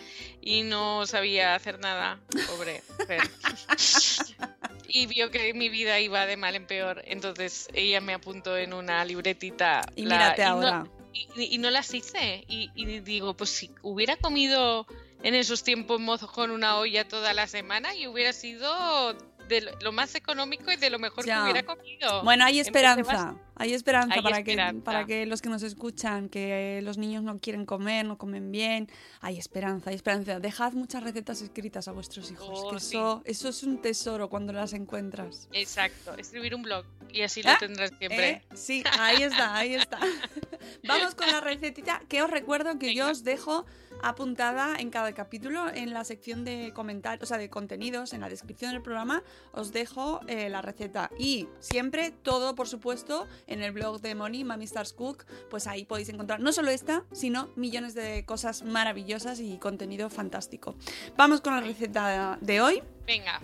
y 0.42 0.64
no 0.64 1.06
sabía 1.06 1.56
hacer 1.56 1.80
nada, 1.80 2.20
pobre. 2.48 2.82
y 4.88 5.06
vio 5.08 5.30
que 5.32 5.54
mi 5.54 5.70
vida 5.70 6.00
iba 6.00 6.26
de 6.26 6.38
mal 6.38 6.56
en 6.56 6.66
peor, 6.68 7.02
entonces 7.06 7.68
ella 7.74 8.00
me 8.02 8.14
apuntó 8.14 8.58
en 8.58 8.74
una 8.74 9.04
libretita. 9.04 9.82
Y 9.96 10.06
la- 10.06 10.16
mírate 10.18 10.44
no- 10.44 10.50
ahora. 10.50 10.88
y, 11.14 11.56
y 11.56 11.58
no 11.58 11.70
las 11.72 11.94
hice. 11.94 12.46
Y, 12.48 12.72
y 12.76 13.00
digo, 13.02 13.34
pues 13.36 13.50
si 13.50 13.72
hubiera 13.82 14.16
comido 14.18 14.88
en 15.24 15.36
esos 15.36 15.64
tiempos 15.64 16.00
mozo 16.00 16.28
con 16.32 16.52
una 16.52 16.78
olla 16.78 17.08
toda 17.08 17.34
la 17.34 17.48
semana 17.48 17.94
y 17.96 18.08
hubiera 18.08 18.32
sido 18.32 19.18
de 19.48 19.62
lo- 19.82 19.92
más 19.92 20.16
económico 20.16 20.72
y 20.72 20.76
de 20.78 20.90
lo 20.90 21.00
mejor 21.00 21.26
Ya. 21.26 21.38
que 21.38 21.44
hubiera 21.52 21.64
comido. 21.64 22.24
Bueno, 22.24 22.46
hay 22.46 22.60
esperanza. 22.60 23.36
Hay 23.58 23.74
esperanza 23.74 24.16
Hay 24.16 24.22
para 24.22 24.40
esperanza. 24.40 24.74
que 24.80 24.84
para 24.84 25.06
que 25.06 25.26
los 25.26 25.42
que 25.42 25.48
nos 25.48 25.64
escuchan, 25.64 26.28
que 26.28 26.82
los 26.84 26.98
niños 26.98 27.24
no 27.24 27.40
quieren 27.40 27.66
comer, 27.66 28.06
no 28.06 28.18
comen 28.18 28.52
bien, 28.52 28.90
hay 29.22 29.38
esperanza, 29.38 29.92
hay 29.92 29.96
esperanza. 29.96 30.40
Dejad 30.42 30.74
muchas 30.74 31.04
recetas 31.04 31.42
escritas 31.42 31.88
a 31.88 31.94
vuestros 31.94 32.30
hijos, 32.32 32.50
Oh, 32.52 32.72
que 32.72 32.80
sí. 32.82 32.88
eso, 32.98 33.22
eso 33.24 33.48
es 33.50 33.64
un 33.64 33.82
tesoro 33.82 34.30
cuando 34.30 34.52
las 34.52 34.74
encuentras. 34.74 35.48
Exacto, 35.54 36.14
escribir 36.18 36.54
un 36.54 36.64
blog 36.64 36.86
y 37.10 37.22
así 37.22 37.42
lo 37.44 37.58
tendrás 37.58 37.92
siempre. 37.98 38.30
¿Eh? 38.30 38.42
Sí, 38.56 38.84
ahí 39.00 39.24
está, 39.24 39.56
ahí 39.56 39.76
está. 39.76 40.00
Vamos 40.84 41.16
con 41.16 41.28
la 41.28 41.40
recetita 41.40 42.02
que 42.10 42.22
os 42.22 42.30
recuerdo 42.30 42.78
que 42.78 42.94
yo 42.94 43.10
os 43.10 43.24
dejo 43.24 43.66
apuntada 44.02 44.76
en 44.78 44.90
cada 44.90 45.14
capítulo 45.14 45.68
en 45.74 45.94
la 45.94 46.04
sección 46.04 46.44
de 46.44 46.72
comentarios, 46.74 47.24
o 47.24 47.26
sea, 47.26 47.38
de 47.38 47.50
contenidos, 47.50 48.14
en 48.14 48.22
la 48.22 48.30
descripción 48.30 48.72
del 48.72 48.82
programa, 48.82 49.24
os 49.52 49.72
dejo 49.72 50.22
eh, 50.28 50.50
la 50.50 50.62
receta. 50.62 51.12
Y 51.18 51.48
siempre 51.60 52.12
todo, 52.12 52.56
por 52.56 52.68
supuesto, 52.68 53.28
en 53.48 53.62
el 53.64 53.72
blog 53.72 54.02
de 54.02 54.16
Moni, 54.16 54.44
Mami 54.44 54.66
Stars 54.66 54.94
Cook, 54.94 55.26
pues 55.50 55.68
ahí 55.68 55.86
podéis 55.86 56.10
encontrar 56.10 56.40
no 56.40 56.52
solo 56.52 56.70
esta, 56.70 57.04
sino 57.12 57.50
millones 57.56 57.94
de 57.94 58.26
cosas 58.26 58.64
maravillosas 58.64 59.40
y 59.40 59.58
contenido 59.58 60.10
fantástico. 60.10 60.76
Vamos 61.18 61.42
con 61.42 61.54
la 61.54 61.62
receta 61.62 62.38
de 62.42 62.62
hoy. 62.62 62.84
Venga. 63.06 63.42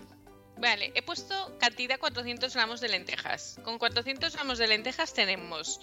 Vale, 0.62 0.92
he 0.94 1.02
puesto 1.02 1.58
cantidad 1.58 1.98
400 1.98 2.54
gramos 2.54 2.82
de 2.82 2.90
lentejas. 2.90 3.60
Con 3.64 3.80
400 3.80 4.36
gramos 4.36 4.60
de 4.60 4.68
lentejas 4.68 5.12
tenemos 5.12 5.82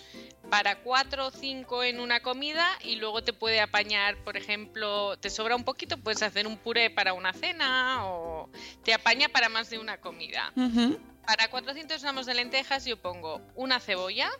para 0.50 0.82
4 0.82 1.26
o 1.26 1.30
5 1.32 1.82
en 1.82 1.98
una 1.98 2.20
comida 2.20 2.64
y 2.84 2.94
luego 2.94 3.24
te 3.24 3.32
puede 3.32 3.60
apañar, 3.60 4.16
por 4.22 4.36
ejemplo, 4.36 5.16
te 5.18 5.30
sobra 5.30 5.56
un 5.56 5.64
poquito, 5.64 5.98
puedes 5.98 6.22
hacer 6.22 6.46
un 6.46 6.56
puré 6.58 6.90
para 6.90 7.12
una 7.12 7.32
cena 7.32 8.06
o 8.06 8.50
te 8.84 8.94
apaña 8.94 9.28
para 9.28 9.48
más 9.48 9.68
de 9.68 9.80
una 9.80 10.00
comida. 10.00 10.52
Para 11.26 11.50
400 11.50 12.00
gramos 12.00 12.26
de 12.26 12.34
lentejas 12.34 12.84
yo 12.84 13.02
pongo 13.02 13.42
una 13.56 13.80
cebolla, 13.80 14.30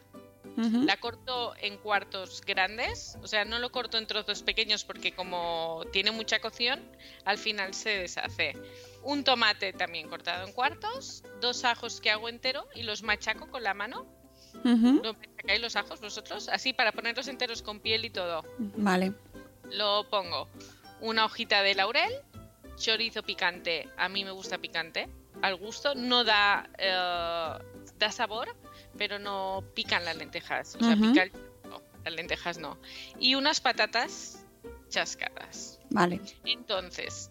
la 0.57 0.96
corto 0.96 1.55
en 1.61 1.76
cuartos 1.78 2.42
grandes, 2.44 3.16
o 3.22 3.28
sea, 3.28 3.44
no 3.44 3.59
lo 3.59 3.70
corto 3.70 3.99
en 3.99 4.07
trozos 4.07 4.42
pequeños 4.42 4.84
porque 4.84 5.12
como 5.12 5.84
tiene 5.92 6.11
mucha 6.11 6.40
cocción, 6.40 6.80
al 7.24 7.38
final 7.38 7.74
se 7.74 7.90
deshace. 7.90 8.55
Un 9.03 9.24
tomate 9.24 9.72
también 9.72 10.09
cortado 10.09 10.46
en 10.46 10.53
cuartos, 10.53 11.22
dos 11.40 11.64
ajos 11.64 12.01
que 12.01 12.11
hago 12.11 12.28
entero 12.28 12.66
y 12.74 12.82
los 12.82 13.03
machaco 13.03 13.49
con 13.49 13.62
la 13.62 13.74
mano. 13.74 14.07
¿Lo 14.64 15.14
machacáis 15.14 15.61
los 15.61 15.76
ajos 15.76 16.01
vosotros? 16.01 16.49
Así 16.49 16.72
para 16.72 16.92
ponerlos 16.92 17.28
enteros 17.28 17.62
con 17.62 17.80
piel 17.80 18.05
y 18.05 18.11
todo. 18.11 18.44
Vale. 18.59 19.12
Lo 19.70 20.09
pongo 20.09 20.49
una 21.01 21.24
hojita 21.24 21.62
de 21.62 21.74
laurel, 21.74 22.12
chorizo 22.76 23.22
picante, 23.22 23.88
a 23.96 24.09
mí 24.09 24.24
me 24.24 24.30
gusta 24.30 24.59
picante, 24.59 25.09
al 25.42 25.57
gusto, 25.57 25.94
no 25.94 26.24
da, 26.24 26.68
eh, 26.78 27.59
da 27.99 28.12
sabor, 28.12 28.55
pero 28.99 29.18
no 29.18 29.64
pican 29.74 30.05
las 30.05 30.16
lentejas, 30.16 30.74
o 30.74 30.80
sea, 30.80 30.96
pica 30.96 31.22
el 31.22 31.32
no, 31.68 31.80
las 32.05 32.14
lentejas 32.14 32.59
no. 32.59 32.76
Y 33.18 33.36
unas 33.36 33.61
patatas 33.61 34.44
chascadas. 34.90 35.80
Vale. 35.90 36.20
Entonces, 36.44 37.30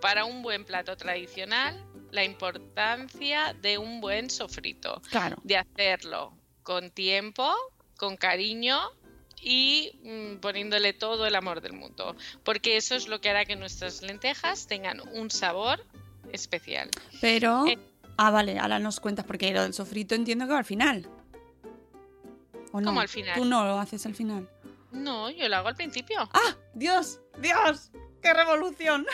para 0.00 0.24
un 0.24 0.42
buen 0.42 0.64
plato 0.64 0.96
tradicional, 0.96 1.84
la 2.10 2.24
importancia 2.24 3.54
de 3.60 3.78
un 3.78 4.00
buen 4.00 4.30
sofrito 4.30 5.02
Claro. 5.10 5.36
de 5.42 5.56
hacerlo 5.56 6.32
con 6.62 6.90
tiempo, 6.90 7.52
con 7.96 8.16
cariño 8.16 8.78
y 9.40 9.92
mm, 10.02 10.36
poniéndole 10.36 10.92
todo 10.92 11.26
el 11.26 11.34
amor 11.34 11.60
del 11.60 11.72
mundo, 11.72 12.16
porque 12.44 12.76
eso 12.76 12.94
es 12.94 13.08
lo 13.08 13.20
que 13.20 13.30
hará 13.30 13.44
que 13.44 13.56
nuestras 13.56 14.02
lentejas 14.02 14.66
tengan 14.66 15.00
un 15.12 15.30
sabor 15.30 15.84
especial. 16.32 16.90
Pero. 17.20 17.66
Eh. 17.66 17.78
Ah, 18.18 18.30
vale, 18.30 18.58
ahora 18.58 18.78
nos 18.78 19.00
cuentas, 19.00 19.24
porque 19.24 19.52
lo 19.52 19.62
del 19.62 19.72
sofrito 19.72 20.14
entiendo 20.14 20.46
que 20.46 20.52
va 20.52 20.58
al 20.58 20.64
final. 20.64 21.08
¿O 22.72 22.80
no? 22.80 22.88
¿Cómo 22.88 23.00
al 23.00 23.08
final? 23.08 23.34
Tú 23.36 23.44
no 23.44 23.64
lo 23.64 23.78
haces 23.78 24.04
al 24.06 24.14
final. 24.14 24.48
No, 24.92 25.30
yo 25.30 25.48
lo 25.48 25.56
hago 25.56 25.68
al 25.68 25.76
principio. 25.76 26.28
¡Ah! 26.32 26.56
¡Dios! 26.74 27.20
¡Dios! 27.38 27.90
¡Qué 28.22 28.34
revolución! 28.34 29.06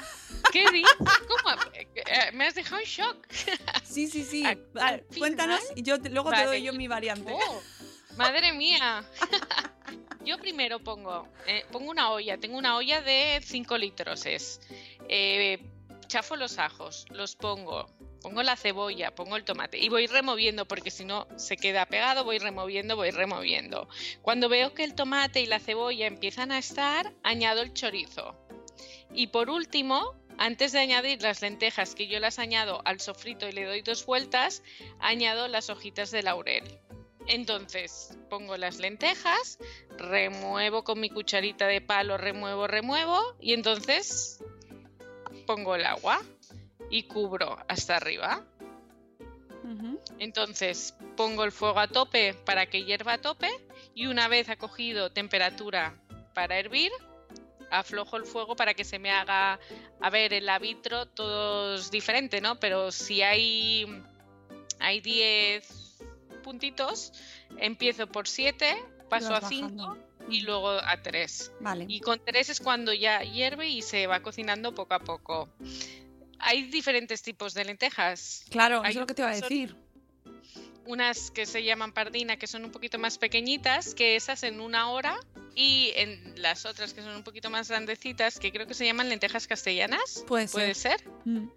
¿Qué 0.51 0.71
dices? 0.71 0.91
¿Cómo? 0.99 1.63
Eh, 1.75 1.87
eh, 1.95 2.33
Me 2.33 2.47
has 2.47 2.55
dejado 2.55 2.81
en 2.81 2.87
shock. 2.87 3.27
Sí, 3.85 4.07
sí, 4.09 4.25
sí. 4.25 4.45
Al- 4.45 4.65
Vale, 4.75 5.05
cuéntanos 5.19 5.61
y 5.77 5.83
yo 5.83 6.01
te- 6.01 6.11
luego 6.11 6.31
te 6.31 6.45
doy 6.47 6.63
yo 6.63 6.73
mi 6.73 6.89
variante. 6.89 7.33
Oh, 7.33 7.61
madre 8.17 8.53
mía. 8.53 9.05
Yo 10.25 10.39
primero 10.39 10.79
pongo, 10.83 11.29
eh, 11.47 11.67
pongo 11.71 11.91
una 11.91 12.11
olla, 12.11 12.39
tengo 12.39 12.57
una 12.57 12.77
olla 12.77 13.03
de 13.03 13.43
5 13.45 13.77
litros, 13.77 14.25
es. 14.25 14.59
Eh, 15.07 15.63
chafo 16.07 16.37
los 16.37 16.59
ajos, 16.59 17.07
los 17.11 17.37
pongo, 17.37 17.87
pongo 18.21 18.43
la 18.43 18.57
cebolla, 18.57 19.15
pongo 19.15 19.37
el 19.37 19.45
tomate 19.45 19.79
y 19.79 19.89
voy 19.89 20.07
removiendo 20.07 20.67
porque 20.67 20.91
si 20.91 21.05
no 21.05 21.27
se 21.37 21.57
queda 21.57 21.87
pegado, 21.87 22.25
voy 22.25 22.39
removiendo, 22.39 22.97
voy 22.97 23.11
removiendo. 23.11 23.89
Cuando 24.23 24.49
veo 24.49 24.75
que 24.75 24.85
el 24.85 24.95
tomate 24.95 25.41
y 25.41 25.47
la 25.47 25.61
cebolla 25.61 26.07
empiezan 26.07 26.53
a 26.53 26.59
estar, 26.59 27.13
añado 27.23 27.63
el 27.63 27.73
chorizo. 27.73 28.37
Y 29.13 29.29
por 29.29 29.51
último, 29.51 30.15
antes 30.39 30.73
de 30.73 30.81
añadir 30.81 31.23
las 31.23 31.43
lentejas, 31.43 31.95
que 31.95 32.07
yo 32.07 32.19
las 32.19 32.39
añado 32.39 32.83
al 32.85 33.01
sofrito 33.01 33.49
y 33.49 33.53
le 33.53 33.65
doy 33.65 33.83
dos 33.83 34.05
vueltas, 34.07 34.63
añado 34.99 35.49
las 35.49 35.71
hojitas 35.71 36.11
de 36.11 36.23
laurel. 36.23 36.81
Entonces 37.27 38.19
pongo 38.29 38.57
las 38.57 38.79
lentejas, 38.79 39.59
remuevo 39.97 40.85
con 40.85 41.01
mi 41.01 41.09
cucharita 41.09 41.67
de 41.67 41.81
palo, 41.81 42.19
remuevo, 42.19 42.67
remuevo 42.67 43.21
y 43.41 43.55
entonces 43.55 44.43
pongo 45.45 45.75
el 45.75 45.85
agua 45.85 46.21
y 46.91 47.05
cubro 47.05 47.59
hasta 47.69 47.97
arriba. 47.97 48.43
Entonces 50.19 50.95
pongo 51.17 51.45
el 51.45 51.53
fuego 51.53 51.79
a 51.81 51.89
tope 51.89 52.35
para 52.35 52.67
que 52.67 52.85
hierva 52.85 53.15
a 53.15 53.19
tope 53.19 53.49
y 53.95 54.07
una 54.07 54.29
vez 54.29 54.49
ha 54.49 54.57
cogido 54.57 55.11
temperatura 55.11 55.95
para 56.35 56.59
hervir, 56.59 56.93
aflojo 57.71 58.17
el 58.17 58.25
fuego 58.25 58.57
para 58.57 58.75
que 58.75 58.85
se 58.85 58.99
me 58.99 59.11
haga, 59.11 59.59
a 60.01 60.11
ver, 60.11 60.33
el 60.35 60.51
vitro 60.61 61.07
todo 61.07 61.77
es 61.77 61.91
diferente, 61.91 62.41
¿no? 62.41 62.59
Pero 62.61 62.93
si 62.93 63.23
hay, 63.23 63.87
hay 64.81 65.01
10 65.01 65.99
puntitos, 66.43 67.13
empiezo 67.59 68.07
por 68.07 68.29
7, 68.29 68.85
paso 69.09 69.35
a 69.35 69.41
Vas 69.41 69.49
5 69.49 69.71
bajando. 69.71 70.14
Y 70.29 70.41
luego 70.41 70.71
a 70.71 71.03
3. 71.03 71.53
Vale. 71.61 71.87
Y 71.89 72.01
con 72.01 72.21
3 72.25 72.49
es 72.51 72.61
cuando 72.61 72.93
ya 72.93 73.23
hierve 73.23 73.69
y 73.69 73.83
se 73.83 74.07
va 74.07 74.21
cocinando 74.21 74.75
poco 74.75 74.95
a 74.95 75.01
poco. 75.01 75.49
Hay 76.39 76.65
diferentes 76.65 77.23
tipos 77.23 77.55
de 77.55 77.65
lentejas. 77.65 78.45
Claro, 78.51 78.83
Hay 78.83 78.91
eso 78.91 78.99
es 78.99 79.03
lo 79.03 79.07
que 79.07 79.15
te 79.15 79.23
iba 79.23 79.31
a 79.31 79.35
decir. 79.35 79.77
unas 80.87 81.31
que 81.31 81.47
se 81.47 81.65
llaman 81.65 81.93
pardina, 81.93 82.37
que 82.37 82.47
son 82.47 82.65
un 82.65 82.71
poquito 82.71 82.99
más 82.99 83.17
pequeñitas, 83.17 83.95
que 83.95 84.17
esas 84.17 84.43
en 84.43 84.61
una 84.61 84.91
hora, 84.91 85.17
y 85.55 85.93
en 85.97 86.35
las 86.43 86.67
otras 86.67 86.93
que 86.93 87.01
son 87.01 87.15
un 87.17 87.23
poquito 87.23 87.49
más 87.49 87.69
grandecitas, 87.71 88.39
que 88.39 88.53
creo 88.53 88.67
que 88.67 88.75
se 88.75 88.85
llaman 88.85 89.09
lentejas 89.09 89.47
castellanas. 89.47 90.25
Puede 90.27 90.47
¿Puede 90.49 90.75
ser. 90.75 90.99
ser? 91.01 91.09
Mm. 91.25 91.49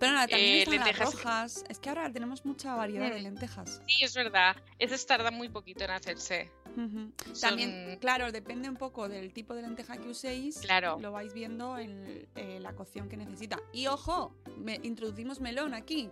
Pero 0.00 0.12
nada, 0.12 0.26
también 0.28 0.50
Eh, 0.54 0.58
están 0.62 0.76
las 0.78 0.86
lentejas- 0.86 1.12
rojas. 1.14 1.64
Es 1.68 1.78
que 1.78 1.88
ahora 1.90 2.10
tenemos 2.12 2.44
mucha 2.46 2.74
variedad 2.74 3.10
de 3.12 3.20
Mm. 3.20 3.24
lentejas. 3.24 3.82
Sí, 3.86 4.02
es 4.04 4.14
verdad. 4.14 4.56
Esas 4.78 5.04
tardan 5.06 5.34
muy 5.34 5.48
poquito 5.50 5.84
en 5.84 5.90
hacerse. 5.90 6.50
Son- 6.74 7.12
También, 7.40 7.98
claro, 8.00 8.32
depende 8.32 8.68
un 8.68 8.76
poco 8.76 9.08
del 9.08 9.32
tipo 9.32 9.54
de 9.54 9.62
lenteja 9.62 9.96
que 9.96 10.08
uséis. 10.08 10.58
Claro. 10.58 10.98
Lo 11.00 11.12
vais 11.12 11.32
viendo 11.32 11.78
en 11.78 12.26
eh, 12.34 12.58
la 12.60 12.74
cocción 12.74 13.08
que 13.08 13.16
necesita. 13.16 13.60
Y 13.72 13.86
ojo, 13.86 14.34
me, 14.56 14.80
introducimos 14.82 15.40
melón 15.40 15.74
aquí. 15.74 16.10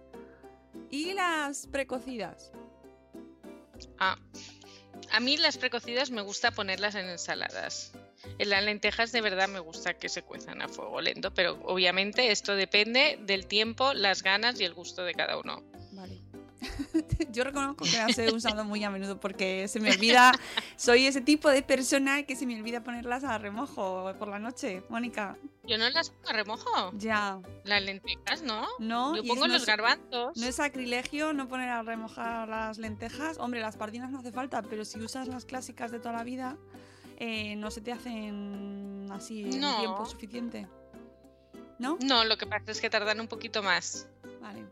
Y 0.91 1.13
las 1.15 1.67
precocidas. 1.67 2.53
Ah, 3.99 4.17
A 5.11 5.21
mí 5.21 5.37
las 5.37 5.59
precocidas 5.59 6.11
me 6.11 6.23
gusta 6.23 6.51
ponerlas 6.53 6.95
en 6.95 7.09
ensaladas. 7.09 7.93
En 8.39 8.51
las 8.51 8.63
lentejas 8.63 9.11
de 9.11 9.21
verdad 9.21 9.49
me 9.49 9.59
gusta 9.59 9.95
que 9.95 10.09
se 10.09 10.23
cuezan 10.23 10.63
a 10.63 10.69
fuego 10.69 11.01
lento, 11.01 11.35
pero 11.35 11.59
obviamente 11.65 12.31
esto 12.31 12.55
depende 12.55 13.19
del 13.23 13.47
tiempo, 13.47 13.95
las 13.95 14.23
ganas 14.23 14.61
y 14.61 14.65
el 14.65 14.75
gusto 14.75 15.03
de 15.03 15.15
cada 15.15 15.39
uno. 15.39 15.63
Yo 17.33 17.45
reconozco 17.45 17.85
que 17.85 17.97
las 17.97 18.17
he 18.19 18.33
usado 18.33 18.65
muy 18.65 18.83
a 18.85 18.91
menudo 18.91 19.19
porque 19.21 19.69
se 19.69 19.81
me 19.81 19.91
olvida, 19.93 20.33
soy 20.77 21.07
ese 21.07 21.21
tipo 21.21 21.49
de 21.51 21.63
persona 21.63 22.23
que 22.25 22.37
se 22.37 22.47
me 22.47 22.57
olvida 22.59 22.83
ponerlas 22.83 23.25
a 23.25 23.39
remojo 23.39 24.13
por 24.19 24.29
la 24.29 24.39
noche, 24.39 24.83
Mónica. 24.89 25.37
Yo 25.65 25.79
no 25.79 25.89
las 25.91 26.11
pongo 26.11 26.29
a 26.29 26.33
remojo. 26.33 26.93
Ya. 26.95 27.41
Las 27.65 27.83
lentejas, 27.83 28.43
¿no? 28.43 28.67
No, 28.79 29.15
Yo 29.17 29.23
pongo 29.23 29.35
es- 29.35 29.41
no 29.41 29.47
los 29.49 29.63
es- 29.63 29.67
garbanzos. 29.67 30.37
No 30.37 30.47
es 30.47 30.57
sacrilegio 30.57 31.33
no 31.33 31.49
poner 31.49 31.69
a 31.69 31.83
remojar 31.83 32.49
las 32.49 32.79
lentejas. 32.79 33.39
Hombre, 33.39 33.61
las 33.61 33.77
pardinas 33.77 34.11
no 34.11 34.19
hace 34.19 34.33
falta, 34.33 34.63
pero 34.63 34.85
si 34.85 34.99
usas 34.99 35.29
las 35.29 35.45
clásicas 35.45 35.91
de 35.91 35.99
toda 36.01 36.13
la 36.17 36.25
vida, 36.25 36.57
eh, 37.19 37.55
no 37.57 37.71
se 37.71 37.81
te 37.81 37.93
hacen 37.93 39.07
así 39.13 39.43
en 39.43 39.61
No. 39.61 39.79
tiempo 39.79 40.05
suficiente. 40.07 40.67
¿No? 41.79 41.97
No, 42.03 42.25
lo 42.25 42.37
que 42.37 42.47
pasa 42.47 42.71
es 42.71 42.81
que 42.81 42.91
tardan 42.91 43.21
un 43.21 43.29
poquito 43.29 43.63
más. 43.63 44.09
Vale. 44.41 44.65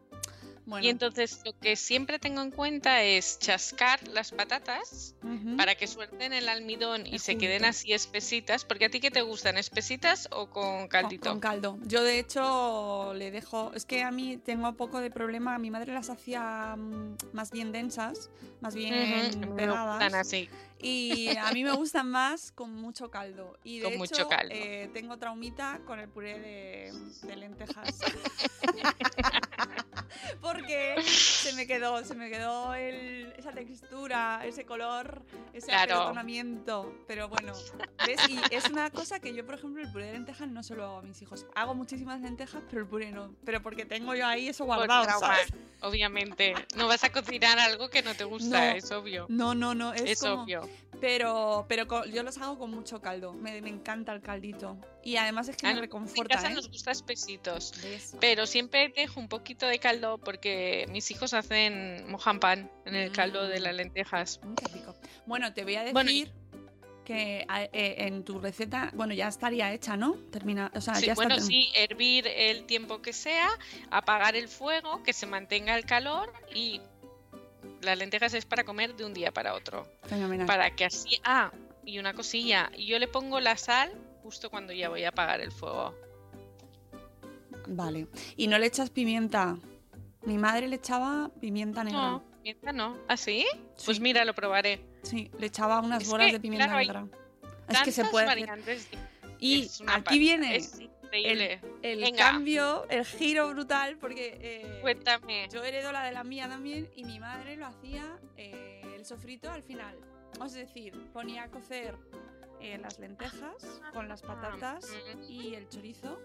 Bueno. 0.70 0.86
Y 0.86 0.88
entonces 0.88 1.40
lo 1.44 1.52
que 1.58 1.74
siempre 1.74 2.20
tengo 2.20 2.42
en 2.42 2.52
cuenta 2.52 3.02
es 3.02 3.40
chascar 3.40 4.06
las 4.06 4.30
patatas 4.30 5.16
para 5.56 5.74
que 5.74 5.88
suelten 5.88 6.32
el 6.32 6.48
almidón 6.48 7.06
y 7.06 7.18
se 7.18 7.36
queden 7.36 7.64
así 7.64 7.92
espesitas. 7.92 8.64
Porque 8.64 8.84
a 8.84 8.88
ti 8.88 9.00
qué 9.00 9.10
te 9.10 9.22
gustan, 9.22 9.58
espesitas 9.58 10.28
o 10.30 10.46
con 10.48 10.86
caldito? 10.86 11.30
con 11.30 11.40
caldo. 11.40 11.76
Yo 11.82 12.04
de 12.04 12.20
hecho 12.20 13.12
le 13.14 13.32
dejo, 13.32 13.72
es 13.74 13.84
que 13.84 14.04
a 14.04 14.12
mí 14.12 14.36
tengo 14.36 14.68
un 14.68 14.76
poco 14.76 15.00
de 15.00 15.10
problema, 15.10 15.58
mi 15.58 15.70
madre 15.72 15.92
las 15.92 16.08
hacía 16.08 16.76
mm, 16.76 17.16
más 17.32 17.50
bien 17.50 17.72
densas, 17.72 18.30
más 18.60 18.76
bien 18.76 19.26
gustan 19.26 19.56
pegadas. 19.56 20.14
así. 20.14 20.48
Y 20.82 21.36
a 21.36 21.52
mí 21.52 21.64
me 21.64 21.72
gustan 21.72 22.10
más 22.10 22.52
con 22.52 22.74
mucho 22.74 23.10
caldo. 23.10 23.58
Y 23.64 23.78
de 23.78 23.84
Con 23.84 23.92
hecho, 23.94 23.98
mucho 24.00 24.28
caldo. 24.28 24.52
eh, 24.54 24.90
tengo 24.92 25.16
traumita 25.18 25.80
con 25.86 25.98
el 26.00 26.08
puré 26.08 26.38
de, 26.38 26.92
de 27.22 27.36
lentejas. 27.36 27.98
Porque 30.40 30.96
se 31.02 31.52
me 31.54 31.66
quedó, 31.66 32.04
se 32.04 32.14
me 32.14 32.30
quedó 32.30 32.74
el- 32.74 33.32
esa 33.36 33.52
textura, 33.52 34.40
ese 34.44 34.64
color, 34.64 35.22
ese 35.52 35.66
Claro. 35.68 36.12
Pero 37.06 37.28
bueno, 37.28 37.52
¿ves? 38.06 38.20
Y 38.28 38.38
es 38.54 38.68
una 38.70 38.90
cosa 38.90 39.20
que 39.20 39.34
yo, 39.34 39.44
por 39.46 39.54
ejemplo, 39.56 39.82
el 39.82 39.90
puré 39.92 40.06
de 40.06 40.12
lentejas 40.12 40.48
no 40.48 40.62
se 40.62 40.74
lo 40.74 40.84
hago 40.84 40.98
a 40.98 41.02
mis 41.02 41.20
hijos. 41.22 41.46
Hago 41.54 41.74
muchísimas 41.74 42.20
lentejas, 42.20 42.62
pero 42.68 42.82
el 42.82 42.88
puré 42.88 43.12
no. 43.12 43.34
Pero 43.44 43.62
porque 43.62 43.84
tengo 43.84 44.14
yo 44.14 44.26
ahí 44.26 44.48
eso 44.48 44.64
guardado, 44.64 45.04
trauma, 45.04 45.26
¿sabes? 45.26 45.48
obviamente. 45.82 46.54
No 46.76 46.88
vas 46.88 47.04
a 47.04 47.12
cocinar 47.12 47.58
algo 47.58 47.88
que 47.90 48.02
no 48.02 48.14
te 48.14 48.24
gusta, 48.24 48.70
No. 48.70 48.76
es 48.76 48.90
obvio. 48.90 49.26
No, 49.28 49.54
no, 49.54 49.74
no, 49.74 49.92
es, 49.92 50.02
Es, 50.02 50.20
como- 50.20 50.42
obvio. 50.42 50.68
Pero, 51.00 51.64
pero 51.68 51.86
yo 52.06 52.22
los 52.22 52.36
hago 52.38 52.58
con 52.58 52.70
mucho 52.70 53.00
caldo. 53.00 53.32
Me, 53.32 53.62
me 53.62 53.70
encanta 53.70 54.12
el 54.12 54.20
caldito. 54.20 54.76
Y 55.02 55.16
además 55.16 55.48
es 55.48 55.56
que 55.56 55.66
me 55.66 55.72
en 55.72 55.78
reconforta, 55.78 56.34
casa 56.36 56.50
¿eh? 56.50 56.54
nos 56.54 56.68
gusta 56.68 56.90
espesitos. 56.90 57.72
Pero 58.20 58.46
siempre 58.46 58.92
dejo 58.94 59.18
un 59.18 59.28
poquito 59.28 59.66
de 59.66 59.78
caldo 59.78 60.18
porque 60.18 60.86
mis 60.90 61.10
hijos 61.10 61.32
hacen 61.32 62.04
mojan 62.10 62.38
pan 62.38 62.70
en 62.84 62.94
el 62.94 63.12
caldo 63.12 63.46
de 63.48 63.60
Mm. 63.60 63.62
las 63.62 63.74
lentejas. 63.74 64.40
Mm, 64.42 64.54
qué 64.54 64.66
rico. 64.74 64.94
Bueno, 65.26 65.54
te 65.54 65.64
voy 65.64 65.76
a 65.76 65.80
decir 65.80 65.92
Bueno, 65.94 66.10
que 67.04 67.46
eh, 67.72 67.94
en 68.06 68.22
tu 68.24 68.38
receta, 68.38 68.90
bueno, 68.94 69.14
ya 69.14 69.26
estaría 69.28 69.72
hecha, 69.72 69.96
¿no? 69.96 70.14
Termina, 70.30 70.70
o 70.74 70.80
sea, 70.82 70.94
Sí, 70.96 71.06
ya 71.06 71.12
está 71.14 71.24
bueno, 71.24 71.36
term- 71.42 71.46
sí, 71.46 71.68
hervir 71.74 72.26
el 72.28 72.66
tiempo 72.66 73.00
que 73.00 73.12
sea, 73.14 73.48
apagar 73.90 74.36
el 74.36 74.48
fuego, 74.48 75.02
que 75.02 75.12
se 75.12 75.26
mantenga 75.26 75.76
el 75.76 75.86
calor 75.86 76.32
y 76.54 76.80
las 77.80 77.98
lentejas 77.98 78.34
es 78.34 78.44
para 78.44 78.64
comer 78.64 78.94
de 78.96 79.04
un 79.04 79.14
día 79.14 79.32
para 79.32 79.54
otro. 79.54 79.86
Fenomenal. 80.04 80.46
Para 80.46 80.74
que 80.74 80.84
así... 80.84 81.20
Ah, 81.24 81.52
y 81.84 81.98
una 81.98 82.12
cosilla, 82.14 82.70
yo 82.76 82.98
le 82.98 83.08
pongo 83.08 83.40
la 83.40 83.56
sal 83.56 83.92
justo 84.22 84.50
cuando 84.50 84.72
ya 84.72 84.88
voy 84.88 85.04
a 85.04 85.08
apagar 85.08 85.40
el 85.40 85.50
fuego. 85.50 85.94
Vale. 87.68 88.06
Y 88.36 88.48
no 88.48 88.58
le 88.58 88.66
echas 88.66 88.90
pimienta. 88.90 89.56
Mi 90.22 90.36
madre 90.38 90.68
le 90.68 90.76
echaba 90.76 91.30
pimienta 91.40 91.82
negra. 91.84 91.98
No, 92.00 92.22
pimienta 92.42 92.72
no. 92.72 92.96
¿Ah, 93.08 93.16
sí? 93.16 93.46
Pues 93.84 93.96
Sí. 93.96 94.02
mira, 94.02 94.24
lo 94.24 94.34
probaré. 94.34 94.80
Sí, 95.02 95.30
le 95.38 95.46
echaba 95.46 95.80
unas 95.80 96.02
Es 96.02 96.08
bolas 96.08 96.26
que, 96.26 96.32
de 96.34 96.40
pimienta 96.40 96.66
claro, 96.66 96.80
negra. 96.80 97.06
Es 97.68 97.82
que 97.82 97.92
se 97.92 98.04
puede 98.04 98.26
hacer. 98.26 98.78
Y 99.38 99.70
aquí 99.86 100.18
viene 100.18 100.56
Es 100.56 100.78
increíble. 101.18 101.60
el 101.82 102.16
cambio, 102.16 102.86
el 102.88 103.04
giro 103.04 103.48
brutal, 103.50 103.96
porque 103.98 104.38
eh, 104.40 104.78
Cuéntame. 104.80 105.48
yo 105.52 105.64
heredo 105.64 105.92
la 105.92 106.04
de 106.04 106.12
la 106.12 106.24
mía 106.24 106.48
también 106.48 106.88
y 106.94 107.04
mi 107.04 107.18
madre 107.18 107.56
lo 107.56 107.66
hacía 107.66 108.18
eh, 108.36 108.82
el 108.96 109.04
sofrito 109.04 109.50
al 109.50 109.62
final. 109.62 109.96
Es 110.44 110.52
decir, 110.54 110.92
ponía 111.12 111.44
a 111.44 111.48
cocer 111.50 111.96
eh, 112.60 112.78
las 112.78 112.98
lentejas 112.98 113.80
con 113.92 114.08
las 114.08 114.22
patatas 114.22 114.86
Mm. 115.16 115.22
y 115.30 115.54
el 115.54 115.68
chorizo. 115.68 116.18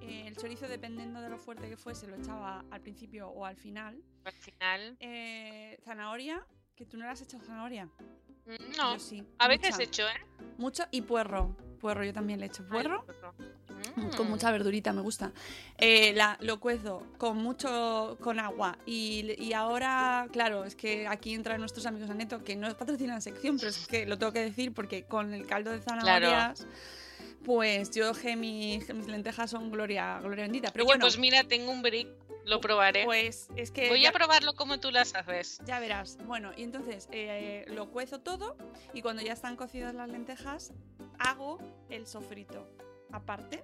Eh, 0.00 0.24
el 0.26 0.36
chorizo, 0.36 0.68
dependiendo 0.68 1.20
de 1.20 1.28
lo 1.28 1.38
fuerte 1.38 1.68
que 1.68 1.76
fuese, 1.76 2.06
lo 2.06 2.16
echaba 2.16 2.64
al 2.70 2.80
principio 2.80 3.28
o 3.28 3.44
al 3.44 3.56
final. 3.56 4.00
Al 4.24 4.32
final. 4.34 4.96
Eh, 5.00 5.78
zanahoria, 5.84 6.46
que 6.76 6.84
tú 6.86 6.96
no 6.96 7.04
le 7.04 7.10
has 7.10 7.20
echado 7.22 7.42
zanahoria. 7.44 7.86
mm, 7.86 8.76
No. 8.76 8.94
Yo 8.94 9.00
sí. 9.00 9.24
A 9.38 9.48
veces 9.48 9.78
he 9.78 9.84
hecho, 9.84 10.06
¿eh? 10.06 10.26
Mucho 10.58 10.84
y 10.90 11.02
puerro. 11.02 11.56
Puerro, 11.80 12.04
yo 12.04 12.12
también 12.12 12.38
le 12.40 12.46
echo 12.46 12.66
puerro. 12.68 13.04
Mm. 13.38 13.63
Con 14.16 14.28
mucha 14.28 14.50
verdurita, 14.50 14.92
me 14.92 15.02
gusta. 15.02 15.32
Eh, 15.78 16.12
la, 16.14 16.36
lo 16.40 16.58
cuezo 16.60 17.06
con 17.18 17.36
mucho 17.38 18.16
con 18.20 18.40
agua. 18.40 18.76
Y, 18.86 19.34
y 19.42 19.52
ahora, 19.52 20.26
claro, 20.32 20.64
es 20.64 20.74
que 20.74 21.06
aquí 21.06 21.32
entran 21.34 21.60
nuestros 21.60 21.86
amigos 21.86 22.10
Aneto, 22.10 22.42
que 22.42 22.56
no 22.56 22.68
patrocinan 22.76 23.22
sección, 23.22 23.56
pero 23.56 23.70
es 23.70 23.86
que 23.86 24.06
lo 24.06 24.18
tengo 24.18 24.32
que 24.32 24.40
decir 24.40 24.72
porque 24.72 25.04
con 25.04 25.32
el 25.32 25.46
caldo 25.46 25.70
de 25.70 25.80
zanahorias, 25.80 26.66
pues 27.44 27.90
yo 27.90 28.12
que 28.14 28.36
mis, 28.36 28.92
mis 28.94 29.06
lentejas 29.06 29.50
son 29.50 29.70
gloria, 29.70 30.18
gloria 30.20 30.44
bendita. 30.44 30.70
Pero 30.72 30.84
Oye, 30.84 30.92
bueno, 30.92 31.04
pues 31.04 31.18
mira, 31.18 31.44
tengo 31.44 31.70
un 31.70 31.82
brick, 31.82 32.08
lo 32.46 32.60
probaré. 32.60 33.04
pues 33.04 33.48
es 33.56 33.70
que. 33.70 33.88
Voy 33.88 34.02
ya- 34.02 34.08
a 34.08 34.12
probarlo 34.12 34.54
como 34.54 34.80
tú 34.80 34.90
las 34.90 35.14
haces. 35.14 35.60
Ya 35.66 35.78
verás. 35.78 36.18
Bueno, 36.26 36.50
y 36.56 36.62
entonces 36.62 37.08
eh, 37.12 37.64
lo 37.68 37.90
cuezo 37.90 38.20
todo 38.20 38.56
y 38.92 39.02
cuando 39.02 39.22
ya 39.22 39.32
están 39.34 39.56
cocidas 39.56 39.94
las 39.94 40.08
lentejas, 40.08 40.72
hago 41.18 41.58
el 41.90 42.06
sofrito. 42.06 42.68
Aparte, 43.14 43.62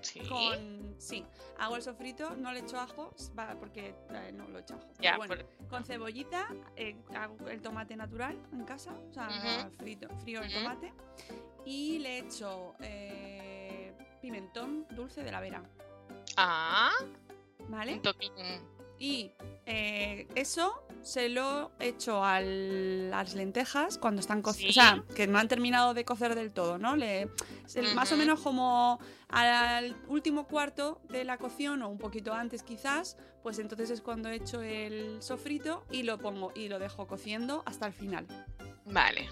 Sí. 0.00 0.20
con. 0.28 0.94
Sí, 0.98 1.24
hago 1.58 1.76
el 1.76 1.82
sofrito, 1.82 2.36
no 2.36 2.52
le 2.52 2.60
echo 2.60 2.78
ajo, 2.78 3.14
porque 3.58 3.94
eh, 4.10 4.32
no 4.34 4.46
lo 4.48 4.58
echo 4.58 4.74
ajo. 4.74 4.86
Ya, 5.00 5.16
bueno, 5.16 5.34
con 5.70 5.82
cebollita, 5.82 6.46
eh, 6.76 6.94
hago 7.16 7.48
el 7.48 7.62
tomate 7.62 7.96
natural 7.96 8.38
en 8.52 8.64
casa, 8.64 8.92
o 9.10 9.12
sea, 9.14 9.70
frito, 9.78 10.08
frío 10.18 10.42
el 10.42 10.52
tomate. 10.52 10.92
Y 11.64 11.98
le 12.00 12.18
echo 12.18 12.74
eh, 12.80 13.94
pimentón 14.20 14.86
dulce 14.90 15.22
de 15.22 15.32
la 15.32 15.40
vera, 15.40 15.62
Ah, 16.36 16.92
¿vale? 17.70 17.94
un. 17.94 18.74
Y 18.98 19.32
eso 20.34 20.83
se 21.04 21.28
lo 21.28 21.70
echo 21.78 22.24
a 22.24 22.40
las 22.40 23.34
lentejas 23.34 23.98
cuando 23.98 24.20
están 24.20 24.42
cocidas. 24.42 24.74
Sí. 24.74 24.80
O 24.80 24.82
sea, 24.82 25.04
que 25.14 25.26
no 25.26 25.38
han 25.38 25.48
terminado 25.48 25.94
de 25.94 26.04
cocer 26.04 26.34
del 26.34 26.50
todo, 26.50 26.78
¿no? 26.78 26.96
Le, 26.96 27.28
Más 27.94 28.10
o 28.12 28.16
menos 28.16 28.40
como 28.40 28.98
al 29.28 29.96
último 30.08 30.46
cuarto 30.46 31.00
de 31.08 31.24
la 31.24 31.38
cocción 31.38 31.82
o 31.82 31.88
un 31.88 31.98
poquito 31.98 32.32
antes 32.32 32.62
quizás, 32.62 33.16
pues 33.42 33.58
entonces 33.58 33.90
es 33.90 34.00
cuando 34.00 34.28
echo 34.30 34.62
el 34.62 35.22
sofrito 35.22 35.84
y 35.90 36.02
lo 36.02 36.18
pongo 36.18 36.52
y 36.54 36.68
lo 36.68 36.78
dejo 36.78 37.06
cociendo 37.06 37.62
hasta 37.66 37.86
el 37.86 37.92
final. 37.92 38.26
Vale. 38.86 39.28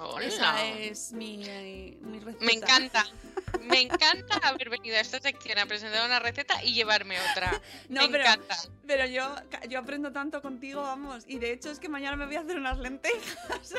Hola. 0.00 0.26
Esa 0.26 0.64
es 0.64 1.12
mi, 1.12 1.42
eh, 1.44 1.96
mi 2.00 2.20
receta. 2.20 2.44
Me 2.44 2.52
encanta. 2.52 3.06
Me 3.62 3.80
encanta 3.80 4.36
haber 4.42 4.70
venido 4.70 4.96
a 4.96 5.00
esta 5.00 5.20
sección 5.20 5.58
a 5.58 5.66
presentar 5.66 6.04
una 6.06 6.18
receta 6.20 6.62
y 6.62 6.74
llevarme 6.74 7.16
otra. 7.32 7.60
No, 7.88 8.02
me 8.02 8.08
pero, 8.08 8.24
encanta. 8.24 8.56
pero 8.86 9.06
yo, 9.06 9.34
yo 9.68 9.78
aprendo 9.78 10.12
tanto 10.12 10.42
contigo, 10.42 10.82
vamos. 10.82 11.24
Y 11.26 11.38
de 11.38 11.52
hecho 11.52 11.70
es 11.70 11.78
que 11.78 11.88
mañana 11.88 12.16
me 12.16 12.26
voy 12.26 12.36
a 12.36 12.40
hacer 12.40 12.58
unas 12.58 12.78
lentejas. 12.78 13.74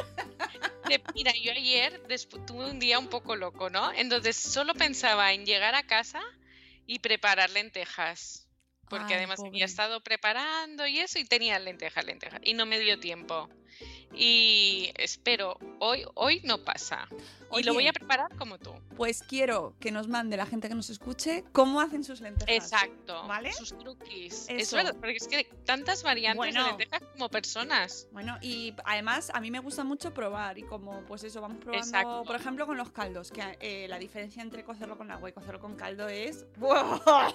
Mira, 1.14 1.32
yo 1.41 1.51
ayer 1.51 2.01
tuve 2.47 2.72
un 2.72 2.80
día 2.80 2.97
un 2.97 3.07
poco 3.07 3.36
loco, 3.36 3.70
¿no? 3.70 3.91
Entonces 3.93 4.36
solo 4.36 4.74
pensaba 4.74 5.34
en 5.34 5.45
llegar 5.45 5.76
a 5.76 5.84
casa 5.84 6.22
y 6.88 6.99
preparar 6.99 7.49
lentejas. 7.51 8.47
Porque 8.89 9.14
Ay, 9.14 9.20
además 9.20 9.38
pobre. 9.38 9.49
había 9.49 9.66
estado 9.66 10.01
preparando 10.01 10.88
y 10.88 10.99
eso 10.99 11.20
y 11.20 11.26
tenía 11.26 11.60
lentejas, 11.60 12.03
lentejas. 12.05 12.39
Y 12.43 12.53
no 12.53 12.66
me 12.66 12.80
dio 12.80 12.99
tiempo. 12.99 13.47
Y 14.14 14.92
espero, 14.96 15.58
hoy, 15.80 16.04
hoy 16.16 16.42
no 16.44 16.58
pasa. 16.64 17.08
Y 17.58 17.64
lo 17.64 17.74
voy 17.74 17.88
a 17.88 17.94
preparar 17.94 18.36
como 18.36 18.58
tú. 18.60 18.74
Pues 18.96 19.24
quiero 19.24 19.74
que 19.80 19.92
nos 19.92 20.08
mande 20.08 20.38
la 20.38 20.46
gente 20.46 20.68
que 20.68 20.76
nos 20.76 20.90
escuche 20.90 21.44
cómo 21.52 21.82
hacen 21.82 22.04
sus 22.04 22.22
lentejas. 22.22 22.72
Exacto. 22.72 23.26
¿Vale? 23.28 23.52
Sus 23.54 23.76
truquis. 23.78 24.48
Es 24.50 24.64
Eso. 24.64 24.76
verdad, 24.76 24.96
porque 24.96 25.16
es 25.16 25.28
que 25.28 25.38
hay 25.38 25.48
tantas 25.66 26.04
variantes 26.04 26.38
Bueno. 26.38 26.64
de 26.64 26.70
lentejas 26.70 27.02
como 27.14 27.30
personas. 27.30 28.08
Bueno, 28.12 28.38
y 28.42 28.74
además 28.86 29.32
a 29.34 29.40
mí 29.42 29.50
me 29.52 29.60
gusta 29.60 29.84
mucho 29.84 30.14
probar 30.14 30.58
y 30.60 30.64
como 30.64 31.02
pues 31.06 31.24
eso, 31.24 31.42
vamos 31.42 31.58
probando, 31.58 31.86
Exacto. 31.86 32.24
por 32.26 32.36
ejemplo, 32.36 32.66
con 32.68 32.78
los 32.78 32.92
caldos, 32.92 33.32
que 33.32 33.42
eh, 33.62 33.88
la 33.88 33.98
diferencia 34.00 34.44
entre 34.44 34.64
cocerlo 34.64 34.98
con 34.98 35.10
agua 35.12 35.30
y 35.30 35.34
cocerlo 35.34 35.60
con 35.60 35.76
caldo 35.76 36.08
es 36.08 36.46
brutal. 36.58 37.34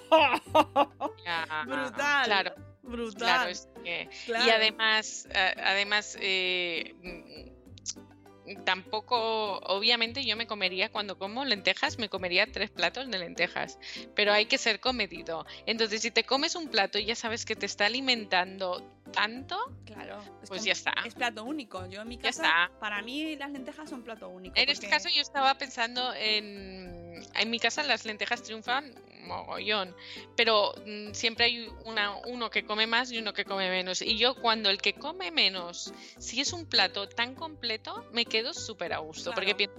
Claro, 2.24 2.55
brutal. 2.85 3.16
claro. 3.18 3.51
es 3.51 3.68
que- 3.85 4.09
Claro. 4.26 4.47
Y 4.47 4.51
además, 4.51 5.28
además 5.32 6.16
eh, 6.20 6.95
mm, 7.03 8.64
tampoco, 8.64 9.59
obviamente 9.61 10.24
yo 10.24 10.37
me 10.37 10.47
comería, 10.47 10.91
cuando 10.93 11.16
como 11.18 11.45
lentejas, 11.45 11.99
me 11.99 12.09
comería 12.11 12.47
tres 12.51 12.70
platos 12.70 13.11
de 13.11 13.18
lentejas, 13.18 13.78
pero 14.14 14.32
hay 14.32 14.47
que 14.47 14.59
ser 14.59 14.80
comedido. 14.80 15.47
Entonces, 15.66 16.03
si 16.03 16.11
te 16.11 16.24
comes 16.24 16.55
un 16.55 16.68
plato 16.68 16.99
y 16.99 17.07
ya 17.07 17.14
sabes 17.14 17.45
que 17.47 17.57
te 17.57 17.66
está 17.66 17.87
alimentando 17.87 18.82
tanto, 19.12 19.57
Claro. 19.87 20.20
es 20.43 20.49
pues 20.49 20.64
ya 20.64 20.72
está. 20.72 20.93
Es 21.07 21.14
plato 21.14 21.45
único. 21.45 21.87
Yo 21.87 22.03
en 22.03 22.09
mi 22.09 22.18
casa, 22.18 22.70
para 22.80 23.01
mí 23.01 23.37
las 23.37 23.51
lentejas 23.51 23.89
son 23.89 24.03
plato 24.03 24.28
único. 24.28 24.55
En 24.59 24.68
este 24.68 24.89
caso 24.89 25.09
yo 25.09 25.22
estaba 25.22 25.55
pensando 25.55 26.12
en... 26.14 27.03
En 27.34 27.50
mi 27.50 27.58
casa 27.58 27.82
las 27.82 28.04
lentejas 28.04 28.42
triunfan 28.42 28.94
mogollón, 29.24 29.94
pero 30.36 30.74
mm, 30.86 31.12
siempre 31.12 31.46
hay 31.46 31.68
una, 31.84 32.16
uno 32.26 32.50
que 32.50 32.64
come 32.64 32.86
más 32.86 33.10
y 33.10 33.18
uno 33.18 33.32
que 33.32 33.44
come 33.44 33.68
menos. 33.70 34.02
Y 34.02 34.16
yo 34.16 34.34
cuando 34.34 34.70
el 34.70 34.80
que 34.80 34.94
come 34.94 35.30
menos, 35.30 35.92
si 36.18 36.40
es 36.40 36.52
un 36.52 36.66
plato 36.66 37.08
tan 37.08 37.34
completo, 37.34 38.04
me 38.12 38.26
quedo 38.26 38.54
súper 38.54 38.92
a 38.92 38.98
gusto, 38.98 39.32
porque 39.32 39.54
pienso, 39.54 39.76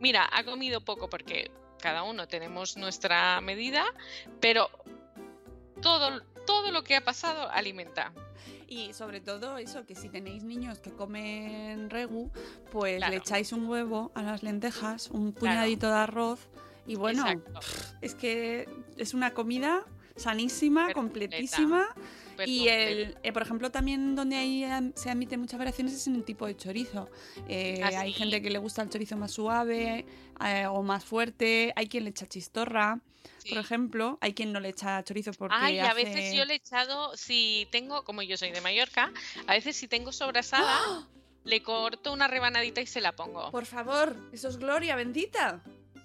mira, 0.00 0.28
ha 0.32 0.44
comido 0.44 0.80
poco 0.80 1.08
porque 1.08 1.50
cada 1.80 2.02
uno 2.02 2.26
tenemos 2.28 2.76
nuestra 2.76 3.40
medida, 3.40 3.84
pero 4.40 4.70
todo, 5.82 6.22
todo 6.46 6.70
lo 6.70 6.82
que 6.82 6.96
ha 6.96 7.04
pasado 7.04 7.50
alimenta. 7.50 8.12
Y 8.66 8.94
sobre 8.94 9.20
todo 9.20 9.58
eso, 9.58 9.84
que 9.84 9.94
si 9.94 10.08
tenéis 10.08 10.42
niños 10.42 10.78
que 10.80 10.90
comen 10.90 11.90
regu, 11.90 12.32
pues 12.72 12.96
Claro. 12.96 13.12
le 13.12 13.18
echáis 13.18 13.52
un 13.52 13.68
huevo 13.68 14.10
a 14.14 14.22
las 14.22 14.42
lentejas, 14.42 15.10
un 15.10 15.32
puñadito 15.32 15.88
de 15.88 15.96
arroz 15.96 16.48
y 16.86 16.96
bueno, 16.96 17.26
Exacto. 17.28 17.60
es 18.00 18.14
que 18.14 18.68
es 18.96 19.14
una 19.14 19.32
comida 19.32 19.84
sanísima, 20.16 20.92
completísima. 20.92 21.86
Y 22.46 22.66
el, 22.66 23.16
eh, 23.22 23.32
por 23.32 23.42
ejemplo, 23.42 23.70
también 23.70 24.16
donde 24.16 24.36
ahí 24.36 24.64
se 24.96 25.08
admiten 25.08 25.40
muchas 25.40 25.56
variaciones 25.58 25.92
es 25.94 26.06
en 26.08 26.16
el 26.16 26.24
tipo 26.24 26.46
de 26.46 26.56
chorizo. 26.56 27.08
Eh, 27.48 27.80
¿Ah, 27.82 28.00
Hay 28.00 28.12
gente 28.12 28.42
que 28.42 28.50
le 28.50 28.58
gusta 28.58 28.82
el 28.82 28.90
chorizo 28.90 29.16
más 29.16 29.30
suave 29.32 30.04
eh, 30.44 30.66
o 30.66 30.82
más 30.82 31.04
fuerte, 31.04 31.72
hay 31.76 31.88
quien 31.88 32.04
le 32.04 32.10
echa 32.10 32.26
chistorra, 32.26 33.00
Sí. 33.38 33.50
por 33.50 33.58
ejemplo, 33.58 34.18
hay 34.20 34.34
quien 34.34 34.52
no 34.52 34.60
le 34.60 34.70
echa 34.70 35.02
chorizo 35.04 35.32
porque 35.32 35.54
Ay, 35.58 35.78
a 35.78 35.94
veces 35.94 36.34
yo 36.34 36.44
le 36.44 36.54
he 36.54 36.56
echado, 36.56 37.16
si 37.16 37.68
tengo, 37.70 38.02
como 38.04 38.20
yo 38.22 38.36
soy 38.36 38.50
de 38.52 38.60
Mallorca, 38.60 39.12
a 39.46 39.52
veces 39.52 39.76
si 39.76 39.86
tengo 39.88 40.12
sobrasada, 40.12 40.76
¡Ah! 40.86 41.08
le 41.44 41.62
corto 41.62 42.12
una 42.12 42.26
rebanadita 42.26 42.80
y 42.80 42.86
se 42.86 43.00
la 43.00 43.12
pongo. 43.12 43.50
Por 43.50 43.64
favor, 43.66 44.16
eso 44.32 44.48
es 44.48 44.58
gloria 44.58 44.96
bendita. 44.96 45.62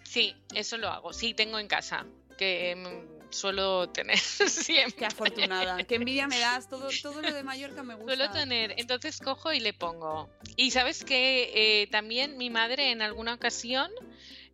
Sí, 0.10 0.36
eso 0.55 0.78
lo 0.78 0.89
hago. 0.89 1.14
Sí, 1.14 1.36
tengo 1.36 1.60
en 1.60 1.68
casa, 1.68 2.03
que 2.36 2.76
mm, 2.76 3.32
suelo 3.32 3.89
tener 3.89 4.18
siempre. 4.47 4.95
Qué 4.97 5.05
afortunada. 5.05 5.84
Qué 5.84 5.95
envidia 5.95 6.28
me 6.28 6.39
das. 6.39 6.68
Todo, 6.68 6.89
todo 7.03 7.22
lo 7.22 7.32
de 7.32 7.43
Mallorca 7.43 7.84
me 7.84 7.93
gusta. 7.93 8.16
Suelo 8.16 8.32
tener, 8.32 8.74
entonces 8.78 9.20
cojo 9.20 9.53
y 9.53 9.60
le 9.60 9.74
pongo. 9.74 10.28
Y 10.55 10.72
sabes 10.72 11.03
que 11.05 11.88
también 11.91 12.38
mi 12.38 12.49
madre 12.49 12.89
en 12.89 13.03
alguna 13.03 13.36
ocasión, 13.36 13.91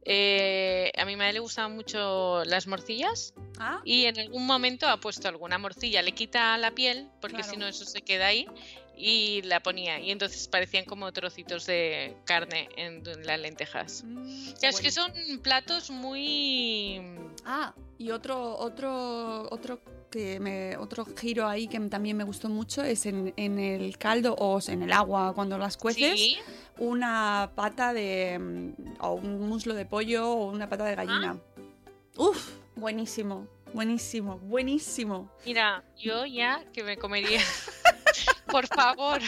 eh, 0.03 0.91
a 0.97 1.06
mi 1.06 1.16
madre 1.16 1.34
le 1.34 1.39
gustaban 1.39 1.74
mucho 1.74 2.43
las 2.45 2.68
morcillas 2.68 3.34
Ah, 3.58 3.82
y 3.86 4.06
en 4.06 4.20
algún 4.20 4.45
momento 4.45 4.88
ha 4.88 4.99
puesto 4.99 5.30
alguna 5.30 5.58
morcilla, 5.58 6.01
le 6.01 6.12
quita 6.12 6.58
la 6.58 6.72
piel 6.72 7.10
porque 7.22 7.38
Claro. 7.38 7.51
si 7.51 7.58
no 7.58 7.68
eso 7.68 7.86
se 7.86 8.01
queda 8.01 8.28
ahí 8.28 8.45
y 8.98 9.41
la 9.43 9.62
ponía 9.62 10.00
y 10.00 10.12
entonces 10.12 10.48
parecían 10.48 10.86
como 10.86 11.12
trocitos 11.12 11.66
de 11.66 12.16
carne 12.26 12.70
en 12.78 13.04
las 13.26 13.39
lentejas. 13.39 14.04
mm, 14.06 14.54
O 14.54 14.58
sea, 14.58 14.70
es 14.70 14.80
que 14.80 14.91
son 14.91 15.12
platos 15.41 15.89
muy... 15.89 17.02
Ah, 17.46 17.74
y 17.98 18.12
otro, 18.12 18.58
otro, 18.58 19.48
otro 19.52 19.80
que 20.10 20.39
me, 20.39 20.78
otro 20.78 21.06
giro 21.06 21.48
ahí 21.48 21.68
que 21.68 21.80
también 21.82 22.18
me 22.18 22.24
gustó 22.24 22.50
mucho 22.50 22.84
es 22.84 23.06
en, 23.06 23.34
en 23.38 23.60
el 23.60 23.98
caldo 23.98 24.36
o 24.36 24.60
en 24.68 24.84
el 24.84 24.93
agua 24.93 25.34
cuando 25.34 25.58
las 25.58 25.78
cueces, 25.78 26.20
Sí, 26.20 26.38
una 26.78 27.52
pata 27.56 27.93
de 27.93 28.39
mm, 28.39 28.96
o 29.00 29.14
un 29.14 29.48
muslo 29.48 29.74
de 29.74 29.86
pollo 29.86 30.30
o 30.30 30.52
una 30.52 30.70
pata 30.70 30.86
de 30.86 30.96
gallina. 30.96 31.38
Uf, 32.18 32.56
buenísimo, 32.76 33.48
buenísimo, 33.74 34.38
buenísimo. 34.39 35.30
mira, 35.46 35.84
yo 35.98 36.26
ya 36.26 36.64
que 36.72 36.84
me 36.84 36.98
comería... 36.98 37.41
Por 38.48 38.68
favor. 38.68 39.20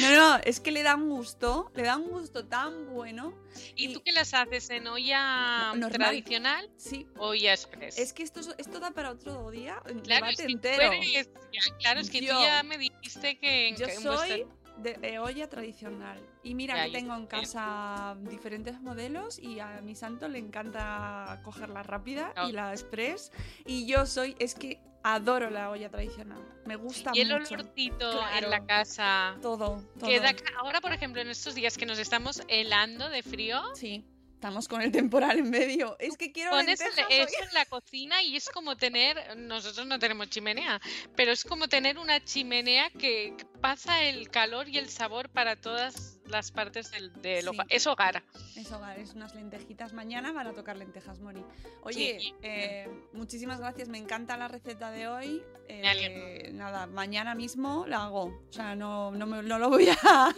No, 0.00 0.10
no, 0.16 0.36
es 0.44 0.60
que 0.60 0.70
le 0.72 0.82
da 0.82 0.96
un 0.96 1.08
gusto, 1.08 1.70
le 1.74 1.82
da 1.84 1.96
un 1.96 2.08
gusto 2.10 2.46
tan 2.46 2.86
bueno. 2.92 3.34
¿Y 3.76 3.90
Y- 3.90 3.94
tú 3.94 4.02
qué 4.02 4.12
las 4.12 4.34
haces? 4.34 4.68
¿En 4.70 4.86
olla 4.86 5.72
Normal. 5.74 5.92
tradicional 5.92 6.70
Sí, 6.76 7.06
olla 7.16 7.52
express? 7.52 7.98
es 7.98 8.12
que 8.12 8.22
esto, 8.22 8.40
es- 8.40 8.54
esto 8.58 8.80
da 8.80 8.90
para 8.90 9.10
otro 9.10 9.50
día, 9.50 9.80
un 9.90 10.00
claro, 10.00 10.26
debate 10.26 10.32
es 10.32 10.38
que 10.38 10.46
tú 10.46 10.52
entero. 10.52 10.92
eres- 10.92 11.30
ya, 11.52 11.60
claro, 11.78 12.00
es 12.00 12.10
que 12.10 12.20
Yo- 12.20 12.34
tú 12.36 12.42
ya 12.42 12.62
me 12.62 12.78
dijiste 12.78 13.38
que 13.38 13.68
en, 13.68 13.76
Yo 13.76 13.86
que 13.86 13.94
soy 13.96 14.46
de, 14.78 14.94
de 14.94 15.18
olla 15.20 15.48
tradicional. 15.48 16.18
Y 16.42 16.54
mira 16.56 16.74
Ya, 16.76 16.86
que 16.86 16.90
tengo 16.98 17.14
en 17.14 17.26
casa 17.26 18.16
diferentes 18.22 18.80
modelos 18.80 19.38
y 19.38 19.60
a 19.60 19.80
mi 19.82 19.94
santo 19.94 20.26
le 20.28 20.38
encanta 20.40 21.40
coger 21.44 21.68
la 21.70 21.84
rápida 21.84 22.34
Oh. 22.36 22.48
y 22.48 22.52
la 22.52 22.72
express. 22.72 23.30
Y 23.64 23.86
yo 23.86 24.04
soy, 24.04 24.34
es 24.40 24.54
que 24.56 24.80
adoro 25.04 25.50
la 25.50 25.70
olla 25.70 25.88
tradicional. 25.90 26.42
Me 26.64 26.76
gusta 26.76 27.12
y 27.14 27.20
el 27.20 27.28
mucho. 27.30 27.54
olorcito 27.54 28.10
Claro. 28.10 28.44
en 28.46 28.50
la 28.50 28.66
casa. 28.66 29.36
Todo, 29.42 29.84
todo. 30.00 30.10
Ahora, 30.58 30.80
por 30.80 30.92
ejemplo, 30.92 31.20
en 31.20 31.28
estos 31.28 31.54
días 31.54 31.76
que 31.76 31.86
nos 31.86 31.98
estamos 31.98 32.42
helando 32.48 33.08
de 33.10 33.22
frío, 33.22 33.62
Sí, 33.74 34.02
estamos 34.32 34.66
con 34.66 34.80
el 34.80 34.90
temporal 34.90 35.38
en 35.38 35.50
medio. 35.50 35.96
Es 35.98 36.16
que 36.16 36.32
quiero 36.32 36.52
pones 36.52 36.80
lentejas 36.80 37.06
eso 37.10 37.44
en 37.48 37.54
la 37.54 37.66
cocina 37.66 38.22
y 38.22 38.34
es 38.36 38.48
como 38.48 38.76
tener, 38.76 39.36
nosotros 39.36 39.86
no 39.86 39.98
tenemos 39.98 40.30
chimenea, 40.30 40.80
pero 41.14 41.32
es 41.32 41.44
como 41.44 41.68
tener 41.68 41.98
una 41.98 42.24
chimenea 42.24 42.88
que 42.90 43.36
pasa 43.60 44.02
el 44.04 44.30
calor 44.30 44.68
y 44.70 44.78
el 44.78 44.88
sabor 44.88 45.28
para 45.28 45.54
todas 45.56 46.13
las 46.26 46.50
partes 46.50 46.90
del, 46.90 47.12
del 47.22 47.44
Sí. 47.50 47.56
Es 47.68 47.86
hogar. 47.86 48.22
Es 48.56 48.70
hogar, 48.72 48.98
es 48.98 49.14
unas 49.14 49.34
lentejitas. 49.34 49.92
Mañana 49.92 50.32
van 50.32 50.46
a 50.46 50.52
tocar 50.52 50.76
lentejas, 50.76 51.20
Moni. 51.20 51.44
Oye, 51.82 52.18
Sí. 52.20 52.34
eh, 52.42 52.88
muchísimas 53.12 53.58
gracias. 53.60 53.88
Me 53.88 53.98
encanta 53.98 54.36
la 54.36 54.48
receta 54.48 54.90
de 54.90 55.08
hoy. 55.08 55.42
Eh, 55.68 56.50
nada, 56.52 56.86
mañana 56.86 57.34
mismo 57.34 57.86
la 57.86 58.04
hago. 58.04 58.24
O 58.48 58.52
sea, 58.52 58.74
no, 58.74 59.10
no, 59.10 59.26
me- 59.26 59.42
no 59.42 59.58
lo 59.58 59.68
voy 59.68 59.88
a. 59.88 60.34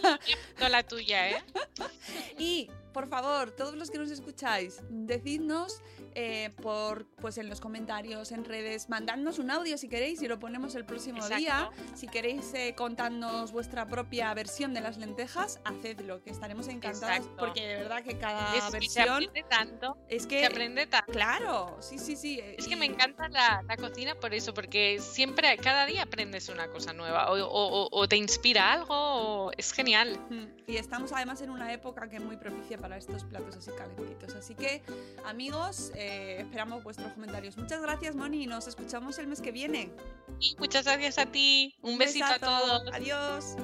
Toda 0.57 0.69
la 0.69 0.83
tuya, 0.83 1.29
¿eh? 1.29 1.43
y, 2.37 2.69
por 2.93 3.07
favor, 3.07 3.51
todos 3.51 3.75
los 3.75 3.89
que 3.91 3.97
nos 3.97 4.11
escucháis, 4.11 4.81
decidnos 4.89 5.81
eh, 6.19 6.49
por, 6.63 7.05
pues 7.21 7.37
en 7.37 7.47
los 7.47 7.61
comentarios, 7.61 8.31
en 8.31 8.43
redes, 8.43 8.89
mandadnos 8.89 9.37
un 9.37 9.51
audio 9.51 9.77
si 9.77 9.87
queréis 9.87 10.19
y 10.23 10.27
lo 10.27 10.39
ponemos 10.39 10.73
el 10.73 10.83
próximo 10.83 11.17
Exacto. 11.19 11.37
día. 11.37 11.69
Si 11.93 12.07
queréis 12.07 12.51
eh, 12.55 12.73
contarnos 12.75 13.51
vuestra 13.51 13.85
propia 13.85 14.33
versión 14.33 14.73
de 14.73 14.81
las 14.81 14.97
lentejas, 14.97 15.59
hacedlo, 15.63 16.23
que 16.23 16.31
estaremos 16.31 16.67
encantados. 16.69 17.17
Exacto. 17.17 17.35
Porque 17.37 17.67
de 17.67 17.75
verdad 17.75 18.01
que 18.03 18.17
cada 18.17 18.47
Es 18.55 18.63
que 18.63 18.65
se 18.65 18.71
versión 18.71 19.09
aprende 19.09 19.45
tanto. 19.47 19.97
es 20.09 20.23
Se 20.23 20.27
que 20.27 20.45
aprende 20.47 20.87
tanto. 20.87 21.11
Claro, 21.11 21.77
sí, 21.81 21.99
sí, 21.99 22.15
sí. 22.15 22.39
eh, 22.39 22.55
Es 22.57 22.67
que 22.67 22.75
me 22.75 22.87
encanta 22.87 23.29
la, 23.29 23.61
la 23.67 23.77
cocina 23.77 24.15
por 24.15 24.33
eso, 24.33 24.55
porque 24.55 24.97
siempre, 24.99 25.55
cada 25.57 25.85
día 25.85 26.01
aprendes 26.01 26.49
una 26.49 26.67
cosa 26.69 26.93
nueva, 26.93 27.31
o, 27.31 27.35
o- 27.45 27.83
o- 27.83 27.89
o 27.91 28.07
te 28.07 28.17
inspira 28.17 28.71
algo, 28.73 28.95
o 28.95 29.51
es 29.55 29.71
genial. 29.71 30.19
Y 30.65 30.77
estamos 30.77 31.11
además 31.11 31.41
en 31.41 31.51
una 31.51 31.71
época 31.73 32.09
que 32.09 32.15
es 32.15 32.23
muy 32.23 32.37
propicia 32.37 32.79
para 32.79 32.97
estos 32.97 33.23
platos 33.23 33.55
así 33.55 33.69
calentitos. 33.77 34.33
Así 34.33 34.55
que, 34.55 34.81
amigos, 35.25 35.91
eh, 35.95 36.06
esperamos 36.07 36.83
vuestros 36.83 37.11
comentarios. 37.13 37.57
Muchas 37.57 37.81
gracias, 37.81 38.15
Moni. 38.15 38.47
Nos 38.47 38.67
escuchamos 38.67 39.17
el 39.19 39.27
mes 39.27 39.41
que 39.41 39.51
viene. 39.51 39.91
Y 40.39 40.55
muchas 40.57 40.85
gracias 40.85 41.17
a 41.17 41.25
ti. 41.25 41.75
Un, 41.81 41.97
besito 41.97 42.25
a 42.25 42.39
todos. 42.39 42.93
Adiós. 42.93 43.55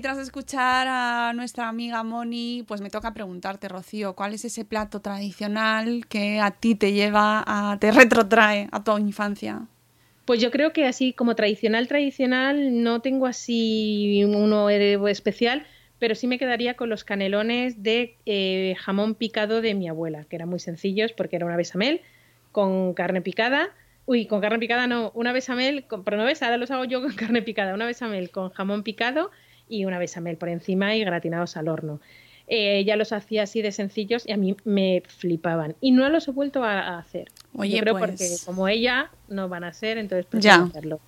Tras 0.00 0.18
escuchar 0.18 0.86
a 0.88 1.32
nuestra 1.34 1.68
amiga 1.68 2.02
Moni, 2.02 2.64
pues 2.66 2.80
me 2.80 2.88
toca 2.88 3.12
preguntarte, 3.12 3.68
Rocío, 3.68 4.14
¿cuál 4.14 4.32
es 4.32 4.44
ese 4.46 4.64
plato 4.64 5.00
tradicional 5.00 6.06
que 6.08 6.40
a 6.40 6.52
ti 6.52 6.74
te 6.74 6.92
lleva, 6.92 7.44
a, 7.46 7.78
te 7.78 7.90
retrotrae 7.92 8.68
a 8.72 8.82
tu 8.82 8.96
infancia? 8.96 9.66
Pues 10.24 10.40
yo 10.40 10.50
creo 10.50 10.72
que 10.72 10.86
así 10.86 11.12
como 11.12 11.34
tradicional, 11.34 11.86
tradicional, 11.86 12.82
no 12.82 13.00
tengo 13.00 13.26
así 13.26 14.24
uno 14.24 14.70
especial, 14.70 15.66
pero 15.98 16.14
sí 16.14 16.26
me 16.26 16.38
quedaría 16.38 16.74
con 16.74 16.88
los 16.88 17.04
canelones 17.04 17.82
de 17.82 18.16
eh, 18.24 18.76
jamón 18.78 19.14
picado 19.14 19.60
de 19.60 19.74
mi 19.74 19.88
abuela, 19.88 20.24
que 20.24 20.36
eran 20.36 20.48
muy 20.48 20.60
sencillos 20.60 21.12
porque 21.12 21.36
era 21.36 21.46
una 21.46 21.56
besamel 21.56 22.00
con 22.52 22.94
carne 22.94 23.20
picada. 23.20 23.68
Uy, 24.06 24.26
con 24.26 24.40
carne 24.40 24.58
picada 24.58 24.86
no, 24.86 25.12
una 25.14 25.32
besamel, 25.32 25.84
con, 25.84 26.04
pero 26.04 26.16
no 26.16 26.24
ves, 26.24 26.42
ahora 26.42 26.56
los 26.56 26.70
hago 26.70 26.84
yo 26.84 27.02
con 27.02 27.12
carne 27.16 27.42
picada, 27.42 27.74
una 27.74 27.86
besamel 27.86 28.30
con 28.30 28.48
jamón 28.50 28.82
picado 28.82 29.30
y 29.70 29.84
una 29.86 29.98
besamel 29.98 30.36
por 30.36 30.48
encima 30.50 30.94
y 30.96 31.04
gratinados 31.04 31.56
al 31.56 31.68
horno. 31.68 32.00
Eh, 32.52 32.78
ella 32.78 32.96
los 32.96 33.12
hacía 33.12 33.44
así 33.44 33.62
de 33.62 33.70
sencillos 33.70 34.24
y 34.26 34.32
a 34.32 34.36
mí 34.36 34.56
me 34.64 35.04
flipaban. 35.06 35.76
Y 35.80 35.92
no 35.92 36.08
los 36.08 36.26
he 36.26 36.32
vuelto 36.32 36.64
a, 36.64 36.80
a 36.80 36.98
hacer. 36.98 37.28
Oye, 37.54 37.76
Yo 37.76 37.80
creo 37.82 37.96
pues- 37.96 38.10
porque 38.10 38.28
como 38.44 38.66
ella 38.66 39.10
no 39.28 39.48
van 39.48 39.62
a 39.62 39.72
ser, 39.72 39.98
entonces 39.98 40.26
prefiero 40.26 40.56
Ya. 40.56 40.64
hacerlo. 40.64 40.98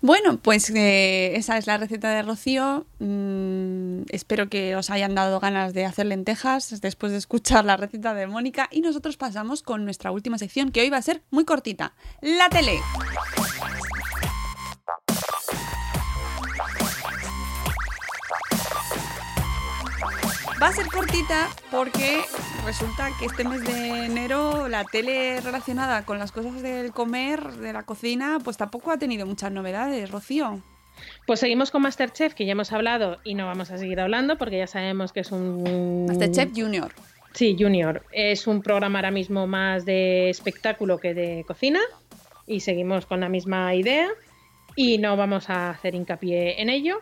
Bueno, 0.00 0.38
pues 0.42 0.68
eh, 0.70 1.36
esa 1.36 1.56
es 1.58 1.68
la 1.68 1.78
receta 1.78 2.10
de 2.10 2.22
Rocío. 2.22 2.86
Mm, 2.98 4.02
espero 4.10 4.48
que 4.48 4.74
os 4.74 4.90
hayan 4.90 5.14
dado 5.14 5.38
ganas 5.38 5.72
de 5.74 5.84
hacer 5.84 6.06
lentejas 6.06 6.80
después 6.80 7.12
de 7.12 7.18
escuchar 7.18 7.64
la 7.64 7.76
receta 7.76 8.12
de 8.12 8.26
Mónica. 8.26 8.68
Y 8.72 8.80
nosotros 8.80 9.16
pasamos 9.16 9.62
con 9.62 9.84
nuestra 9.84 10.10
última 10.10 10.38
sección, 10.38 10.72
que 10.72 10.80
hoy 10.80 10.90
va 10.90 10.96
a 10.98 11.02
ser 11.02 11.22
muy 11.30 11.44
cortita. 11.44 11.94
La 12.20 12.48
tele. 12.48 12.78
Va 20.64 20.70
a 20.70 20.72
ser 20.72 20.86
cortita 20.86 21.50
porque 21.70 22.22
resulta 22.64 23.10
que 23.18 23.26
este 23.26 23.44
mes 23.44 23.62
de 23.64 24.06
enero 24.06 24.66
la 24.66 24.84
tele 24.84 25.38
relacionada 25.42 26.06
con 26.06 26.18
las 26.18 26.32
cosas 26.32 26.62
del 26.62 26.90
comer, 26.90 27.52
de 27.56 27.74
la 27.74 27.82
cocina, 27.82 28.38
pues 28.42 28.56
tampoco 28.56 28.90
ha 28.90 28.96
tenido 28.96 29.26
muchas 29.26 29.52
novedades, 29.52 30.10
Rocío. 30.10 30.62
Pues 31.26 31.40
seguimos 31.40 31.70
con 31.70 31.82
Masterchef, 31.82 32.32
que 32.32 32.46
ya 32.46 32.52
hemos 32.52 32.72
hablado 32.72 33.18
y 33.24 33.34
no 33.34 33.44
vamos 33.44 33.70
a 33.72 33.76
seguir 33.76 34.00
hablando 34.00 34.38
porque 34.38 34.56
ya 34.56 34.66
sabemos 34.66 35.12
que 35.12 35.20
es 35.20 35.32
un... 35.32 36.06
Masterchef 36.06 36.52
Junior. 36.56 36.94
Sí, 37.34 37.56
Junior. 37.58 38.02
Es 38.10 38.46
un 38.46 38.62
programa 38.62 39.00
ahora 39.00 39.10
mismo 39.10 39.46
más 39.46 39.84
de 39.84 40.30
espectáculo 40.30 40.96
que 40.96 41.12
de 41.12 41.44
cocina 41.46 41.80
y 42.46 42.60
seguimos 42.60 43.04
con 43.04 43.20
la 43.20 43.28
misma 43.28 43.74
idea 43.74 44.08
y 44.76 44.96
no 44.96 45.14
vamos 45.18 45.50
a 45.50 45.68
hacer 45.68 45.94
hincapié 45.94 46.62
en 46.62 46.70
ello. 46.70 47.00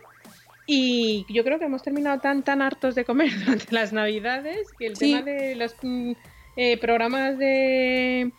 Y 0.65 1.25
yo 1.29 1.43
creo 1.43 1.59
que 1.59 1.65
hemos 1.65 1.83
terminado 1.83 2.19
tan 2.19 2.43
tan 2.43 2.61
hartos 2.61 2.95
de 2.95 3.05
comer 3.05 3.29
durante 3.45 3.73
las 3.73 3.91
navidades 3.93 4.71
que 4.77 4.87
el 4.87 4.95
Sí. 4.95 5.11
tema 5.11 5.21
de 5.23 5.55
los 5.55 5.75
mm, 5.81 6.11
eh, 6.55 6.77
programas 6.77 7.37
de, 7.37 8.31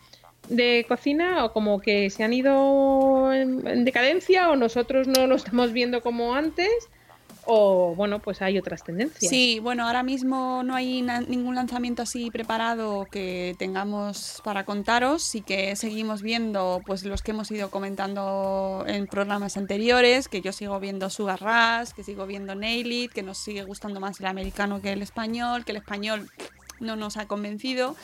de 0.49 0.85
cocina 0.87 1.45
o 1.45 1.53
como 1.53 1.79
que 1.81 2.09
se 2.09 2.23
han 2.23 2.33
ido 2.33 3.31
en, 3.33 3.67
en 3.67 3.85
decadencia 3.85 4.49
o 4.49 4.55
nosotros 4.55 5.07
no 5.07 5.27
lo 5.27 5.35
estamos 5.35 5.71
viendo 5.73 6.01
como 6.01 6.33
antes 6.35 6.69
o 7.45 7.93
bueno 7.95 8.19
pues 8.19 8.41
hay 8.41 8.57
otras 8.57 8.83
tendencias. 8.83 9.29
Sí, 9.29 9.59
bueno, 9.59 9.85
ahora 9.85 10.03
mismo 10.03 10.63
no 10.63 10.75
hay 10.75 11.01
ningún 11.27 11.55
lanzamiento 11.55 12.01
así 12.01 12.31
preparado 12.31 13.05
que 13.09 13.55
tengamos 13.57 14.41
para 14.43 14.65
contaros. 14.65 15.23
Sí 15.23 15.41
que 15.41 15.75
seguimos 15.75 16.21
viendo 16.21 16.81
pues 16.85 17.03
los 17.05 17.21
que 17.21 17.31
hemos 17.31 17.49
ido 17.51 17.69
comentando 17.69 18.83
en 18.87 19.07
programas 19.07 19.57
anteriores, 19.57 20.27
que 20.27 20.41
yo 20.41 20.51
sigo 20.51 20.79
viendo 20.79 21.09
Sugar 21.09 21.39
Rush, 21.41 21.91
que 21.95 22.03
sigo 22.03 22.25
viendo 22.25 22.55
Nail 22.55 22.91
It, 22.91 23.11
que 23.11 23.23
nos 23.23 23.37
sigue 23.37 23.63
gustando 23.63 23.99
más 23.99 24.19
el 24.19 24.25
americano 24.25 24.81
que 24.81 24.91
el 24.91 25.01
español, 25.01 25.65
que 25.65 25.71
el 25.71 25.77
español 25.77 26.29
no 26.79 26.95
nos 26.95 27.17
ha 27.17 27.27
convencido. 27.27 27.95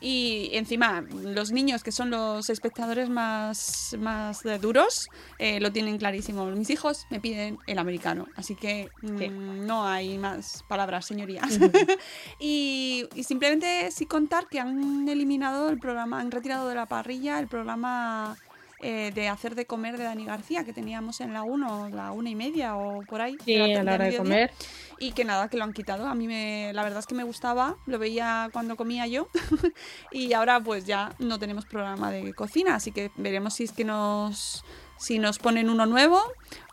Y 0.00 0.50
encima, 0.52 1.04
los 1.22 1.50
niños, 1.50 1.82
que 1.82 1.90
son 1.90 2.10
los 2.10 2.50
espectadores 2.50 3.08
más, 3.08 3.96
más 3.98 4.42
duros, 4.60 5.08
eh, 5.38 5.60
lo 5.60 5.72
tienen 5.72 5.98
clarísimo. 5.98 6.46
Mis 6.46 6.70
hijos 6.70 7.06
me 7.10 7.20
piden 7.20 7.58
el 7.66 7.78
americano, 7.78 8.26
así 8.36 8.54
que 8.54 8.90
mm, 9.02 9.66
no 9.66 9.86
hay 9.86 10.18
más 10.18 10.64
palabras, 10.68 11.06
señorías. 11.06 11.58
y, 12.38 13.08
y 13.14 13.24
simplemente 13.24 13.90
sí 13.90 14.06
contar 14.06 14.46
que 14.48 14.60
han 14.60 15.08
eliminado 15.08 15.68
el 15.68 15.78
programa, 15.78 16.20
han 16.20 16.30
retirado 16.30 16.68
de 16.68 16.76
la 16.76 16.86
parrilla 16.86 17.40
el 17.40 17.48
programa 17.48 18.36
eh, 18.80 19.10
de 19.12 19.28
hacer 19.28 19.56
de 19.56 19.66
comer 19.66 19.98
de 19.98 20.04
Dani 20.04 20.24
García 20.24 20.64
que 20.64 20.72
teníamos 20.72 21.20
en 21.20 21.32
la 21.32 21.42
1, 21.42 21.88
la 21.90 22.12
una 22.12 22.30
y 22.30 22.36
media 22.36 22.76
o 22.76 23.02
por 23.02 23.20
ahí. 23.20 23.36
Sí, 23.44 23.56
a 23.56 23.82
la 23.82 23.94
hora 23.94 24.04
de 24.04 24.16
comer. 24.16 24.52
Y 25.00 25.12
que 25.12 25.24
nada, 25.24 25.48
que 25.48 25.56
lo 25.56 25.64
han 25.64 25.72
quitado. 25.72 26.06
A 26.06 26.14
mí 26.14 26.28
me, 26.28 26.72
la 26.72 26.84
verdad 26.84 27.00
es 27.00 27.06
que 27.06 27.14
me 27.14 27.24
gustaba, 27.24 27.76
lo 27.86 27.98
veía 27.98 28.50
cuando 28.52 28.76
comía 28.76 29.06
yo. 29.06 29.28
y 30.12 30.32
ahora 30.32 30.60
pues 30.60 30.84
ya 30.84 31.12
no 31.18 31.38
tenemos 31.38 31.66
programa 31.66 32.12
de 32.12 32.32
cocina, 32.34 32.76
así 32.76 32.92
que 32.92 33.10
veremos 33.16 33.54
si 33.54 33.64
es 33.64 33.72
que 33.72 33.84
nos, 33.84 34.64
si 34.96 35.18
nos 35.18 35.38
ponen 35.38 35.70
uno 35.70 35.86
nuevo 35.86 36.20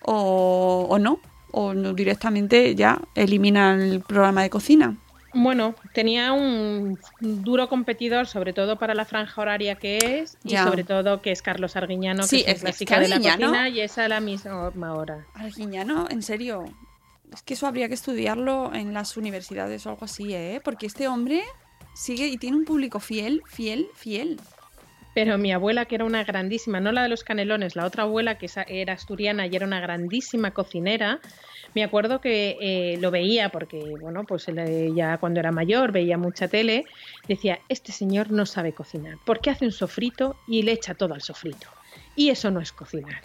o, 0.01 0.87
o 0.89 0.99
no. 0.99 1.19
O 1.57 1.73
no, 1.73 1.93
directamente 1.93 2.75
ya 2.75 3.01
eliminan 3.15 3.81
el 3.81 4.01
programa 4.01 4.43
de 4.43 4.49
cocina. 4.49 4.97
Bueno, 5.38 5.75
tenía 5.93 6.31
un 6.31 6.97
duro 7.19 7.67
competidor, 7.67 8.25
sobre 8.25 8.53
todo 8.53 8.77
para 8.79 8.93
la 8.95 9.03
franja 9.03 9.41
horaria 9.41 9.75
que 9.75 9.97
es, 10.21 10.38
y 10.45 10.51
sobre 10.69 10.83
todo 10.86 11.21
que 11.21 11.31
es 11.31 11.41
Carlos 11.41 11.75
Arguiñano, 11.75 12.23
que 12.23 12.27
Sí, 12.29 12.36
es 12.47 12.47
es- 12.47 12.55
es 12.55 12.61
clásico 12.63 12.93
de 12.95 13.07
la 13.09 13.17
cocina 13.17 13.69
y 13.69 13.81
es 13.81 13.97
a 13.97 14.07
la 14.07 14.21
misma 14.21 14.71
hora. 14.93 15.25
Arguiñano, 15.33 16.07
en 16.09 16.21
serio. 16.23 16.63
Es 17.33 17.41
que 17.41 17.55
eso 17.55 17.67
habría 17.67 17.89
que 17.89 17.95
estudiarlo 17.95 18.73
en 18.73 18.93
las 18.93 19.17
universidades 19.17 19.86
o 19.86 19.89
algo 19.89 20.05
así, 20.05 20.33
¿eh? 20.33 20.61
Porque 20.63 20.86
este 20.86 21.07
hombre 21.09 21.43
sigue 21.93 22.27
y 22.27 22.38
tiene 22.38 22.55
un 22.55 22.63
público 22.65 23.01
fiel, 23.01 23.41
fiel, 23.45 23.88
fiel. 23.93 24.39
Pero 25.13 25.38
mi 25.38 25.51
abuela, 25.53 25.86
que 25.86 25.95
era 25.95 26.05
una 26.05 26.23
grandísima, 26.23 26.79
no 26.81 26.91
la 26.91 27.03
de 27.03 27.09
los 27.09 27.23
canelones, 27.23 27.75
la 27.75 27.86
otra 27.86 28.03
abuela 28.03 28.38
que 28.38 28.49
era 28.67 28.93
asturiana 28.93 29.47
y 29.47 29.55
era 29.55 29.65
una 29.65 29.79
grandísima 29.79 30.51
cocinera, 30.51 31.19
me 31.76 31.84
acuerdo 31.84 32.21
que 32.21 32.57
eh, 32.61 32.97
lo 33.01 33.11
veía 33.11 33.49
porque, 33.49 33.97
bueno, 33.99 34.23
pues 34.23 34.47
él, 34.47 34.95
ya 34.95 35.17
cuando 35.17 35.41
era 35.41 35.51
mayor 35.51 35.91
veía 35.91 36.17
mucha 36.17 36.47
tele, 36.47 36.86
decía, 37.28 37.59
este 37.67 37.91
señor 37.91 38.32
no 38.32 38.45
sabe 38.45 38.73
cocinar, 38.73 39.17
porque 39.26 39.49
hace 39.49 39.65
un 39.65 39.73
sofrito 39.73 40.38
y 40.47 40.63
le 40.63 40.71
echa 40.71 40.95
todo 40.95 41.13
al 41.13 41.21
sofrito. 41.21 41.67
Y 42.15 42.30
eso 42.30 42.49
no 42.49 42.61
es 42.61 42.71
cocinar. 42.71 43.21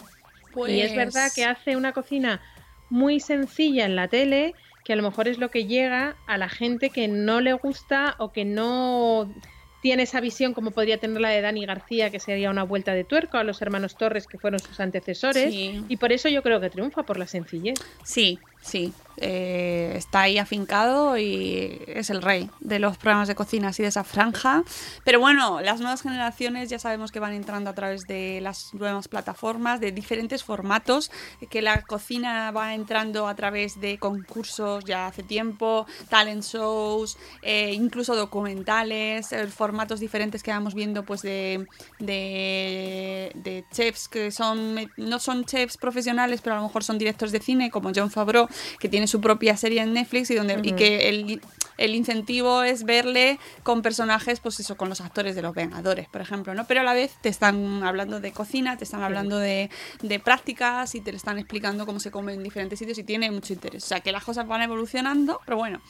Y 0.67 0.81
es 0.81 0.93
verdad 0.93 1.27
Pues 1.27 1.35
que 1.35 1.45
hace 1.45 1.77
una 1.77 1.93
cocina 1.93 2.41
muy 2.89 3.21
sencilla 3.21 3.85
en 3.85 3.95
la 3.95 4.09
tele, 4.09 4.53
que 4.83 4.91
a 4.91 4.95
lo 4.97 5.03
mejor 5.03 5.29
es 5.29 5.37
lo 5.37 5.49
que 5.49 5.65
llega 5.65 6.17
a 6.27 6.37
la 6.37 6.49
gente 6.49 6.89
que 6.89 7.07
no 7.07 7.39
le 7.39 7.53
gusta 7.53 8.15
o 8.19 8.33
que 8.33 8.43
no 8.43 9.33
tiene 9.81 10.03
esa 10.03 10.21
visión 10.21 10.53
como 10.53 10.71
podría 10.71 10.97
tener 10.97 11.19
la 11.19 11.29
de 11.29 11.41
Dani 11.41 11.65
García, 11.65 12.09
que 12.09 12.19
sería 12.19 12.49
una 12.51 12.63
vuelta 12.63 12.93
de 12.93 13.03
tuerco 13.03 13.37
a 13.37 13.43
los 13.43 13.61
hermanos 13.61 13.95
Torres, 13.97 14.27
que 14.27 14.37
fueron 14.37 14.59
sus 14.59 14.79
antecesores. 14.79 15.51
Sí. 15.51 15.83
Y 15.89 15.97
por 15.97 16.11
eso 16.11 16.29
yo 16.29 16.43
creo 16.43 16.61
que 16.61 16.69
triunfa 16.69 17.03
por 17.03 17.17
la 17.17 17.27
sencillez. 17.27 17.79
Sí, 18.03 18.39
sí. 18.61 18.93
eh, 19.17 19.93
está 19.95 20.21
ahí 20.21 20.37
afincado 20.37 21.17
y 21.17 21.79
es 21.87 22.09
el 22.09 22.21
rey 22.21 22.49
de 22.59 22.79
los 22.79 22.97
programas 22.97 23.27
de 23.27 23.35
cocina 23.35 23.69
así 23.69 23.83
de 23.83 23.89
esa 23.89 24.03
franja. 24.03 24.63
Pero 25.03 25.19
bueno, 25.19 25.61
las 25.61 25.79
nuevas 25.79 26.01
generaciones 26.01 26.69
ya 26.69 26.79
sabemos 26.79 27.11
que 27.11 27.19
van 27.19 27.33
entrando 27.33 27.69
a 27.69 27.73
través 27.73 28.07
de 28.07 28.39
las 28.41 28.73
nuevas 28.73 29.07
plataformas, 29.07 29.79
de 29.79 29.91
diferentes 29.91 30.43
formatos, 30.43 31.11
que 31.49 31.61
la 31.61 31.81
cocina 31.83 32.51
va 32.51 32.73
entrando 32.73 33.27
a 33.27 33.35
través 33.35 33.79
de 33.79 33.97
concursos 33.99 34.85
ya 34.85 35.07
hace 35.07 35.23
tiempo, 35.23 35.85
talent 36.09 36.43
shows, 36.43 37.17
eh, 37.41 37.73
incluso 37.73 38.15
documentales, 38.15 39.31
eh, 39.31 39.47
formatos 39.47 39.99
diferentes 39.99 40.41
que 40.41 40.51
vamos 40.51 40.73
viendo 40.73 41.03
pues 41.03 41.21
de, 41.21 41.67
de, 41.99 43.31
de 43.35 43.65
chefs 43.71 44.07
que 44.07 44.31
son 44.31 44.91
no 44.97 45.19
son 45.19 45.45
chefs 45.45 45.77
profesionales, 45.77 46.41
pero 46.41 46.55
a 46.55 46.59
lo 46.59 46.63
mejor 46.63 46.83
son 46.83 46.97
directores 46.97 47.31
de 47.31 47.39
cine, 47.39 47.69
como 47.69 47.91
John 47.95 48.09
Favreau, 48.09 48.47
que 48.79 48.89
tiene 48.89 49.07
su 49.07 49.21
propia 49.21 49.57
serie 49.57 49.81
en 49.81 49.93
Netflix 49.93 50.29
y 50.31 50.35
donde 50.35 50.59
y 50.63 50.73
que 50.73 51.09
el, 51.09 51.41
el 51.77 51.95
incentivo 51.95 52.63
es 52.63 52.83
verle 52.83 53.39
con 53.63 53.81
personajes, 53.81 54.39
pues 54.39 54.59
eso, 54.59 54.77
con 54.77 54.89
los 54.89 55.01
actores 55.01 55.35
de 55.35 55.41
los 55.41 55.55
Vengadores, 55.55 56.07
por 56.09 56.21
ejemplo, 56.21 56.53
¿no? 56.53 56.65
Pero 56.67 56.81
a 56.81 56.83
la 56.83 56.93
vez 56.93 57.13
te 57.21 57.29
están 57.29 57.83
hablando 57.83 58.19
de 58.19 58.31
cocina, 58.31 58.77
te 58.77 58.83
están 58.83 59.01
hablando 59.01 59.39
de, 59.39 59.69
de 60.01 60.19
prácticas 60.19 60.93
y 60.95 61.01
te 61.01 61.11
le 61.11 61.17
están 61.17 61.39
explicando 61.39 61.85
cómo 61.85 61.99
se 61.99 62.11
come 62.11 62.33
en 62.33 62.43
diferentes 62.43 62.77
sitios 62.77 62.97
y 62.97 63.03
tiene 63.03 63.31
mucho 63.31 63.53
interés. 63.53 63.83
O 63.83 63.87
sea, 63.87 63.99
que 64.01 64.11
las 64.11 64.23
cosas 64.23 64.47
van 64.47 64.61
evolucionando, 64.61 65.41
pero 65.45 65.57
bueno. 65.57 65.81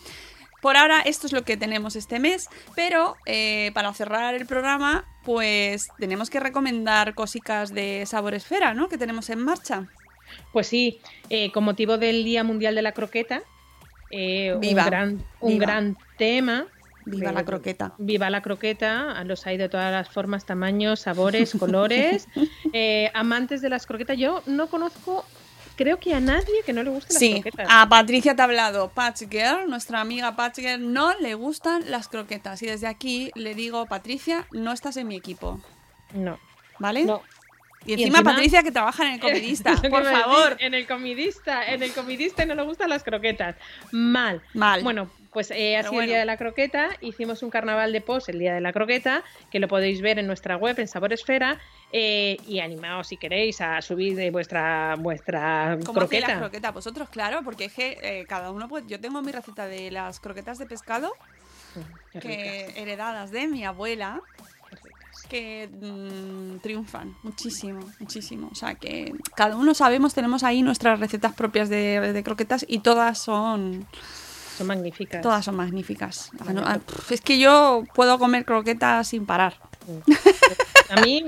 Por 0.61 0.77
ahora 0.77 1.01
esto 1.01 1.25
es 1.25 1.33
lo 1.33 1.43
que 1.43 1.57
tenemos 1.57 1.95
este 1.95 2.19
mes, 2.19 2.47
pero 2.75 3.15
eh, 3.25 3.71
para 3.73 3.91
cerrar 3.95 4.35
el 4.35 4.45
programa, 4.45 5.05
pues 5.23 5.87
tenemos 5.97 6.29
que 6.29 6.39
recomendar 6.39 7.15
cositas 7.15 7.73
de 7.73 8.05
Sabor 8.05 8.35
Esfera, 8.35 8.75
¿no? 8.75 8.87
Que 8.87 8.99
tenemos 8.99 9.31
en 9.31 9.43
marcha. 9.43 9.87
Pues 10.53 10.67
sí, 10.67 10.99
eh, 11.29 11.51
con 11.51 11.63
motivo 11.63 11.97
del 11.97 12.23
Día 12.23 12.43
Mundial 12.43 12.75
de 12.75 12.81
la 12.81 12.91
Croqueta, 12.91 13.41
eh, 14.11 14.55
Viva, 14.59 14.83
un, 14.83 14.89
gran, 14.89 15.23
un 15.39 15.49
viva. 15.53 15.65
gran 15.65 15.97
tema. 16.17 16.65
Viva 17.05 17.31
Eh, 17.31 17.33
la 17.33 17.43
croqueta. 17.45 17.93
Viva 17.97 18.29
la 18.29 18.41
croqueta, 18.41 19.23
los 19.23 19.47
hay 19.47 19.57
de 19.57 19.69
todas 19.69 19.91
las 19.91 20.09
formas, 20.09 20.45
tamaños, 20.45 20.99
sabores, 20.99 21.51
colores. 21.59 22.27
Eh, 22.73 23.09
amantes 23.13 23.61
de 23.61 23.69
las 23.69 23.85
croquetas, 23.87 24.17
yo 24.17 24.43
no 24.45 24.67
conozco, 24.67 25.25
creo 25.77 25.97
que 25.97 26.13
a 26.13 26.19
nadie 26.19 26.61
que 26.63 26.73
no 26.73 26.83
le 26.83 26.91
guste 26.91 27.13
las 27.13 27.19
Sí, 27.19 27.41
croquetas. 27.41 27.67
a 27.71 27.89
Patricia 27.89 28.35
te 28.35 28.41
ha 28.43 28.45
hablado. 28.45 28.89
Patch 28.89 29.23
Girl, 29.31 29.67
nuestra 29.67 29.99
amiga 30.01 30.35
Patch 30.35 30.57
Girl, 30.59 30.93
no 30.93 31.17
le 31.19 31.33
gustan 31.33 31.89
las 31.89 32.07
croquetas. 32.07 32.61
Y 32.61 32.67
desde 32.67 32.85
aquí 32.85 33.31
le 33.33 33.55
digo, 33.55 33.87
Patricia, 33.87 34.45
no 34.51 34.71
estás 34.71 34.95
en 34.97 35.07
mi 35.07 35.15
equipo, 35.15 35.59
No, 36.13 36.37
¿vale? 36.77 37.05
no. 37.05 37.23
Y, 37.85 37.91
Y 37.91 38.03
encima, 38.03 38.21
Patricia 38.23 38.61
que 38.63 38.71
trabaja 38.71 39.03
en 39.07 39.13
el 39.13 39.19
que 39.81 39.89
por 39.89 40.03
favor. 40.03 40.55
En 40.59 40.73
el 40.73 40.85
comidista, 40.87 41.65
en 41.65 41.81
el 41.81 41.91
comidista 41.93 42.45
no 42.45 42.55
le 42.55 42.63
gustan 42.63 42.89
las 42.89 43.03
croquetas. 43.03 43.55
Mal. 43.91 44.41
Mal. 44.53 44.83
Bueno, 44.83 45.09
pues 45.31 45.49
eh, 45.51 45.77
ha 45.77 45.79
Pero 45.79 45.83
sido 45.89 45.91
bueno. 45.93 46.03
el 46.03 46.09
día 46.09 46.19
de 46.19 46.25
la 46.25 46.37
croqueta. 46.37 46.89
Hicimos 47.01 47.41
un 47.41 47.49
carnaval 47.49 47.91
de 47.93 48.01
post 48.01 48.29
el 48.29 48.37
día 48.39 48.53
de 48.53 48.61
la 48.61 48.71
croqueta, 48.73 49.23
que 49.49 49.59
lo 49.59 49.67
podéis 49.67 50.01
ver 50.01 50.19
en 50.19 50.27
nuestra 50.27 50.57
web 50.57 50.77
en 50.79 50.87
Sabor 50.87 51.13
Esfera. 51.13 51.59
eh, 51.93 52.37
y 52.47 52.59
animaos 52.59 53.07
si 53.07 53.17
queréis 53.17 53.59
a 53.61 53.81
subir 53.81 54.15
de 54.15 54.29
vuestra 54.31 54.95
vuestra 54.97 55.77
¿Cómo 55.85 55.99
croqueta. 55.99 56.27
las 56.27 56.37
croquetas? 56.37 56.73
Vosotros, 56.73 57.09
claro, 57.09 57.41
porque 57.43 57.65
es 57.65 57.73
que 57.73 57.97
eh, 58.01 58.25
cada 58.27 58.51
uno, 58.51 58.69
pues 58.69 58.85
yo 58.87 58.99
tengo 58.99 59.21
mi 59.21 59.31
receta 59.31 59.65
de 59.67 59.91
las 59.91 60.19
croquetas 60.19 60.57
de 60.57 60.65
pescado 60.67 61.11
que 62.21 62.73
heredadas 62.75 63.31
de 63.31 63.47
mi 63.47 63.65
abuela. 63.65 64.21
Que 65.29 65.69
mm, 65.69 66.59
triunfan 66.61 67.15
muchísimo, 67.23 67.79
muchísimo. 67.99 68.49
O 68.51 68.55
sea 68.55 68.75
que 68.75 69.13
cada 69.35 69.55
uno 69.57 69.73
sabemos, 69.73 70.13
tenemos 70.13 70.43
ahí 70.43 70.61
nuestras 70.61 70.99
recetas 70.99 71.33
propias 71.33 71.69
de, 71.69 72.13
de 72.13 72.23
croquetas 72.23 72.65
y 72.67 72.79
todas 72.79 73.17
son 73.19 73.85
Son 74.57 74.67
magníficas. 74.67 75.21
todas 75.21 75.43
son 75.45 75.55
magníficas. 75.55 76.31
Ah, 76.39 76.79
Es 77.09 77.21
que 77.21 77.39
yo 77.39 77.83
puedo 77.93 78.19
comer 78.19 78.45
croquetas 78.45 79.07
sin 79.09 79.25
parar. 79.25 79.55
A 80.89 81.01
mí, 81.01 81.23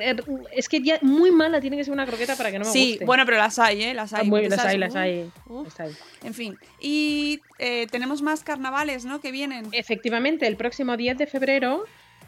er, 0.00 0.24
es 0.52 0.68
que 0.68 0.80
ya 0.82 0.98
muy 1.02 1.30
mala 1.30 1.60
tiene 1.60 1.76
que 1.76 1.84
ser 1.84 1.92
una 1.92 2.06
croqueta 2.06 2.36
para 2.36 2.50
que 2.50 2.58
no 2.58 2.64
me 2.64 2.70
sí, 2.72 2.90
guste. 2.92 3.04
bueno, 3.06 3.24
pero 3.24 3.38
las 3.38 3.58
hay, 3.58 3.82
¿eh? 3.84 3.94
Las 3.94 4.12
Ah, 4.12 4.18
hay. 4.20 4.28
muy- 4.28 4.42
las 4.48 4.52
esas, 4.54 4.66
hay, 4.66 4.78
las 4.78 4.94
uh, 4.94 4.98
hay, 4.98 5.30
uf. 5.46 5.64
las 5.66 5.80
hay. 5.80 5.92
En 6.22 6.34
fin. 6.34 6.58
Y 6.80 7.40
eh, 7.58 7.86
tenemos 7.90 8.20
más 8.22 8.42
carnavales, 8.44 9.04
¿no? 9.04 9.20
Que 9.20 9.30
vienen. 9.32 9.68
Efectivamente, 9.72 10.46
el 10.46 10.56
próximo 10.56 10.96
10 10.96 11.18
de 11.18 11.26
febrero 11.26 11.84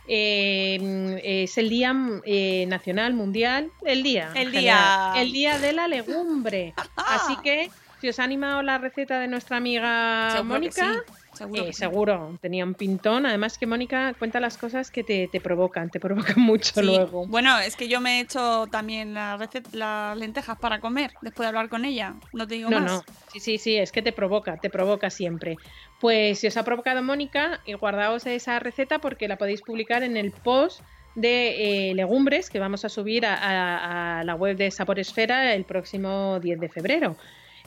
eh, 0.08 1.20
es 1.22 1.58
el 1.58 1.68
Día 1.68 1.94
eh, 2.24 2.66
Nacional 2.66 3.14
Mundial, 3.14 3.70
el 3.84 4.02
día. 4.02 4.30
El 4.34 4.52
día. 4.52 5.12
El 5.16 5.32
Día 5.32 5.58
de 5.58 5.72
la 5.72 5.88
Legumbre. 5.88 6.74
Así 6.96 7.36
que, 7.42 7.70
si 8.00 8.08
os 8.08 8.18
ha 8.18 8.24
animado 8.24 8.62
la 8.62 8.78
receta 8.78 9.18
de 9.18 9.28
nuestra 9.28 9.56
amiga 9.56 10.30
Seguro 10.30 10.54
Mónica, 10.54 11.04
sí, 11.06 11.12
seguro 11.36 11.62
eh, 11.64 11.72
seguro, 11.72 12.38
tenía 12.40 12.64
un 12.64 12.74
pintón. 12.74 13.26
Además 13.26 13.58
que 13.58 13.66
Mónica 13.66 14.14
cuenta 14.14 14.40
las 14.40 14.58
cosas 14.58 14.90
que 14.90 15.04
te, 15.04 15.28
te 15.28 15.40
provocan, 15.40 15.90
te 15.90 16.00
provocan 16.00 16.36
mucho 16.40 16.80
Sí. 16.80 16.86
luego. 16.86 17.26
Bueno, 17.26 17.58
es 17.58 17.76
que 17.76 17.88
yo 17.88 18.00
me 18.00 18.18
he 18.18 18.20
hecho 18.22 18.66
también 18.70 19.14
la 19.14 19.38
las 19.72 20.16
lentejas 20.18 20.58
para 20.58 20.80
comer 20.80 21.12
después 21.20 21.44
de 21.44 21.48
hablar 21.48 21.68
con 21.68 21.84
ella. 21.84 22.14
No 22.32 22.46
te 22.46 22.54
digo 22.56 22.70
No, 22.70 22.80
más. 22.80 22.90
no. 22.90 23.04
Sí, 23.28 23.40
sí, 23.40 23.58
sí, 23.58 23.76
es 23.76 23.92
que 23.92 24.02
te 24.02 24.12
provoca, 24.12 24.58
te 24.58 24.70
provoca 24.70 25.10
siempre. 25.10 25.58
Pues 25.98 26.38
si 26.38 26.46
os 26.46 26.56
ha 26.56 26.64
provocado 26.64 27.02
Mónica, 27.02 27.60
eh, 27.66 27.74
guardaos 27.74 28.24
esa 28.26 28.58
receta 28.60 28.98
porque 29.00 29.28
la 29.28 29.36
podéis 29.36 29.62
publicar 29.62 30.02
en 30.02 30.16
el 30.16 30.32
post 30.32 30.82
de 31.14 31.90
eh, 31.90 31.94
legumbres 31.94 32.48
que 32.50 32.58
vamos 32.58 32.84
a 32.84 32.88
subir 32.88 33.24
a, 33.26 33.34
a- 33.34 34.20
a 34.20 34.24
la 34.24 34.34
web 34.34 34.56
de 34.56 34.70
Saboresfera 34.70 35.54
el 35.54 35.64
próximo 35.64 36.38
10 36.40 36.60
de 36.60 36.68
febrero. 36.68 37.16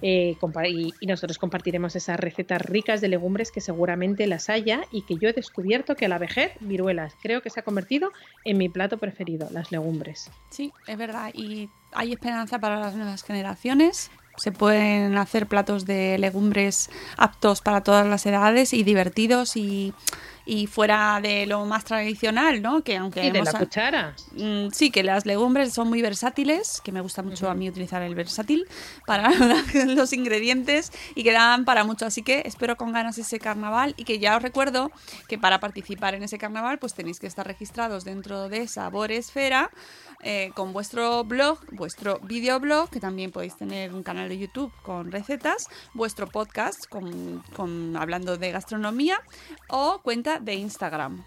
Eh, 0.01 0.37
y, 0.67 0.93
y 0.99 1.05
nosotros 1.07 1.37
compartiremos 1.37 1.95
esas 1.95 2.19
recetas 2.19 2.61
ricas 2.61 3.01
de 3.01 3.07
legumbres 3.07 3.51
que 3.51 3.61
seguramente 3.61 4.27
las 4.27 4.49
haya 4.49 4.81
y 4.91 5.03
que 5.03 5.17
yo 5.17 5.29
he 5.29 5.33
descubierto 5.33 5.95
que 5.95 6.05
a 6.05 6.09
la 6.09 6.17
vejez, 6.17 6.51
viruelas, 6.59 7.15
creo 7.21 7.41
que 7.41 7.49
se 7.49 7.59
ha 7.59 7.63
convertido 7.63 8.11
en 8.45 8.57
mi 8.57 8.69
plato 8.69 8.97
preferido, 8.97 9.49
las 9.51 9.71
legumbres. 9.71 10.31
Sí, 10.49 10.71
es 10.87 10.97
verdad. 10.97 11.31
Y 11.33 11.69
hay 11.91 12.13
esperanza 12.13 12.59
para 12.59 12.79
las 12.79 12.95
nuevas 12.95 13.23
generaciones. 13.23 14.11
Se 14.41 14.51
pueden 14.51 15.17
hacer 15.17 15.47
platos 15.47 15.85
de 15.85 16.17
legumbres 16.17 16.89
aptos 17.17 17.61
para 17.61 17.81
todas 17.81 18.07
las 18.07 18.25
edades 18.25 18.73
y 18.73 18.83
divertidos 18.83 19.55
y, 19.57 19.93
y 20.45 20.67
fuera 20.67 21.19
de 21.21 21.45
lo 21.45 21.65
más 21.65 21.83
tradicional, 21.85 22.61
¿no? 22.61 22.81
Que 22.83 22.97
aunque 22.97 23.25
Y 23.25 23.31
de 23.31 23.43
la 23.43 23.51
a- 23.51 23.59
cuchara. 23.59 24.15
Mm, 24.31 24.69
Sí, 24.71 24.89
que 24.91 25.03
las 25.03 25.25
legumbres 25.25 25.73
son 25.73 25.89
muy 25.89 26.01
versátiles, 26.01 26.81
que 26.83 26.91
me 26.91 27.01
gusta 27.01 27.21
mucho 27.21 27.49
a 27.49 27.53
mí 27.53 27.67
utilizar 27.69 28.01
el 28.01 28.15
versátil 28.15 28.65
para 29.05 29.29
los 29.87 30.13
ingredientes 30.13 30.91
y 31.15 31.23
que 31.23 31.31
dan 31.33 31.65
para 31.65 31.83
mucho. 31.83 32.05
Así 32.05 32.23
que 32.23 32.43
espero 32.45 32.77
con 32.77 32.91
ganas 32.93 33.17
ese 33.17 33.39
carnaval 33.39 33.93
y 33.97 34.05
que 34.05 34.19
ya 34.19 34.37
os 34.37 34.41
recuerdo 34.41 34.91
que 35.27 35.37
para 35.37 35.59
participar 35.59 36.15
en 36.15 36.23
ese 36.23 36.37
carnaval 36.37 36.79
pues 36.79 36.93
tenéis 36.93 37.19
que 37.19 37.27
estar 37.27 37.45
registrados 37.45 38.03
dentro 38.05 38.49
de 38.49 38.67
Sabor 38.67 39.11
Esfera 39.11 39.69
eh, 40.21 40.51
con 40.55 40.73
vuestro 40.73 41.23
blog, 41.23 41.59
vuestro 41.71 42.19
videoblog, 42.19 42.89
que 42.89 42.99
también 42.99 43.31
podéis 43.31 43.55
tener 43.55 43.93
un 43.93 44.03
canal 44.03 44.29
de 44.29 44.37
YouTube 44.37 44.71
con 44.83 45.11
recetas, 45.11 45.67
vuestro 45.93 46.27
podcast 46.27 46.85
con, 46.87 47.43
con- 47.55 47.95
hablando 47.97 48.37
de 48.37 48.51
gastronomía 48.51 49.21
o 49.69 49.99
cuenta 50.01 50.39
de 50.39 50.55
Instagram. 50.55 51.23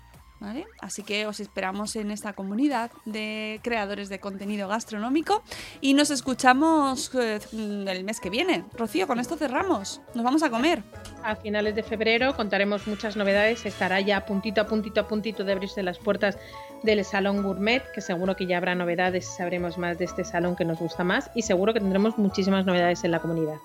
Así 0.80 1.02
que 1.02 1.26
os 1.26 1.40
esperamos 1.40 1.96
en 1.96 2.10
esta 2.10 2.32
comunidad 2.32 2.90
de 3.04 3.60
creadores 3.62 4.08
de 4.08 4.18
contenido 4.18 4.68
gastronómico 4.68 5.42
y 5.80 5.94
nos 5.94 6.10
escuchamos 6.10 7.10
eh, 7.14 7.38
el 7.52 8.04
mes 8.04 8.20
que 8.20 8.30
viene. 8.30 8.64
Rocío, 8.76 9.06
con 9.06 9.20
esto 9.20 9.36
cerramos. 9.36 10.00
Nos 10.14 10.24
vamos 10.24 10.42
a 10.42 10.50
comer. 10.50 10.82
A 11.22 11.36
finales 11.36 11.74
de 11.74 11.82
febrero 11.82 12.36
contaremos 12.36 12.86
muchas 12.86 13.16
novedades. 13.16 13.64
Estará 13.66 14.00
ya 14.00 14.26
puntito 14.26 14.60
a 14.60 14.66
puntito 14.66 15.00
a 15.00 15.08
puntito 15.08 15.44
de 15.44 15.52
abrirse 15.52 15.82
las 15.82 15.98
puertas 15.98 16.38
del 16.82 17.04
Salón 17.04 17.42
Gourmet, 17.42 17.82
que 17.94 18.00
seguro 18.00 18.34
que 18.34 18.46
ya 18.46 18.56
habrá 18.56 18.74
novedades 18.74 19.26
sabremos 19.26 19.78
más 19.78 19.98
de 19.98 20.04
este 20.04 20.24
salón 20.24 20.56
que 20.56 20.64
nos 20.64 20.78
gusta 20.78 21.04
más. 21.04 21.30
Y 21.34 21.42
seguro 21.42 21.72
que 21.72 21.80
tendremos 21.80 22.18
muchísimas 22.18 22.66
novedades 22.66 23.04
en 23.04 23.12
la 23.12 23.20
comunidad. 23.20 23.58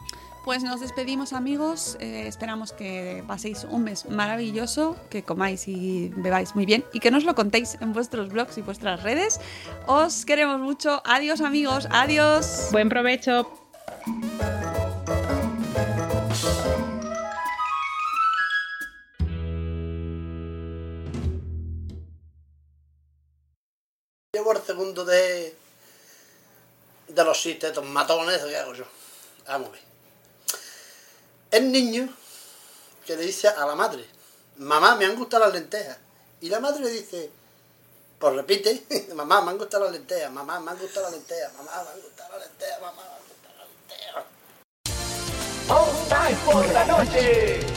Pues 0.47 0.63
nos 0.63 0.79
despedimos 0.79 1.33
amigos, 1.33 1.97
Eh, 1.99 2.25
esperamos 2.25 2.71
que 2.71 3.21
paséis 3.27 3.65
un 3.69 3.83
mes 3.83 4.05
maravilloso, 4.05 4.95
que 5.09 5.21
comáis 5.21 5.67
y 5.67 6.07
bebáis 6.15 6.55
muy 6.55 6.65
bien 6.65 6.85
y 6.93 7.01
que 7.01 7.11
nos 7.11 7.25
lo 7.25 7.35
contéis 7.35 7.75
en 7.81 7.91
vuestros 7.91 8.29
blogs 8.29 8.57
y 8.57 8.61
vuestras 8.61 9.03
redes. 9.03 9.41
Os 9.87 10.23
queremos 10.25 10.61
mucho, 10.61 11.01
adiós 11.03 11.41
amigos, 11.41 11.89
adiós. 11.91 12.69
Buen 12.71 12.87
provecho. 12.87 13.51
Llevo 24.31 24.53
el 24.53 24.61
segundo 24.61 25.03
de. 25.03 25.57
de 27.09 27.23
los 27.25 27.45
matones, 27.83 28.37
¿qué 28.45 28.55
hago 28.55 28.73
yo? 28.73 28.85
Vamos 29.45 29.67
a 29.67 29.71
ver. 29.71 29.86
El 31.51 31.71
niño 31.71 32.09
que 33.05 33.15
le 33.15 33.23
dice 33.23 33.47
a 33.47 33.65
la 33.65 33.75
madre: 33.75 34.05
Mamá, 34.57 34.95
me 34.95 35.05
han 35.05 35.15
gustado 35.15 35.45
las 35.45 35.53
lentejas. 35.53 35.97
Y 36.41 36.49
la 36.49 36.59
madre 36.59 36.83
le 36.83 36.91
dice: 36.91 37.31
Pues 38.19 38.35
repite, 38.35 38.85
mamá, 39.15 39.41
me 39.41 39.51
han 39.51 39.57
gustado 39.57 39.85
las 39.85 39.93
lentejas, 39.93 40.31
mamá, 40.31 40.59
me 40.59 40.71
han 40.71 40.79
gustado 40.79 41.05
las 41.05 41.13
lentejas, 41.13 41.53
mamá, 41.53 41.71
me 41.83 41.89
han 41.89 42.01
gustado 42.01 42.37
las 42.37 42.47
lentejas, 42.47 42.81
mamá, 42.81 43.03
me 43.03 43.15
han 43.15 43.23
gustado 43.27 43.55
las 43.57 43.67
lentejas. 43.69 44.25
Por 46.45 46.67
la 46.73 46.85
noche. 46.85 47.76